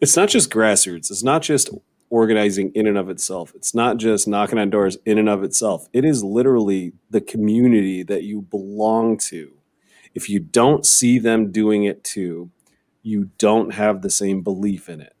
[0.00, 1.70] it's not just grassroots it's not just
[2.08, 5.88] organizing in and of itself it's not just knocking on doors in and of itself
[5.92, 9.52] it is literally the community that you belong to
[10.14, 12.50] if you don't see them doing it too
[13.02, 15.14] you don't have the same belief in it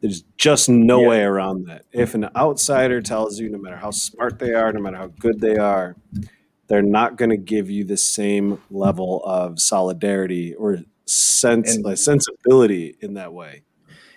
[0.00, 1.08] there's just no Yeah.
[1.08, 1.84] way around that.
[1.92, 5.40] If an outsider tells you, no matter how smart they are, no matter how good
[5.40, 5.94] they are,
[6.68, 11.98] they're not going to give you the same level of solidarity or sense, And- like
[11.98, 13.62] sensibility in that way.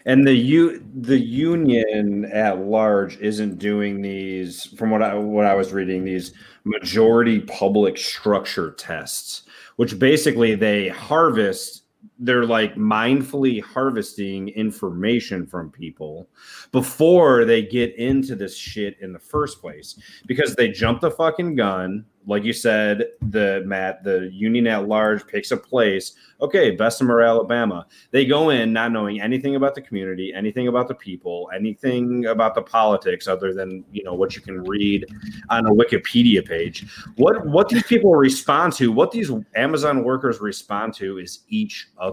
[0.05, 5.53] And the u the union at large isn't doing these from what I what I
[5.55, 6.31] was reading these
[6.63, 9.43] majority public structure tests,
[9.75, 11.83] which basically they harvest
[12.23, 16.29] they're like mindfully harvesting information from people
[16.71, 19.99] before they get into this shit in the first place.
[20.25, 25.27] Because they jump the fucking gun like you said the matt the union at large
[25.27, 26.13] picks a place.
[26.39, 27.85] Okay bessemer alabama.
[28.11, 32.55] They go in not knowing anything about the community anything about the people anything about
[32.55, 35.05] the politics other than you know what you can read
[35.49, 36.85] on a wikipedia page.
[37.17, 42.12] What what these people respond to what these amazon workers respond to is each other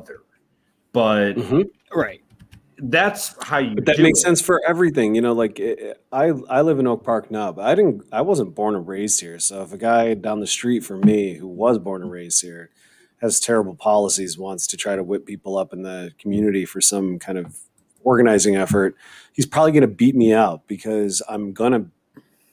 [0.93, 1.35] but
[1.94, 2.22] right
[2.82, 4.22] that's how you But that do makes it.
[4.22, 5.35] sense for everything, you know.
[5.35, 8.05] Like eh, I, I live in Oak Park now, but I didn't.
[8.10, 9.39] I wasn't born and raised here.
[9.39, 12.70] So if a guy down the street from me who was born and raised here
[13.20, 17.18] has terrible policies, wants to try to whip people up in the community for some
[17.18, 17.59] kind of
[18.02, 18.97] organizing effort,
[19.35, 21.85] he's probably going to beat me out because I'm going to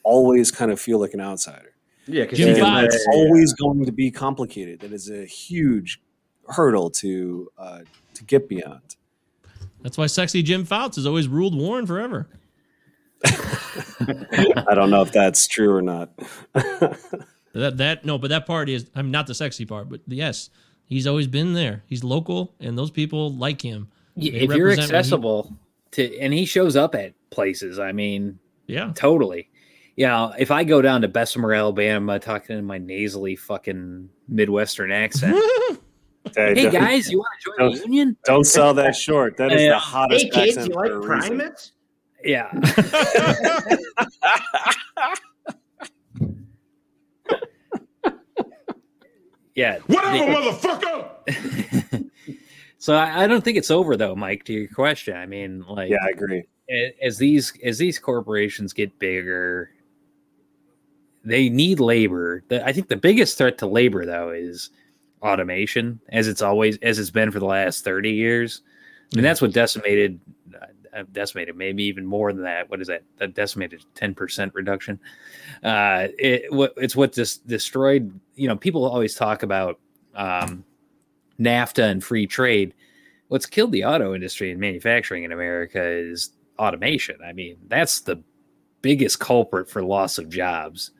[0.02, 1.72] always kind of feel like an outsider.
[2.06, 2.94] yeah because Jim And Fox.
[2.94, 4.80] it's always going to be complicated.
[4.80, 6.02] That is a huge
[6.48, 7.80] hurdle to uh,
[8.14, 8.96] to get beyond.
[9.82, 12.28] That's why sexy Jim Fouts has always ruled Warren forever.
[13.24, 16.10] I don't know if that's true or not.
[17.54, 20.50] That that no, but that part is I'm not the sexy part, but yes,
[20.84, 21.82] he's always been there.
[21.86, 23.88] He's local, and those people like him.
[24.14, 25.56] Yeah, They if you're represent what he- accessible
[25.92, 29.48] to and he shows up at places i mean yeah totally
[29.96, 34.92] you know if i go down to bessemer alabama talking in my nasally fucking midwestern
[34.92, 35.34] accent
[36.36, 39.36] hey don't- guys you want to join the union Don't sell that short.
[39.36, 39.68] That is Yeah.
[39.70, 41.72] the uh, hottest hey kids you like primates
[42.24, 42.50] yeah
[49.54, 52.10] yeah Whatever, they- motherfucker!
[52.78, 55.90] so I, I don't think it's over though mike to your question i mean like
[55.90, 56.44] Yeah, I agree.
[56.70, 59.70] a- as these as these corporations get bigger,
[61.24, 62.42] they need labor.
[62.48, 64.70] The, I think the biggest threat to labor though is
[65.22, 68.62] automation, as it's always as it's been for the last thirty years.
[69.12, 70.20] I mean, that's what decimated
[70.94, 72.70] uh, decimated maybe even more than that.
[72.70, 73.02] What is that?
[73.18, 75.00] That decimated ten percent reduction.
[75.62, 78.18] Uh, it what it's what dis- destroyed.
[78.34, 79.78] You know, people always talk about
[80.14, 80.64] um,
[81.40, 82.74] NAFTA and free trade.
[83.28, 87.16] What's killed the auto industry and manufacturing in America is automation.
[87.24, 88.22] I mean, that's the
[88.80, 90.92] biggest culprit for loss of jobs.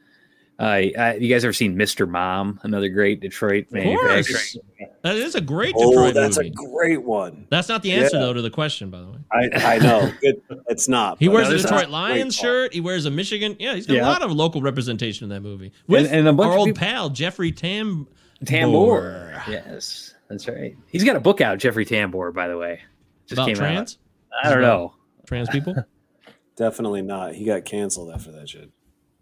[0.61, 0.63] Uh,
[0.99, 2.09] uh, you guys ever seen Mr.
[2.09, 2.59] Mom?
[2.65, 4.25] Another great Detroit Of manufacturing.
[4.25, 4.57] course.
[5.03, 6.49] That is a great Oh, Detroit that's movie.
[6.49, 7.47] a great one.
[7.49, 8.23] That's not the answer Yeah.
[8.27, 9.19] though to the question, by the way.
[9.33, 10.11] I, I know.
[10.23, 11.19] It, it's not.
[11.21, 12.75] He but wears a Detroit a Lions shirt.
[12.75, 13.55] He wears a Michigan.
[13.61, 14.03] Yeah, he's got Yeah.
[14.07, 15.71] a lot of local representation in that movie.
[15.87, 18.09] With and a bunch our of old people- pal Jeffrey Tam
[18.45, 19.41] Tambor.
[19.49, 20.77] Yes, that's right.
[20.89, 22.81] He's got a book out, Jeffrey Tambor, by the way.
[23.27, 23.99] Just About came trans?
[24.45, 24.47] out.
[24.47, 24.95] I don't know.
[25.27, 25.77] Trans people?
[26.57, 27.35] Definitely not.
[27.37, 28.71] He got canceled after that shit.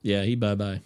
[0.00, 0.80] yeah, he bye bye.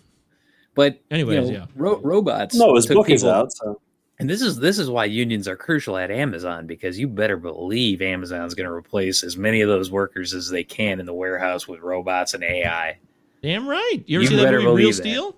[0.81, 1.67] But Anyways, you know, yeah.
[1.77, 2.55] ro- robots.
[2.55, 3.53] No, his took book is out.
[3.53, 3.81] So
[4.19, 8.01] And this is this is why unions are crucial at Amazon because you better believe
[8.03, 11.69] Amazon's going to replace as many of those workers as they can in the warehouse
[11.69, 12.99] with robots and AI.
[13.43, 13.99] Damn right.
[14.07, 15.03] You ever You see that better movie Real believe that.
[15.03, 15.37] Steel?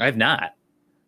[0.00, 0.54] I've not.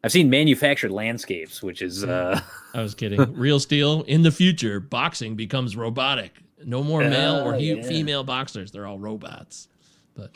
[0.02, 2.40] I've seen manufactured landscapes, which is uh
[2.74, 3.20] I was kidding.
[3.36, 4.02] Real Steel.
[4.02, 6.32] In the future, boxing becomes robotic.
[6.64, 7.82] No more male or Oh, hu- yeah.
[7.82, 8.70] female boxers.
[8.70, 9.68] They're all robots.
[10.14, 10.30] But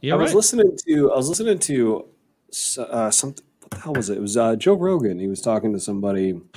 [0.00, 0.36] yeah, I was right.
[0.36, 2.06] listening to I was listening to
[2.78, 3.44] uh, something.
[3.60, 4.18] What the hell was it?
[4.18, 5.18] It was uh, Joe Rogan.
[5.18, 6.32] He was talking to somebody.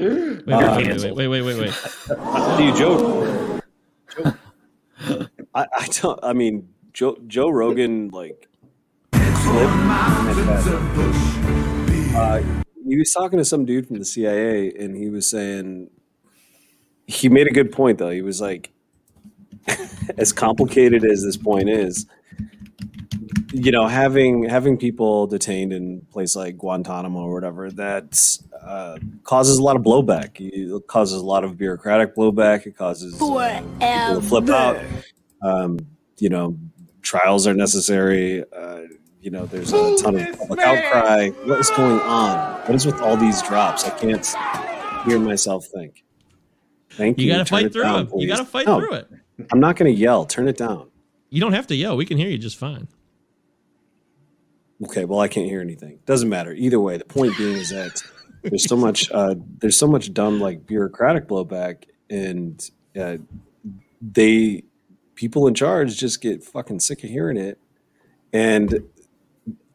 [0.00, 1.74] wait, wait, Uh, wait, wait, wait, wait, wait.
[2.58, 3.60] Dude, Joe.
[4.16, 4.32] Joe
[5.54, 6.18] I, I don't.
[6.22, 8.48] I mean, Joe Joe Rogan like.
[12.12, 12.42] uh,
[12.86, 15.90] he was talking to some dude from the CIA, and he was saying
[17.06, 18.10] he made a good point though.
[18.10, 18.72] He was like,
[20.18, 22.06] as complicated as this point is,
[23.52, 28.98] you know, having having people detained in a place like Guantanamo or whatever, that uh,
[29.24, 30.36] causes a lot of blowback.
[30.38, 32.66] It causes a lot of bureaucratic blowback.
[32.66, 34.80] It causes uh, people to flip out.
[35.42, 35.78] Um,
[36.18, 36.56] you know,
[37.02, 38.44] trials are necessary.
[38.52, 38.82] Uh,
[39.20, 41.28] you know, there's a ton of public outcry.
[41.44, 42.60] What is going on?
[42.62, 43.84] What is with all these drops?
[43.84, 44.26] I can't
[45.06, 46.04] hear myself think.
[46.90, 47.26] Thank you.
[47.26, 48.12] You got to fight through down, it.
[48.16, 49.08] You got to fight No, through it.
[49.52, 50.24] I'm not going to yell.
[50.24, 50.90] Turn it down.
[51.30, 51.96] You don't have to yell.
[51.96, 52.88] We can hear you just fine.
[54.84, 56.00] Okay, well, I can't hear anything.
[56.06, 56.52] Doesn't matter.
[56.52, 58.02] Either way, the point being is that
[58.42, 62.68] there's so much uh, there's so much dumb like bureaucratic blowback, and
[62.98, 63.18] uh,
[64.00, 64.64] they
[65.14, 67.58] people in charge just get fucking sick of hearing it,
[68.32, 68.82] and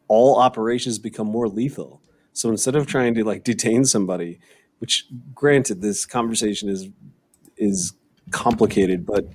[0.08, 2.02] all operations become more lethal.
[2.32, 4.40] So instead of trying to like detain somebody,
[4.78, 6.88] which granted this conversation is
[7.56, 7.92] is
[8.32, 9.28] complicated, but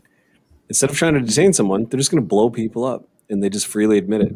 [0.72, 3.50] instead of trying to detain someone, they're just going to blow people up, and they
[3.50, 4.36] just freely admit it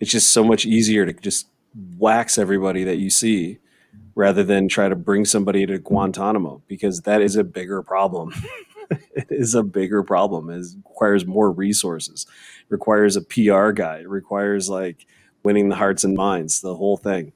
[0.00, 1.48] it's just so much easier to just
[1.96, 3.58] wax everybody that you see
[4.14, 8.32] rather than try to bring somebody to Guantanamo because that is a bigger problem.
[8.90, 10.50] it is a bigger problem.
[10.50, 12.26] It requires more resources,
[12.68, 15.06] requires a PR guy, it requires like
[15.42, 17.32] winning the hearts and minds, the whole thing.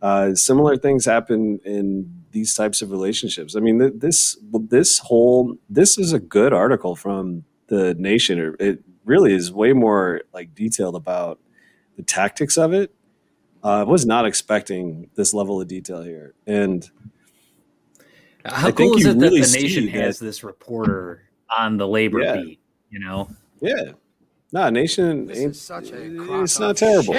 [0.00, 3.56] Uh, similar things happen in these types of relationships.
[3.56, 8.38] I mean, th- this this whole this is a good article from the Nation.
[8.38, 11.38] It- It really is way more like detailed about
[11.96, 12.94] the tactics of it.
[13.64, 16.88] Uh, I was not expecting this level of detail here, and
[18.44, 21.22] how I think cool is you it really that the nation has that- this reporter
[21.56, 22.36] on the labor Yeah.
[22.36, 23.28] beat, you know?
[23.60, 23.92] yeah,
[24.52, 25.56] no, nation ain't.
[25.56, 27.14] Such a It's not terrible.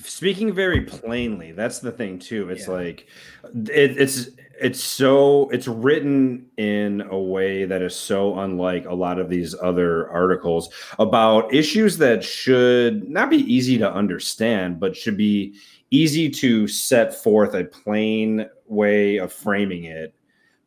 [0.00, 2.50] Speaking very plainly, that's the thing too.
[2.50, 3.06] It's like
[3.54, 4.30] it, it's
[4.60, 9.54] it's so it's written in a way that is so unlike a lot of these
[9.62, 15.54] other articles about issues that should not be easy to understand, but should be
[15.90, 20.14] easy to set forth a plain way of framing it.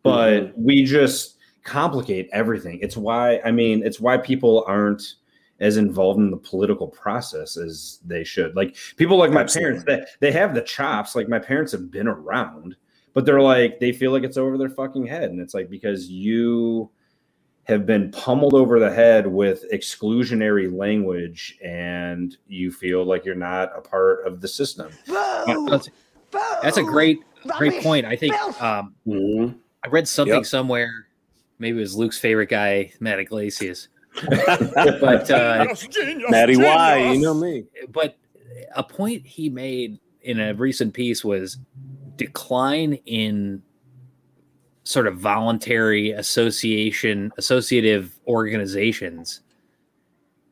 [0.03, 0.63] But mm-hmm.
[0.63, 2.79] we just complicate everything.
[2.81, 5.15] It's why I mean, it's why people aren't
[5.61, 8.55] as involved in the political process as they should.
[8.55, 11.15] Like people like my parents, they, they have the chops.
[11.15, 12.75] Like my parents have been around,
[13.13, 15.31] but they're like, they feel like it's over their fucking head.
[15.31, 16.89] And it's like, because you
[17.65, 23.71] have been pummeled over the head with exclusionary language and you feel like you're not
[23.77, 24.91] a part of the system.
[25.07, 25.89] That's,
[26.63, 27.19] that's a great,
[27.57, 28.05] great point.
[28.05, 29.57] I think um, Mm-hmm.
[29.83, 30.45] I read something Yep.
[30.45, 31.07] somewhere.
[31.59, 33.87] Maybe it was Luke's favorite guy, Matt Yglesias.
[34.29, 35.65] but uh,
[36.29, 37.65] Matty Y, you know me.
[37.89, 38.17] But
[38.75, 41.57] a point he made in a recent piece was
[42.17, 43.61] decline in
[44.83, 49.41] sort of voluntary association associative organizations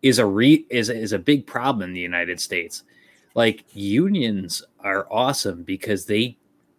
[0.01, 2.83] is a re is is a big problem in the United States.
[3.35, 6.37] Like unions are awesome because they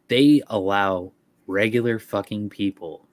[0.09, 1.13] they allow
[1.47, 3.07] regular fucking people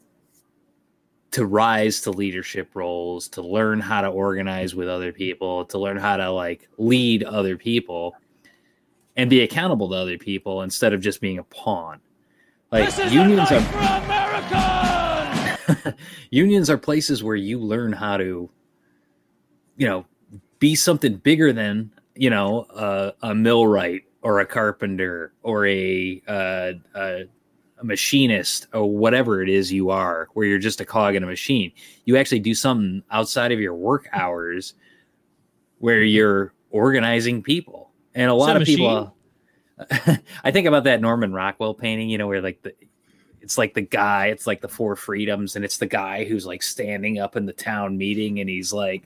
[1.31, 5.98] to rise to leadership roles, to learn how to organize with other people, to learn
[5.98, 8.15] how to like lead other people
[9.18, 11.99] and be accountable to other people instead of just being a pawn.
[12.72, 13.64] Like unions are
[16.30, 18.49] unions are places where you learn how to
[19.76, 20.06] you know
[20.60, 26.72] be something bigger than you know uh, a millwright or a carpenter or a, uh,
[26.95, 27.23] a
[27.80, 31.27] a machinist or whatever it is you are where you're just a cog in a
[31.27, 31.72] machine.
[32.06, 34.73] You actually do something outside of your work hours
[35.77, 37.86] where you're organizing people
[38.18, 38.77] and a lot that of a machine?
[38.77, 39.15] people
[40.44, 42.73] i think about that norman rockwell painting you know where like the
[43.41, 46.61] it's like the guy it's like the four freedoms and it's the guy who's like
[46.64, 49.03] standing up in the town meeting and he's like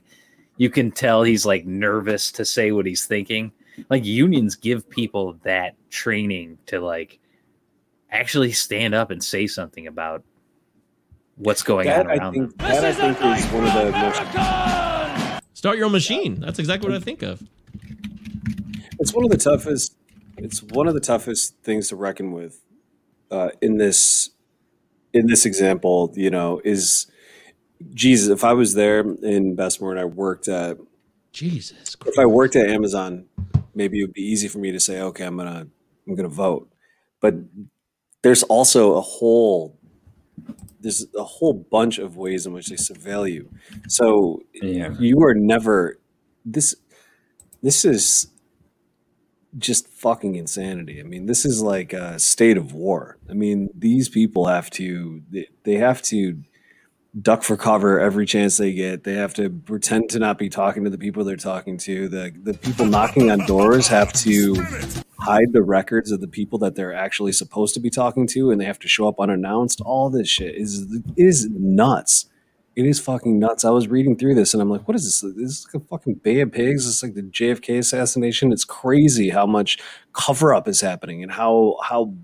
[0.56, 3.52] you can tell he's like nervous to say what he's thinking
[3.90, 7.18] like unions give people that training to like
[8.10, 10.24] actually stand up and say something about
[11.36, 12.48] what's going That on I around them.
[12.48, 16.40] think that I think is one of the most Start your own machine.
[16.40, 17.42] That's exactly what I think of.
[19.02, 19.96] It's one of the toughest.
[20.38, 22.60] It's one of the toughest things to reckon with
[23.32, 24.30] uh, in this
[25.12, 26.12] in this example.
[26.14, 27.10] You know, is
[27.92, 28.28] Jesus.
[28.28, 30.78] If I was there in Bessemer and I worked at
[31.32, 33.24] Jesus, if I worked at Amazon,
[33.74, 35.66] maybe it would be easy for me to say, okay, I'm gonna
[36.06, 36.72] I'm gonna vote.
[37.20, 37.34] But
[38.22, 39.80] there's also a whole
[40.78, 43.50] there's a whole bunch of ways in which they surveil you.
[43.88, 45.98] So you are never
[46.44, 46.76] this
[47.62, 48.28] this is
[49.58, 51.00] just fucking insanity.
[51.00, 53.18] I mean, this is like a state of war.
[53.28, 56.42] I mean, these people have to they, they have to
[57.20, 59.04] duck for cover every chance they get.
[59.04, 62.08] They have to pretend to not be talking to the people they're talking to.
[62.08, 64.54] The the people knocking on doors have to
[65.18, 68.60] hide the records of the people that they're actually supposed to be talking to and
[68.60, 69.80] they have to show up unannounced.
[69.82, 72.26] All this shit is is nuts.
[72.74, 73.64] It is fucking nuts.
[73.64, 75.20] I was reading through this and I'm like, what is this?
[75.36, 76.88] This is like a fucking Bay of Pigs.
[76.88, 78.52] It's like the JFK assassination.
[78.52, 79.78] It's crazy how much
[80.14, 82.14] cover up is happening and how how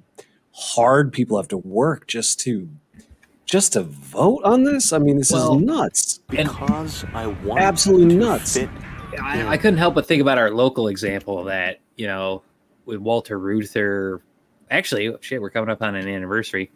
[0.52, 2.68] hard people have to work just to
[3.44, 4.92] just to vote on this.
[4.92, 6.20] I mean, this Well, is nuts.
[6.28, 8.58] Because I want absolutely nuts.
[9.22, 12.42] I, I couldn't help but think about our local example of that, you know,
[12.84, 14.20] with Walter Reuther.
[14.70, 16.70] Actually, shit, we're coming up on an anniversary.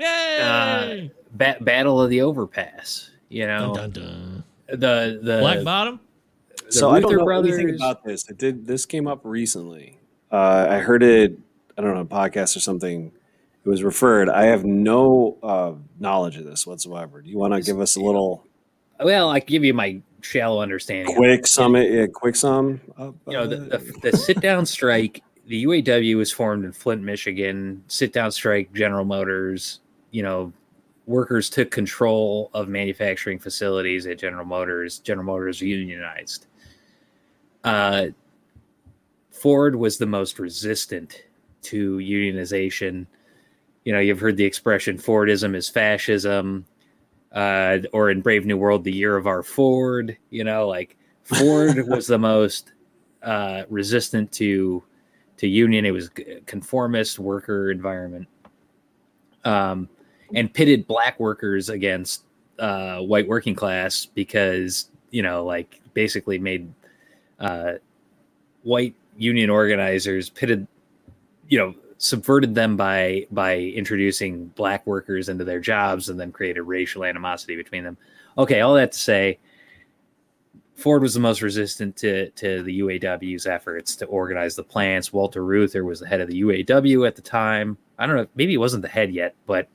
[0.00, 3.10] Uh, ba- Battle of the Overpass.
[3.28, 6.00] You know, Dun, dun, the the Black Bottom.
[6.66, 8.28] the so I don't Reuther know anything about this.
[8.28, 8.66] It did.
[8.66, 9.98] This came up recently.
[10.32, 11.38] Uh, I heard it.
[11.76, 13.12] I don't know, a podcast or something.
[13.64, 14.28] It was referred.
[14.30, 17.20] I have no uh, knowledge of this whatsoever.
[17.20, 18.44] Do you want to give us a little
[18.98, 21.14] Well, I can give you my shallow understanding.
[21.14, 21.90] quick summit?
[21.90, 22.80] Yeah, quick sum.
[22.96, 27.02] Uh, you know, the, the, the sit down strike, the UAW was formed in Flint,
[27.02, 27.84] Michigan.
[27.88, 29.80] Sit down strike, General Motors,
[30.10, 30.52] you know,
[31.06, 34.98] workers took control of manufacturing facilities at General Motors.
[34.98, 36.46] General Motors unionized.
[37.64, 38.06] Uh,
[39.30, 41.22] Ford was the most resistant
[41.62, 43.06] to unionization.
[43.84, 46.66] You know, you've heard the expression Fordism is fascism,
[47.32, 50.16] uh, or in Brave New World, the year of our Ford.
[50.30, 52.72] You know, like Ford was the most
[53.22, 54.82] uh, resistant to
[55.38, 55.84] to union.
[55.84, 58.28] It was a conformist worker environment,
[59.44, 59.88] um,
[60.34, 62.24] and pitted black workers against
[62.58, 66.72] uh, white working class because you know, like basically made
[67.38, 67.74] uh,
[68.62, 70.66] white union organizers pitted,
[71.48, 76.62] you know, subverted them by by introducing black workers into their jobs and then created
[76.62, 77.96] racial animosity between them.
[78.36, 79.38] Okay, all that to say,
[80.76, 85.12] Ford was the most resistant to, to the UAW's efforts to organize the plants.
[85.12, 87.76] Walter Reuther was the head of the UAW at the time.
[87.98, 89.68] I don't know, maybe he wasn't the head yet, but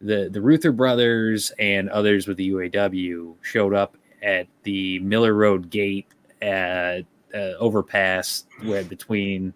[0.00, 5.70] the, the Reuther brothers and others with the UAW showed up at the Miller Road
[5.70, 6.06] gate
[6.42, 7.02] at
[7.34, 9.54] uh, overpass where between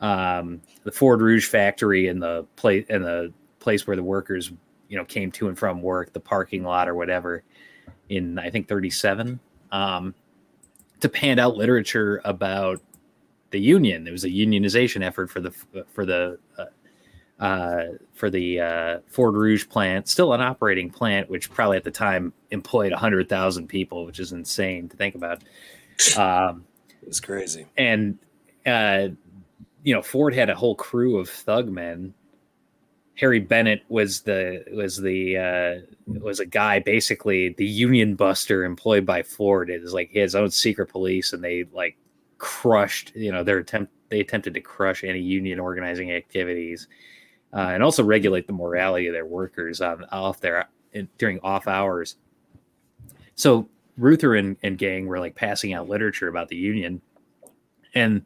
[0.00, 4.52] um, the Ford Rouge factory and the place and the place where the workers,
[4.88, 7.44] you know, came to and from work, the parking lot or whatever,
[8.08, 9.38] in I think 37,
[9.70, 10.14] um,
[11.00, 12.80] to hand out literature about
[13.50, 14.04] the union.
[14.04, 15.52] There was a unionization effort for the
[15.92, 16.64] for the uh,
[17.42, 21.90] uh, for the uh, Ford Rouge plant, still an operating plant, which probably at the
[21.90, 25.42] time employed hundred thousand people, which is insane to think about.
[26.16, 26.64] Um,
[27.06, 27.66] it's crazy.
[27.76, 28.18] And
[28.64, 29.08] uh,
[29.82, 32.14] you know, Ford had a whole crew of thug men
[33.16, 39.04] Harry Bennett was the was the uh, was a guy basically the union buster employed
[39.04, 39.68] by Ford.
[39.70, 41.96] It was like his own secret police, and they like
[42.38, 43.14] crushed.
[43.14, 46.88] You know, their attempt they attempted to crush any union organizing activities,
[47.52, 50.68] uh, and also regulate the morality of their workers on off their
[51.18, 52.16] during off hours.
[53.34, 53.68] So
[53.98, 57.00] Reuther and, and gang were like passing out literature about the union,
[57.94, 58.22] and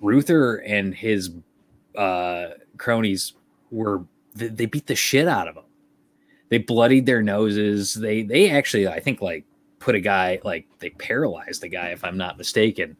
[0.00, 1.30] Reuther and his
[1.96, 3.34] uh, cronies
[3.70, 5.64] were they, they beat the shit out of him.
[6.48, 7.94] They bloodied their noses.
[7.94, 9.44] They they actually I think like
[9.78, 12.96] put a guy like they paralyzed the guy if I'm not mistaken.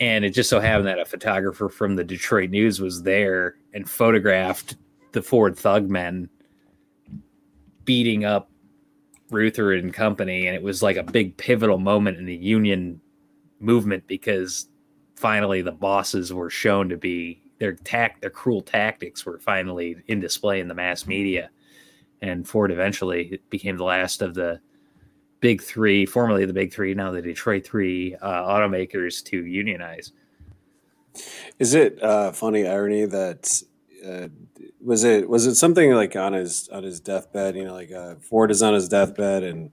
[0.00, 3.88] And it just so happened that a photographer from the Detroit News was there and
[3.88, 4.76] photographed
[5.12, 6.28] the Ford Thugmen
[7.84, 8.50] beating up
[9.30, 13.00] Reuther and company, and it was like a big pivotal moment in the union
[13.60, 14.68] movement because
[15.16, 20.20] finally the bosses were shown to be their tact their cruel tactics were finally in
[20.20, 21.50] display in the mass media.
[22.22, 24.60] And ford eventually became the last of the
[25.40, 30.12] big three formerly the big three now the detroit three uh, automakers to unionize
[31.58, 33.62] Is it uh, funny irony that
[34.04, 34.28] uh,
[34.80, 37.56] was it was it something like on his on his deathbed?
[37.56, 39.72] You know, like uh, Ford is on his deathbed, and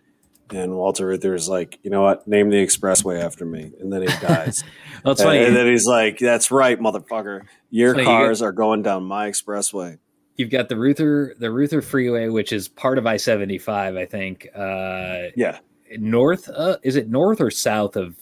[0.52, 4.02] and Walter Reuther is like, you know what, name the expressway after me, and then
[4.02, 4.64] he dies.
[5.04, 5.44] Well, and, funny.
[5.46, 7.42] and then he's like, "That's right, motherfucker.
[7.70, 10.00] Your So you cars are going down my expressway."
[10.36, 15.32] You've got the reuther the reuther freeway which is part of i-75 i think uh
[15.36, 15.60] Yeah,
[15.98, 18.16] north uh, is it north or south of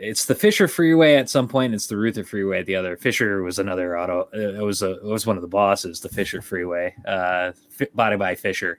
[0.00, 1.74] it's the Fisher Freeway at some point.
[1.74, 2.96] It's the Reuther Freeway at the other.
[2.96, 4.28] Fisher was another auto.
[4.32, 5.98] uh, It was a it was one of the bosses.
[5.98, 7.50] The Fisher Freeway, uh,
[7.96, 8.78] body by Fisher,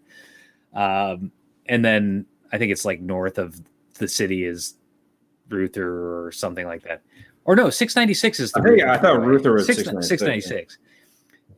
[0.74, 1.34] um,
[1.66, 3.60] and then I think it's like north of
[3.96, 4.76] the city is
[5.50, 7.02] Reuther or something like that.
[7.44, 8.62] Or no, six ninety six is the.
[8.62, 9.20] I think- I thought.
[9.26, 10.78] Reuther was 696, 696.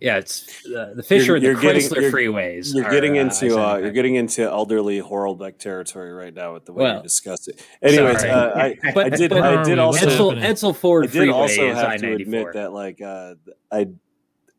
[0.02, 2.74] Yeah, it's uh, the Fisher and the Chrysler freeways.
[2.74, 3.82] You're are, getting uh, into uh, I-75.
[3.82, 7.64] you're getting into elderly Horlbeck territory right now with the way Well, you discussed it.
[7.84, 8.32] Anyways, sorry.
[8.32, 11.88] uh, I, I did but- I did also Edsel, Edsel Ford I did also have
[11.88, 13.36] I to admit that like uh,
[13.72, 13.90] I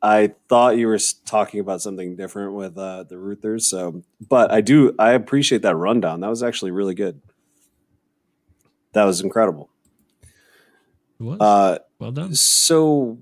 [0.01, 3.63] I thought you were talking about something different with uh, the Reuthers.
[3.63, 6.21] So, but I do I appreciate that rundown.
[6.21, 7.21] That was actually really good.
[8.93, 9.71] That was incredible.
[11.19, 11.41] It was.
[11.41, 12.35] Uh, well done.
[12.35, 13.19] So,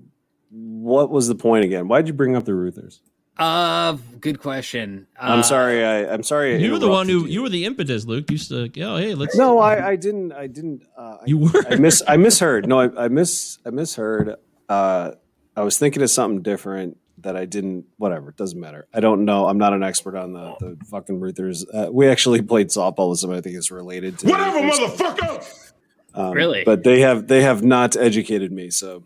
[0.51, 1.87] what was the point again?
[1.87, 2.99] Why'd you bring up the Reuthers?
[3.37, 5.07] Uh, good question.
[5.19, 5.83] I'm Uh, sorry.
[5.83, 6.61] I, I'm sorry.
[6.61, 8.25] You were the one who you were the impetus, Luke.
[8.29, 9.35] You used to, oh hey, let's.
[9.37, 10.31] No, I, I didn't.
[10.33, 10.83] I didn't.
[10.97, 11.63] Uh, You were.
[11.69, 12.03] I miss.
[12.07, 12.67] I misheard.
[12.67, 13.57] No, I, I miss.
[13.65, 14.35] I misheard.
[14.69, 15.11] Uh,
[15.55, 17.85] I was thinking of something different that I didn't.
[17.97, 18.29] Whatever.
[18.29, 18.87] It doesn't matter.
[18.93, 19.47] I don't know.
[19.47, 21.63] I'm not an expert on the the fucking Reuthers.
[21.73, 24.27] Uh, we actually played softball with somebody I think is related to.
[24.29, 24.97] Whatever, Reuthers.
[24.97, 25.71] motherfucker!
[26.13, 26.63] Um, Really?
[26.65, 28.69] But they have they have not educated me.
[28.69, 29.03] So,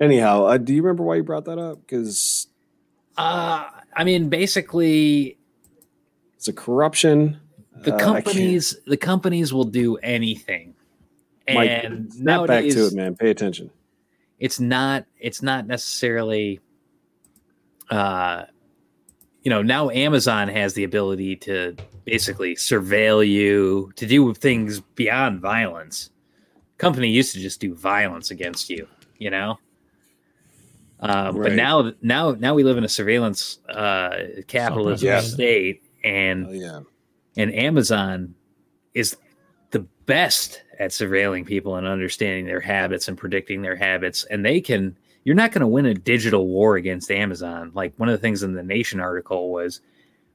[0.00, 1.80] anyhow, uh, do you remember why you brought that up?
[1.80, 2.48] Because
[3.16, 5.38] Uh, I mean, basically,
[6.36, 7.38] it's a corruption.
[7.84, 10.74] the Uh, companies the companies will do anything,
[11.52, 13.14] Mike, and snap back to it, man.
[13.16, 13.70] Pay attention.
[14.38, 16.60] it's not it's not necessarily.
[17.90, 18.44] Uh,
[19.42, 21.76] you know, now Amazon has the ability to
[22.06, 26.10] basically surveil you to do things beyond violence.
[26.78, 28.88] Company used to just do violence against you,
[29.18, 29.58] you know.
[31.00, 34.16] Uh, But now, now, now we live in a surveillance uh,
[34.46, 35.20] capitalism Yeah.
[35.20, 36.80] state, and Oh, yeah.
[37.36, 38.34] and Amazon
[38.94, 39.16] is
[39.70, 44.24] the best at surveilling people and understanding their habits and predicting their habits.
[44.24, 47.72] And they can, you're not going to win a digital war against Amazon.
[47.74, 49.80] Like one of the things in the Nation article was,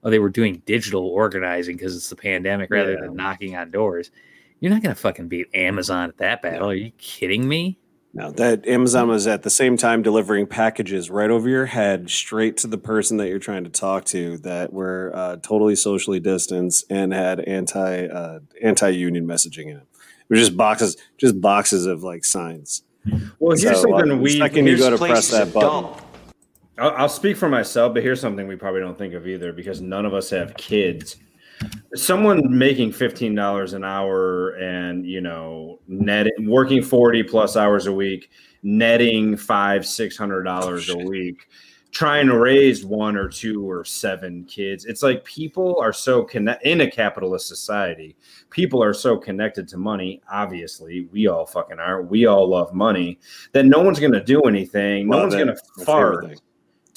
[0.03, 3.01] oh, they were doing digital organizing because it's the pandemic rather Yeah.
[3.01, 4.11] than knocking on doors.
[4.59, 6.69] You're not going to fucking beat Amazon at that battle.
[6.69, 7.78] Are you kidding me?
[8.11, 12.57] No, that Amazon was at the same time delivering packages right over your head, straight
[12.57, 16.85] to the person that you're trying to talk to, that were uh, totally socially distanced
[16.89, 19.87] and had anti uh, anti union messaging in it.
[19.93, 22.83] It was just boxes, just boxes of like signs.
[23.39, 24.39] Well, here's So, uh, something the we.
[24.39, 26.01] second you here's go to press that button, dump.
[26.79, 29.81] I'll, I'll speak for myself, but here's something we probably don't think of either because
[29.81, 31.17] none of us have kids.
[31.95, 37.93] Someone making fifteen dollars an hour and you know netting working forty plus hours a
[37.93, 38.29] week,
[38.63, 41.49] netting five six hundred dollars a week,
[41.91, 44.85] trying to raise one or two or seven kids.
[44.85, 48.15] It's like people are so connect in a capitalist society.
[48.49, 50.21] People are so connected to money.
[50.31, 52.03] Obviously, we all fucking are.
[52.03, 53.19] We all love money.
[53.53, 55.09] That no one's going to do anything.
[55.09, 56.39] No one's going to my fart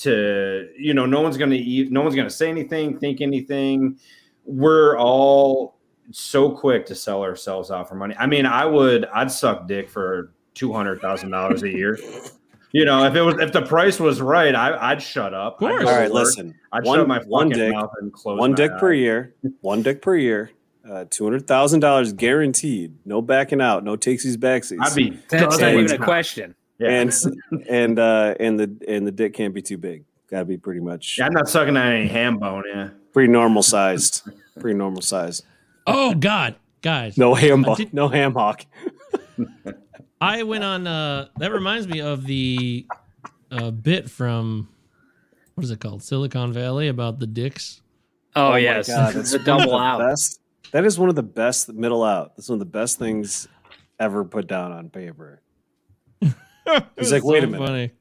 [0.03, 3.99] to you know no one's gonna eat no one's gonna say anything think anything
[4.53, 5.79] we're all
[6.11, 9.89] so quick to sell ourselves out for money i mean i would i'd suck dick
[9.89, 11.99] for $200000 a year
[12.75, 15.55] You know, if it was if the price was right, I, I'd shut up.
[15.55, 15.85] Of course.
[15.85, 16.55] All right, listen.
[16.73, 19.35] I'd one, shut my one fucking dick, mouth and close one my dick per year,
[19.61, 20.51] one dick per year,
[20.91, 22.95] uh, two hundred thousand dollars guaranteed.
[23.05, 24.79] No backing out, no takesies backsies.
[24.81, 26.55] I'd be That's not even a question.
[26.79, 26.89] Yeah.
[26.93, 27.13] and
[27.69, 30.05] and uh, and the and the dick can't be too big.
[30.31, 32.65] Got to be pretty much Yeah, I'm not sucking on any ham bone.
[32.75, 32.89] Yeah.
[33.13, 34.23] pretty normal sized.
[34.61, 35.43] Pretty normal size.
[35.87, 37.17] Oh God, guys.
[37.19, 38.65] No ham, I did- no ham hock.
[40.21, 40.87] I went on.
[40.87, 42.87] uh That reminds me of the
[43.51, 44.69] uh, bit from
[45.55, 47.81] what is it called, Silicon Valley, about the dicks.
[48.35, 49.99] Oh, my yes, God, that's the one of double the out.
[49.99, 52.35] Best, that is one of the best middle out.
[52.37, 53.49] That's one of the best things
[54.01, 55.43] ever put down on paper.
[56.97, 57.93] He's like, wait a minute.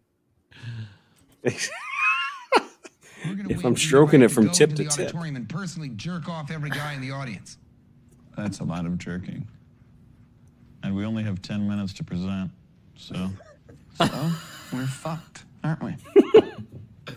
[3.23, 3.43] Funny.
[3.49, 7.01] if I'm stroking it from tip to tip, and personally jerk off every guy in
[7.01, 7.57] the audience.
[8.35, 9.47] That's a lot of jerking.
[10.83, 12.51] And we only have 10 minutes to present,
[12.95, 13.29] so.
[13.95, 14.31] So,
[14.73, 15.95] we're fucked, aren't we?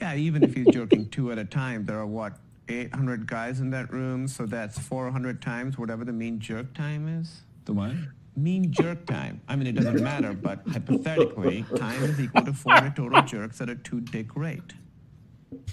[0.00, 2.34] yeah, even if he's joking two at a time, there are what,
[2.68, 7.40] 800 guys in that room, so that's 400 times whatever the mean jerk time is?
[7.64, 7.92] The what?
[8.38, 9.40] Mean jerk time.
[9.48, 13.68] I mean, it doesn't matter, but hypothetically, time is equal to four total jerks at
[13.68, 14.74] a two dick rate.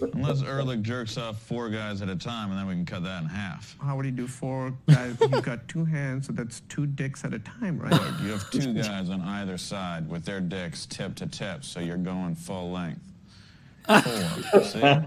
[0.02, 3.22] Unless Erlich jerks off four guys at a time, and then we can cut that
[3.22, 3.76] in half.
[3.80, 5.16] How would he do four guys?
[5.22, 7.92] You've got two hands, so that's two dicks at a time, right?
[7.92, 11.82] Look, you have two guys on either side with their dicks tip to tip, so
[11.82, 13.02] you're going full length.
[13.86, 15.06] Four.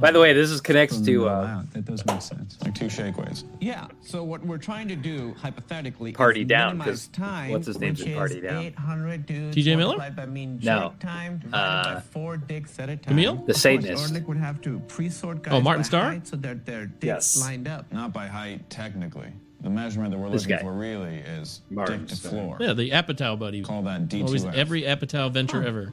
[0.00, 2.58] By the way, this is connects to uh, That does make sense.
[2.62, 3.44] Like two shake weights.
[3.60, 3.86] Yeah.
[4.02, 7.78] So what we're trying to do hypothetically Party is Down, minimize 'cause time, what's his
[7.78, 8.62] name's which in Party is Down?
[8.62, 9.96] 800 dudes TJ Miller?
[9.96, 10.80] multiplied by mean No.
[10.90, 11.50] jerk time divided
[11.84, 13.02] by Uh, four dicks at a time.
[13.14, 13.34] Camille?
[13.34, 14.10] The Of course, Satanist.
[14.12, 16.04] Erlich would have to pre-sort guys Oh, Martin by Starr?
[16.10, 17.40] height so that their dicks Yes.
[17.40, 17.92] lined up.
[17.92, 19.32] Not by height, technically.
[19.62, 20.62] The measurement that we're This looking guy.
[20.62, 22.30] for really is Martin dick to Starr.
[22.30, 22.56] floor.
[22.60, 23.60] Yeah, the Apatow buddy.
[23.62, 24.26] Call that D2F.
[24.26, 25.92] Always every Apatow venture ever.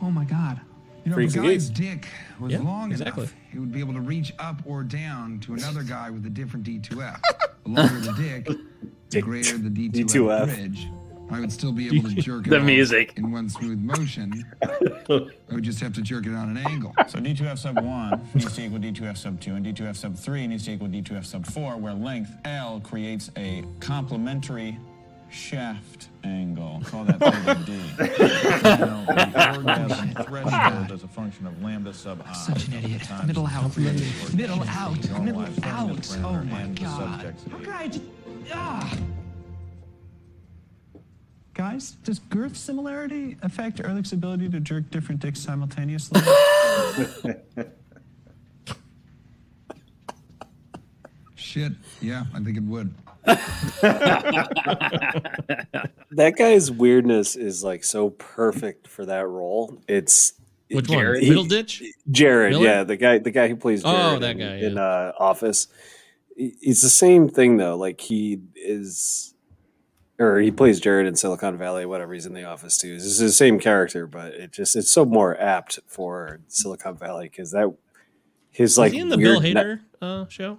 [0.00, 0.60] Oh my God.
[1.08, 1.80] You know, Freaks if a and guy's geeks.
[1.80, 2.08] dick
[2.38, 3.22] was Yeah, long exactly.
[3.22, 6.30] enough, he would be able to reach up or down to another guy with a
[6.30, 7.18] different D2F.
[7.64, 8.48] The longer the dick,
[9.10, 10.44] the greater the D2F, D2F.
[10.54, 10.88] bridge.
[11.30, 13.14] I would still be able to jerk it The music.
[13.16, 14.44] in one smooth motion.
[14.62, 16.92] I would just have to jerk it on an angle.
[17.06, 20.66] So D2F sub 1 needs to equal D2F sub 2, and D2F sub 3 needs
[20.66, 24.78] to equal D2F sub 4, where length L creates a complementary
[25.30, 26.80] shaft angle.
[26.86, 27.72] Call that theta D.
[28.62, 32.32] Now, the orgasm threshold is a function of lambda sub i.
[32.32, 33.02] Such an idiot.
[33.02, 33.62] Times Middle out.
[33.62, 34.06] complementary
[34.36, 34.96] Middle out.
[34.98, 36.16] of the Middle out.
[36.24, 37.20] Oh my and the God.
[37.22, 37.64] subjectivity.
[37.64, 38.00] Guys,
[38.52, 38.96] ah.
[41.54, 46.20] Guys, does girth similarity affect Erlich's ability to jerk different dicks simultaneously?
[51.34, 51.72] Shit.
[52.00, 52.92] Yeah, I think it would.
[56.12, 59.80] that guy's weirdness is like so perfect for that role.
[59.88, 60.32] It's
[60.70, 60.98] Which one?
[60.98, 61.22] Jared?
[61.22, 61.82] He- Middleditch?
[62.10, 62.64] Jared, Miller?
[62.64, 64.80] yeah, the guy, the guy who plays Oh, Jared that in, guy, in yeah.
[64.82, 65.68] uh, Office.
[66.36, 67.76] It's the same thing though.
[67.76, 69.34] Like he is,
[70.20, 71.84] or he plays Jared in Silicon Valley.
[71.84, 72.94] Whatever, he's in the Office too.
[72.94, 77.50] It's the same character, but it just it's so more apt for Silicon Valley because
[77.52, 77.74] that
[78.50, 80.58] his Is like he in the Bill weird ni- Hader uh, show?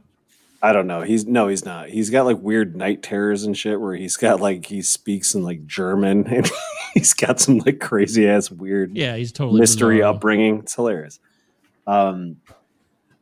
[0.62, 1.02] I don't know.
[1.02, 1.90] He's no, he's not.
[1.90, 5.44] He's got like weird night terrors and shit where he's got like he speaks in
[5.44, 6.50] like German and
[6.94, 10.16] he's got some like crazy ass weird Yeah, he's totally mystery bizarro.
[10.16, 10.60] upbringing.
[10.60, 11.20] It's hilarious.
[11.88, 12.38] Um,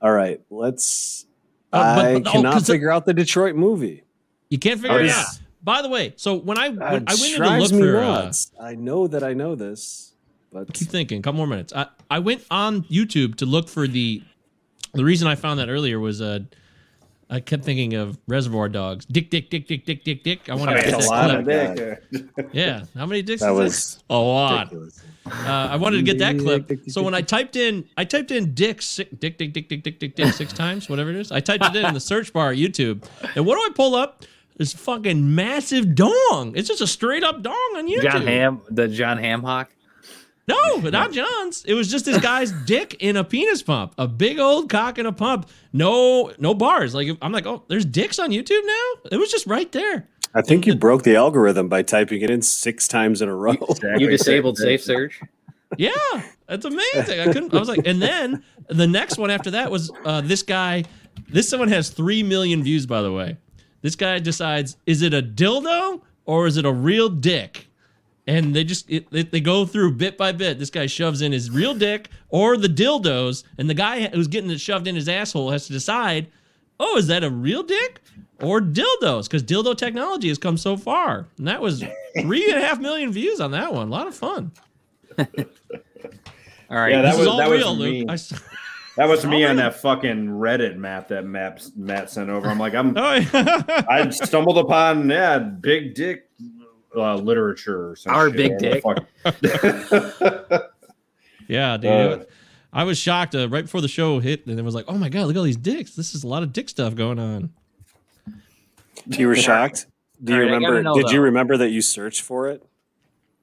[0.02, 1.26] all right, let's.
[1.72, 4.04] Uh, but- I but- oh, cannot 'cause the- figure out the Detroit movie.
[4.50, 5.20] You can't figure Oh, it yeah.
[5.20, 5.40] out.
[5.64, 8.32] By the way, so when I when Uh, I went in to look for uh.
[8.62, 10.14] I know that I know this,
[10.54, 11.22] but keep thinking.
[11.22, 11.74] Couple more minutes.
[11.76, 14.24] I, I went on YouTube to look for the.
[14.94, 16.40] The reason I found that earlier was uh,
[17.30, 19.06] I kept thinking of Reservoir Dogs.
[19.06, 20.50] Dick, dick, dick, dick, dick, dick, dick.
[20.50, 22.10] I want to get a that clip.
[22.12, 22.54] of dick.
[22.54, 23.42] Yeah, how many dicks?
[23.42, 24.74] That is was a lot.
[24.74, 24.88] Uh,
[25.46, 26.68] I wanted to get that clip.
[26.68, 29.68] Dick, dick, So when I typed in, I typed in dick, si- dick, dick, dick,
[29.68, 31.32] dick, dick, dick, dick, six times, whatever it is.
[31.34, 33.04] I typed it in in the search bar at YouTube,
[33.36, 34.24] and what do I pull up?
[34.56, 36.54] This fucking massive dong.
[36.56, 38.02] It's just a straight up dong on YouTube.
[38.04, 39.70] Jon Hamm, the Jon Hamm hawk.
[40.48, 41.66] No, not John's.
[41.66, 45.06] It was just this guy's dick in a penis pump, a big old cock in
[45.06, 45.50] a pump.
[45.74, 46.96] No, no bars.
[46.96, 49.10] Like I'm like, oh, there's dicks on YouTube now.
[49.12, 50.08] It was just right there.
[50.34, 53.56] I think you broke the algorithm by typing it in six times in a row.
[53.98, 55.20] You disabled safe search.
[55.78, 55.92] Yeah,
[56.48, 57.20] that's amazing.
[57.20, 57.54] I couldn't.
[57.54, 60.86] I was like, and then the next one after that was uh, this guy.
[61.30, 63.38] This someone has three million views, by the way.
[63.82, 67.67] This guy decides: is it a dildo or is it a real dick?
[68.28, 70.60] And they just it, it- they go through bit by bit.
[70.60, 74.52] This guy shoves in his real dick or the dildos, and the guy who's getting
[74.52, 76.28] it shoved in his asshole has to decide:
[76.80, 78.02] oh, is that a real dick
[78.42, 79.24] or dildos?
[79.24, 81.84] Because dildo technology has come so far, and that was
[82.20, 83.88] three and a half million views on that one.
[83.88, 84.52] A lot of fun.
[86.70, 87.92] All right, Yeah, this that is was all that real, was Luke.
[87.94, 88.06] me.
[88.10, 88.34] I s-
[88.98, 89.56] That was me on really?
[89.58, 92.50] that fucking Reddit map that Matt Matt sent over.
[92.50, 93.84] I'm like, I'm Oh, yeah.
[93.88, 96.27] I stumbled upon yeah, big dick
[96.98, 98.38] uh, literature or some Our shit.
[98.38, 100.16] big I don't know the
[100.52, 100.74] fuck-
[101.48, 101.92] Yeah, dude.
[102.22, 102.24] Uh,
[102.74, 105.08] I was shocked uh, right before the show hit, and it was like, "Oh my
[105.10, 105.96] god, look at all these dicks!
[105.96, 107.52] This is a lot of dick stuff going on."
[109.08, 109.86] You were shocked.
[110.22, 110.84] Do you All right, remember?
[110.84, 112.64] know, did you remember that you searched for it?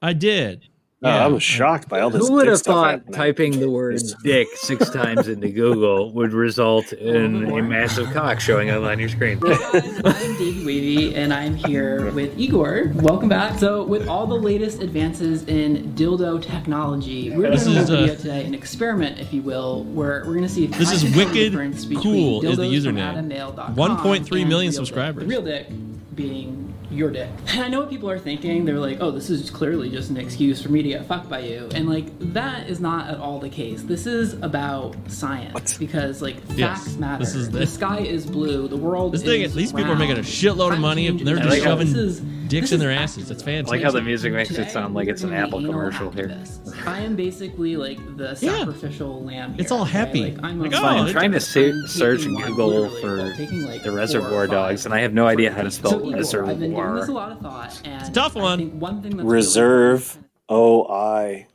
[0.01, 0.67] I did.
[1.05, 2.27] Oh, I was shocked by all this.
[2.27, 3.13] Who would have thought happening.
[3.13, 8.71] typing the word dick six times into Google would result in a massive cock showing
[8.71, 9.39] up on your screen?
[9.45, 12.91] I'm Davey Wavy, and I'm here with Igor.
[12.95, 13.59] Welcome back.
[13.59, 18.15] So, with all the latest advances in dildo technology, we're This doing a uh, video
[18.15, 21.13] today, an experiment, if you will, where we're going to see if This is can
[21.13, 23.29] tell the wicked cool is the dildos from username.
[23.29, 24.73] AdamMale.com 1.3 and million real dick.
[24.73, 25.23] subscribers.
[25.23, 25.67] The real dick
[26.15, 26.64] being
[26.95, 27.29] your dick.
[27.49, 28.65] And I know what people are thinking.
[28.65, 31.39] They're like, oh, this is clearly just an excuse for me to get fucked by
[31.39, 31.69] you.
[31.73, 33.83] And like, that is not at all the case.
[33.83, 35.77] This is about science.
[35.77, 37.23] Because like, Yes, facts matter.
[37.23, 38.67] this is the, the- sky is blue.
[38.67, 40.25] The world This is thing, these people are making a round.
[40.27, 43.29] shitload of money, and they're just like how shoving this is- dicks in their asses.
[43.31, 43.71] It's I fantastic.
[43.71, 46.37] like how the music makes it sound like it's an Apple commercial here.
[46.85, 48.57] I am basically like the Yeah.
[48.59, 49.55] sacrificial lamb.
[49.57, 49.91] It's all okay?
[49.91, 50.31] happy.
[50.31, 53.83] Like, I'm Like, oh, I'm trying to se- I'm search one Google for taking, like,
[53.83, 56.73] the Reservoir Dogs, and I have no idea how to spell So, Igor, I've been
[56.75, 58.79] giving this a lot of thought, and It's a tough one.
[58.79, 60.17] one thing that's Reserve
[60.49, 61.47] O I.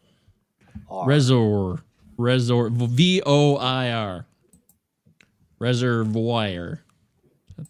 [1.06, 1.78] Reservoir.
[2.16, 2.68] Reservoir.
[2.70, 4.26] V O I R.
[5.58, 6.80] Reservoir.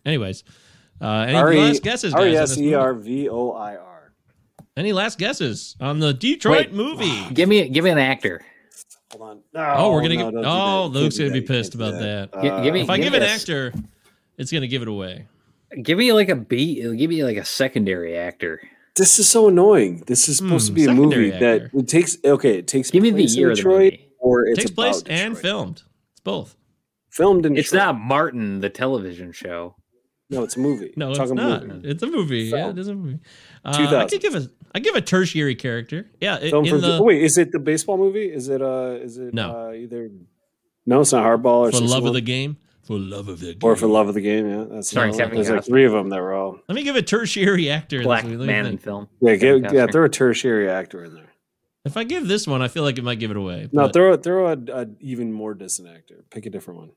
[0.06, 0.44] Anyways,
[1.00, 2.20] uh, any R E last guesses, guys?
[2.20, 2.74] R on E this S E movie?
[2.74, 4.12] R V O I R.
[4.76, 6.72] Any last guesses on the Detroit Wait.
[6.72, 7.24] movie?
[7.34, 8.40] Give me give me an actor.
[9.12, 9.76] Hold on.
[9.76, 10.30] oh, we're gonna no, get.
[10.34, 10.98] don't do Oh, that.
[10.98, 12.30] Luke's gonna be pissed about that.
[12.32, 12.42] that.
[12.42, 13.72] Gi- give me- if I give give an actor,
[14.38, 15.26] it's gonna give it away.
[15.82, 16.80] Give me like a beat.
[16.96, 18.60] Give me like a secondary actor.
[18.96, 20.02] This is so annoying.
[20.06, 22.16] This is supposed Hmm, to be a movie secondary that it takes.
[22.24, 22.90] Okay, it takes.
[22.90, 24.08] Give me the place in year of the Detroit, movie.
[24.18, 25.82] or it's takes place about and filmed.
[26.12, 26.56] It's both.
[27.10, 27.56] filmed in.
[27.56, 27.86] It's Detroit.
[27.86, 29.74] not Martin, the television show.
[30.30, 30.92] No, it's a movie.
[30.96, 31.66] No, it's Talking not.
[31.66, 31.88] movie.
[31.88, 32.38] It's a movie.
[32.44, 33.18] Yeah, it is a movie.
[33.64, 34.48] Uh, I could give a.
[34.74, 36.08] I give a tertiary character.
[36.20, 38.26] Yeah, i- Film in from- the oh, wait, is it the baseball movie?
[38.32, 38.62] Is it?
[38.62, 39.34] uh Is it?
[39.34, 39.68] No.
[39.68, 40.10] Uh, either.
[40.86, 42.56] No, it's not hardball or for love of the game.
[42.84, 43.58] For love of the game.
[43.62, 44.48] or for love of the game.
[44.48, 45.24] Yeah, that's Starring another.
[45.30, 46.58] Kevin There's like three of them that were all.
[46.68, 47.96] Let me give a tertiary actor.
[47.96, 48.36] in this Black movie.
[48.38, 49.08] Let man in film.
[49.20, 49.86] Yeah, Kevin give, yeah.
[49.86, 51.30] Throw a tertiary actor in there.
[51.84, 53.68] If I give this one, I feel like it might give it away.
[53.72, 56.24] No, but- throw throw a, a even more distant actor.
[56.30, 56.90] Pick a different one.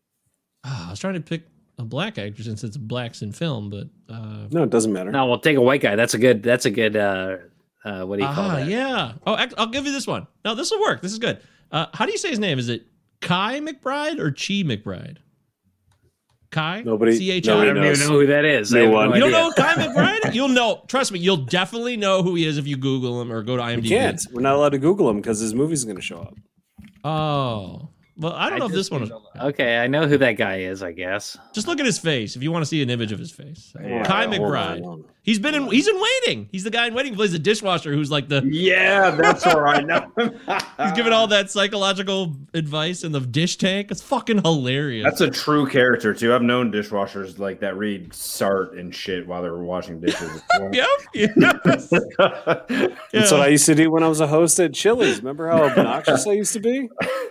[0.63, 1.43] Ah, I was trying to pick
[1.79, 5.11] a black actor since it's blacks in film, but uh, No, it doesn't matter.
[5.11, 5.95] No, we'll take a white guy.
[5.95, 6.43] That's a good.
[6.43, 6.95] That's a good.
[6.95, 7.37] uh
[7.83, 8.67] uh What do you call ah, that?
[8.67, 9.13] yeah.
[9.25, 10.27] Oh, ac- I'll give you this one.
[10.45, 11.01] No, this will work.
[11.01, 11.39] This is good.
[11.71, 12.59] Uh, how do you say his name?
[12.59, 12.85] Is it
[13.21, 15.17] Kai McBride or Chi McBride?
[16.51, 16.83] Kai.
[16.85, 17.73] Nobody- C H I nobody I.
[17.73, 17.97] don't knows.
[18.01, 18.71] even know who that is.
[18.71, 19.09] No have one.
[19.09, 20.33] no you don't know Kai McBride?
[20.35, 20.83] you'll know.
[20.87, 21.17] Trust me.
[21.17, 23.81] You'll definitely know who he is if you Google him or go to IMDb.
[23.83, 24.21] We can't.
[24.31, 26.35] We're not allowed to Google him because his movie's going to show up.
[27.03, 27.89] Oh.
[28.15, 29.11] Well, I don't know if this one.
[29.39, 30.83] Okay, I know who that guy is.
[30.83, 31.37] I guess.
[31.53, 33.73] Just look at his face if you want to see an image of his face.
[33.81, 35.03] Yeah, Kai hold on, McBride.
[35.23, 35.33] Hold on.
[35.33, 35.67] He's been in.
[35.71, 36.49] He's in waiting.
[36.51, 37.13] He's the guy in waiting.
[37.13, 38.41] He plays the dishwasher who's like the.
[38.45, 39.85] Yeah, that's all right.
[39.85, 40.11] No.
[40.17, 43.89] He's giving all that psychological advice in the dish tank.
[43.89, 45.05] It's fucking hilarious.
[45.05, 46.33] That's a true character too.
[46.33, 50.41] I've known dishwashers like that read Sartre and shit while they were washing dishes.
[50.73, 50.87] yep.
[51.13, 51.89] Yes.
[52.19, 55.19] That's what I used to do when I was a host at Chili's.
[55.19, 56.89] Remember how obnoxious I used to be?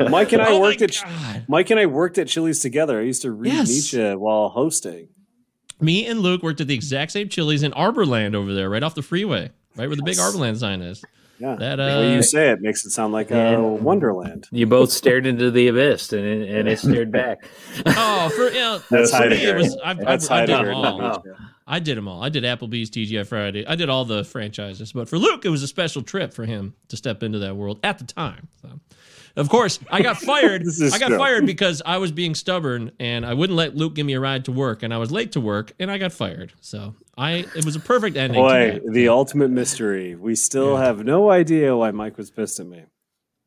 [0.08, 1.44] Mike and I Oh worked at God.
[1.46, 2.98] Mike and I worked at Chili's together.
[3.00, 3.68] I used to read Yes.
[3.68, 5.08] Nietzsche while hosting.
[5.82, 8.94] Me and Luke worked at the exact same Chili's in Arborland over there, right off
[8.94, 11.02] the freeway, right where the big Arborland sign is.
[11.38, 13.56] Yeah, That, the way uh, you say it makes it sound like Yeah.
[13.56, 14.46] a Wonderland.
[14.52, 17.44] You both stared into the abyss, and it, and it stared back.
[17.84, 19.76] Oh, for you know, That's for me, it was.
[19.84, 20.98] I, I, That's I did them all.
[20.98, 21.38] not Nietzsche.
[21.66, 22.22] I did them all.
[22.22, 23.66] I did Applebee's, TGI Friday.
[23.66, 24.92] I did all the franchises.
[24.92, 27.80] But for Luke, it was a special trip for him to step into that world
[27.82, 28.48] at the time.
[28.60, 28.68] So,
[29.36, 30.64] of course, I got fired.
[30.92, 34.12] I got fired because I was being stubborn and I wouldn't let Luke give me
[34.14, 36.52] a ride to work, and I was late to work, and I got fired.
[36.60, 38.40] So I, it was a perfect ending.
[38.40, 40.14] Boy, the ultimate mystery.
[40.14, 42.84] We still have no idea why Mike was pissed at me.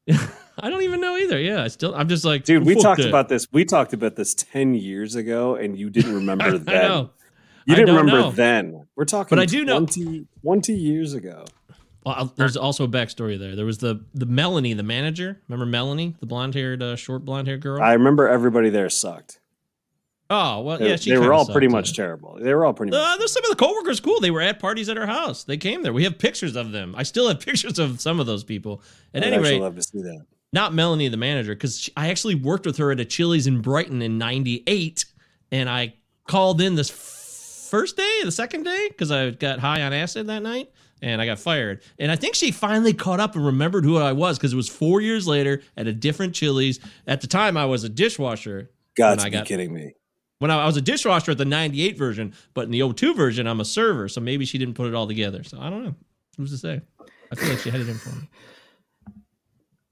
[0.57, 1.39] I don't even know either.
[1.39, 3.09] Yeah, I still, I'm just like, Dude, we talked that.
[3.09, 3.47] about this.
[3.51, 6.65] We talked about this 10 years ago, and you didn't remember I then.
[6.87, 7.09] know.
[7.65, 8.31] You didn't remember know.
[8.31, 8.85] then.
[8.95, 11.45] We're talking But I do know- 20, 20 years ago.
[12.05, 13.55] Well, there's also a backstory there.
[13.55, 15.41] There was the the Melanie, the manager.
[15.47, 17.81] Remember Melanie, the blonde haired, uh, short blonde haired girl?
[17.81, 19.39] I remember everybody there sucked.
[20.29, 22.37] oh well, They, yeah, she they were all pretty much terrible.
[22.39, 22.99] They were all pretty much.
[22.99, 24.19] Uh, there's some of the coworkers cool.
[24.19, 25.43] They were at parties at our house.
[25.43, 25.93] They came there.
[25.93, 26.93] We have pictures of them.
[26.95, 28.83] I still have pictures of some of those people.
[29.13, 30.25] At I'd any rate, love to see that.
[30.53, 34.01] not Melanie, the manager, because I actually worked with her at a Chili's in Brighton
[34.03, 35.05] in '98,
[35.51, 35.95] and I
[36.27, 40.27] called in this f- first day, the second day, because I got high on acid
[40.27, 41.83] that night and I got fired.
[41.99, 44.69] And I think she finally caught up and remembered who I was because it was
[44.69, 46.79] four years later at a different Chili's.
[47.07, 48.71] At the time, I was a dishwasher.
[48.97, 49.93] God, when to I be got- kidding me.
[50.39, 53.47] When I, I was a dishwasher at the 98 version, but in the 02 version,
[53.47, 54.09] I'm a server.
[54.09, 55.43] So maybe she didn't put it all together.
[55.43, 55.95] So I don't know.
[56.37, 56.81] Who's to say?
[57.31, 58.29] I feel like she had it in for me.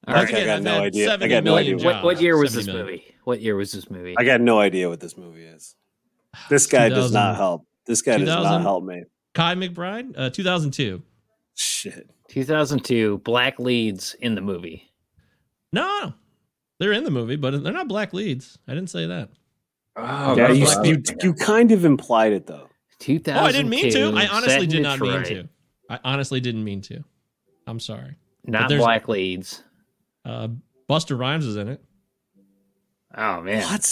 [0.05, 1.13] All Once again, I got I've no idea.
[1.13, 1.77] I got no idea.
[1.77, 2.85] What, what year was this million.
[2.85, 3.15] movie?
[3.23, 4.15] What year was this movie?
[4.17, 5.75] I got no idea what this movie is.
[6.49, 7.65] This guy does not help.
[7.85, 9.03] This guy does not help me.
[9.33, 11.01] Kai McBride, uh, 2002.
[11.55, 12.09] Shit.
[12.29, 13.19] 2002.
[13.19, 14.91] Black leads in the movie.
[15.71, 16.13] No,
[16.79, 18.57] they're in the movie, but they're not black leads.
[18.67, 19.29] I didn't say that.
[19.95, 22.69] Oh, yeah, you, you you kind of implied it though.
[22.99, 23.39] 2002.
[23.39, 24.11] Oh, I didn't mean to.
[24.15, 25.49] I honestly did not mean to.
[25.89, 27.03] I honestly didn't mean to.
[27.67, 28.17] I'm sorry.
[28.45, 29.63] But Not black leads.
[30.25, 30.49] Uh,
[30.89, 31.83] Busta Rhymes is in it.
[33.15, 33.63] Oh man.
[33.63, 33.87] What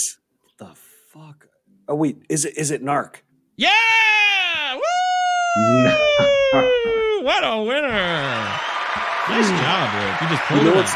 [0.58, 0.70] the
[1.08, 1.46] fuck?
[1.88, 3.16] Oh wait, is it is it Narc?
[3.56, 3.70] Yeah!
[4.74, 4.82] Woo!
[7.22, 7.88] What a winner!
[9.28, 10.20] Nice job, Rick.
[10.22, 10.86] You just pulled You know it?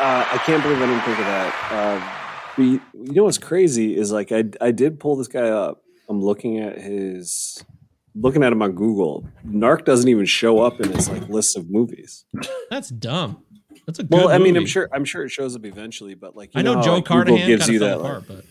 [0.00, 1.72] Uh, I can't believe I didn't think of that.
[1.72, 2.14] Uh,
[2.56, 5.82] but you, you know what's crazy is like I I did pull this guy up.
[6.08, 7.64] I'm looking at his
[8.14, 9.26] looking at him on Google.
[9.46, 12.24] Narc doesn't even show up in his like list of movies.
[12.70, 13.42] That's dumb.
[13.86, 16.36] That's a good Well, I mean, I'm sure I'm sure it shows up eventually, but
[16.36, 17.98] like you I know, how, Joe like, Google Carnahan gives you that.
[17.98, 18.44] apart, like- but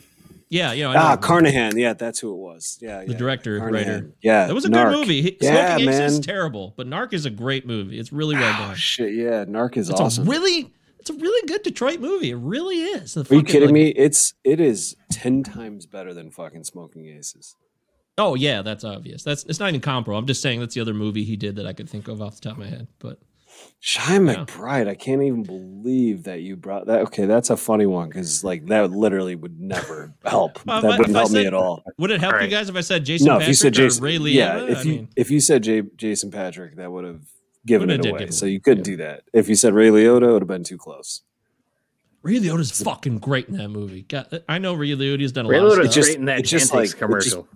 [0.50, 1.78] yeah, you know, ah, Carnahan.
[1.78, 2.78] Yeah, that's who it was.
[2.82, 3.18] Yeah, the yeah.
[3.18, 3.88] director, Carnahan.
[3.94, 4.12] writer.
[4.22, 4.92] Yeah, That was a Narc.
[4.92, 5.22] good movie.
[5.22, 8.00] He- Yeah, Smoking Aces is terrible, but Narc is a great movie.
[8.00, 10.28] It's really well Oh shit, yeah, Narc is It's awesome.
[10.30, 12.32] really, it's a really good Detroit movie.
[12.32, 13.14] It really is.
[13.14, 13.88] The Are you kidding like- me?
[13.90, 17.56] It's it is ten times better than fucking Smoking Aces.
[18.18, 19.24] Oh yeah, that's obvious.
[19.24, 20.18] That's it's not even comparable.
[20.18, 22.36] I'm just saying that's the other movie he did that I could think of off
[22.36, 22.88] the top of my head.
[23.00, 23.20] But
[23.80, 27.02] Shy McBride, I can't even believe that you brought that.
[27.02, 30.60] Okay, that's a funny one because like that literally would never help.
[30.68, 31.84] Uh, that but wouldn't if I help me at all.
[31.98, 32.50] would it help you Alright.
[32.52, 34.34] guys if I said Jason no, Patrick if you said Jason, or Ray Liotta?
[34.34, 37.22] yeah, if I you mean, if you said J, Jason Patric, that would have
[37.66, 38.20] given it away.
[38.20, 39.24] give So you couldn't do that.
[39.34, 41.22] If you said Ray Liotta, it would have been too close.
[42.24, 44.02] Ray Liotta's fucking great in that movie.
[44.02, 46.04] God, I know Ray Liotta's done a Ray lot of Liotta's stuff.
[46.06, 47.48] great in that it's just Chantix like- it just- commercial.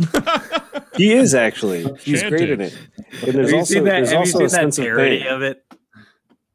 [0.96, 1.84] He is actually.
[2.00, 2.76] He's great in it.
[3.24, 3.90] And there's have you also seen that?
[3.90, 5.64] there's you also seen a that sense of parody of it?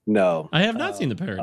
[0.05, 0.49] No.
[0.53, 1.41] I have not seen the parody.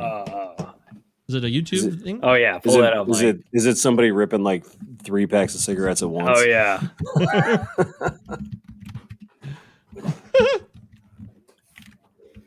[1.28, 2.20] is it a YouTube it- thing?
[2.22, 3.08] Oh yeah, Is pull it, that up.
[3.08, 3.34] is Mike.
[3.36, 4.64] it is it somebody ripping like
[5.02, 6.38] three packs of cigarettes at once?
[6.40, 6.80] Oh yeah.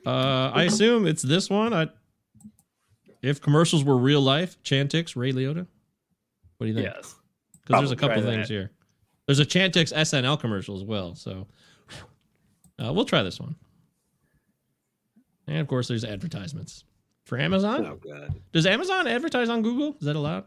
[0.06, 1.74] Uh, I assume it's this one.
[1.74, 1.88] I,
[3.22, 5.68] if commercials were real life, Chantix, Ray Liotta.
[6.58, 6.86] What do you think?
[6.86, 7.16] Yes.
[7.66, 8.54] Because there's a couple things that.
[8.54, 8.72] here.
[9.28, 11.14] There's a Chantix SNL commercial as well.
[11.14, 11.48] So
[12.84, 13.56] uh, we'll try this one.
[15.48, 16.86] And of course, there's advertisements
[17.26, 17.86] for Amazon.
[17.86, 18.34] Oh god.
[18.54, 19.96] Does Amazon advertise on Google?
[20.00, 20.46] Is that allowed?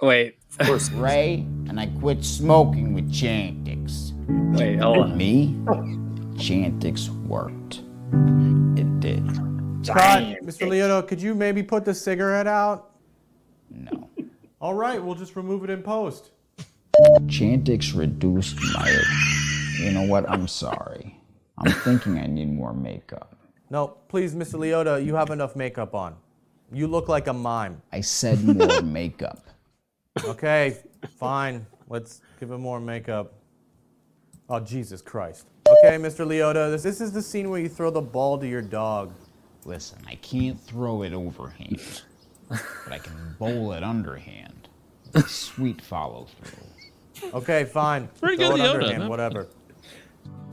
[0.00, 0.38] Wait.
[0.58, 0.90] Of course.
[0.92, 4.12] Ray, and I quit smoking with Chantix.
[4.56, 5.16] Wait, hold on.
[5.16, 5.56] Me?
[6.36, 7.82] Chantix worked.
[8.78, 9.24] It did.
[9.84, 10.68] Scott, Mr.
[10.68, 12.92] Liotta, could you maybe put the cigarette out?
[13.70, 14.08] No.
[14.60, 16.30] All right, we'll just remove it in post.
[17.26, 19.02] Chantix reduced my.
[19.80, 20.28] You know what?
[20.30, 21.18] I'm sorry.
[21.58, 23.36] I'm thinking I need more makeup.
[23.70, 24.58] No, please, Mr.
[24.58, 26.16] Liotta, you have enough makeup on.
[26.72, 27.82] You look like a mime.
[27.92, 29.46] I said more makeup.
[30.24, 30.78] Okay,
[31.18, 31.66] fine.
[31.88, 33.34] Let's give him more makeup.
[34.48, 35.46] Oh, Jesus Christ.
[35.66, 36.26] Okay, Mr.
[36.26, 39.12] Liotta, this, this is the scene where you throw the ball to your dog.
[39.64, 42.02] Listen, I can't throw it overhand,
[42.48, 44.68] but I can bowl it underhand.
[45.26, 46.68] Sweet follow through.
[47.32, 48.08] Okay, fine.
[48.20, 49.08] Pretty throw good it Liotta, underhand, huh?
[49.08, 49.46] whatever.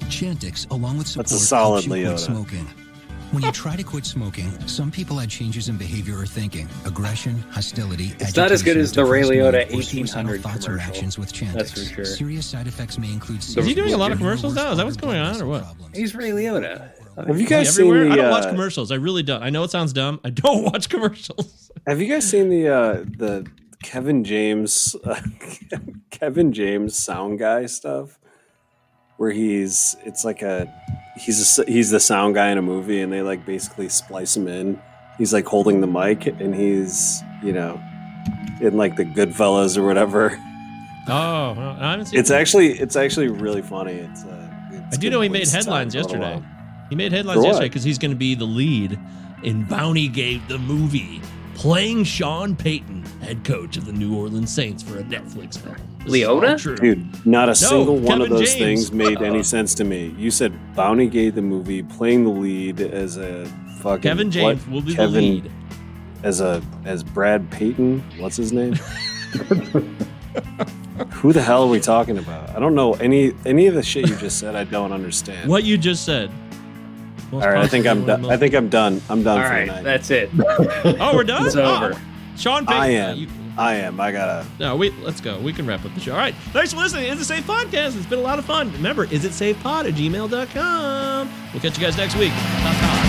[0.02, 2.68] Chantix, along with support, That's a solid helps you quit smoking.
[3.32, 7.40] When you try to quit smoking, some people had changes in behavior or thinking, aggression,
[7.50, 8.12] hostility.
[8.20, 10.90] It's not as good as the Ray depressed mood, Liotta 1800 thoughts or commercial.
[10.90, 11.54] actions with Chantix.
[11.54, 12.06] That's for sure.
[12.06, 13.40] Serious side effects may include.
[13.40, 14.72] Is he doing a lot of commercials now?
[14.72, 15.66] Is that what's going on, or what?
[15.96, 16.90] He's Ray Liotta.
[17.26, 18.02] Have you guys Everywhere?
[18.02, 18.14] seen the?
[18.14, 18.92] I don't watch uh, commercials.
[18.92, 19.42] I really don't.
[19.42, 20.20] I know it sounds dumb.
[20.26, 21.72] I don't watch commercials.
[21.88, 23.48] Have you guys seen the uh, the
[23.84, 25.22] Kevin James uh,
[26.12, 28.20] Kevin James sound guy stuff?
[29.18, 30.72] Where he's it's like a
[31.18, 34.48] he's a, he's the sound guy in a movie, and they like basically splice him
[34.48, 34.82] in.
[35.18, 37.80] He's like holding the mic, and he's you know
[38.62, 40.32] in like the Goodfellas or whatever.
[41.08, 42.20] Oh, well, I haven't seen.
[42.20, 42.36] It's it.
[42.36, 43.94] actually it's actually really funny.
[43.94, 46.48] It's, uh, it's I do know he made headlines time for a little yesterday.
[46.90, 49.00] He made headlines yesterday because he's going to be the lead
[49.44, 51.22] in Bounty Gate, the movie,
[51.62, 55.76] playing Sean Payton, head coach of the New Orleans Saints for a Netflix film.
[56.00, 56.80] This is Liotta?
[56.82, 58.90] Dude, not a single one of those James.
[58.90, 60.16] things made any sense to me.
[60.18, 63.46] You said Bounty Gate the movie playing the lead as a
[63.78, 64.74] fucking Kevin James what?
[64.74, 65.52] will be the Kevin lead.
[66.24, 68.00] as a as Brad Payton.
[68.18, 68.74] What's his name?
[71.12, 72.50] Who the hell are we talking about?
[72.56, 74.56] I don't know any any of the shit you just said.
[74.56, 75.48] I don't understand.
[75.48, 76.32] What you just said.
[77.32, 78.26] All right, I think I'm done.
[78.30, 79.02] I think I'm done.
[79.10, 79.84] I'm done All for right, the night.
[79.84, 80.30] that's it.
[81.00, 81.46] Oh, we're done.
[81.46, 82.02] It's Oh, over.
[82.38, 82.82] Sean Payton.
[82.82, 83.18] I am.
[83.18, 83.28] you-
[83.58, 84.00] I am.
[84.00, 84.46] I gotta.
[84.60, 85.38] No, wait, let's go.
[85.40, 86.14] We can wrap up the show.
[86.14, 86.34] All right.
[86.54, 87.08] Thanks for listening.
[87.12, 87.98] Is it Safe Podcast?
[87.98, 88.72] It's been a lot of fun.
[88.72, 91.30] Remember, is it safepod at gmail.com.
[91.54, 92.32] We'll catch you guys next week.
[92.32, 93.01] Top, top.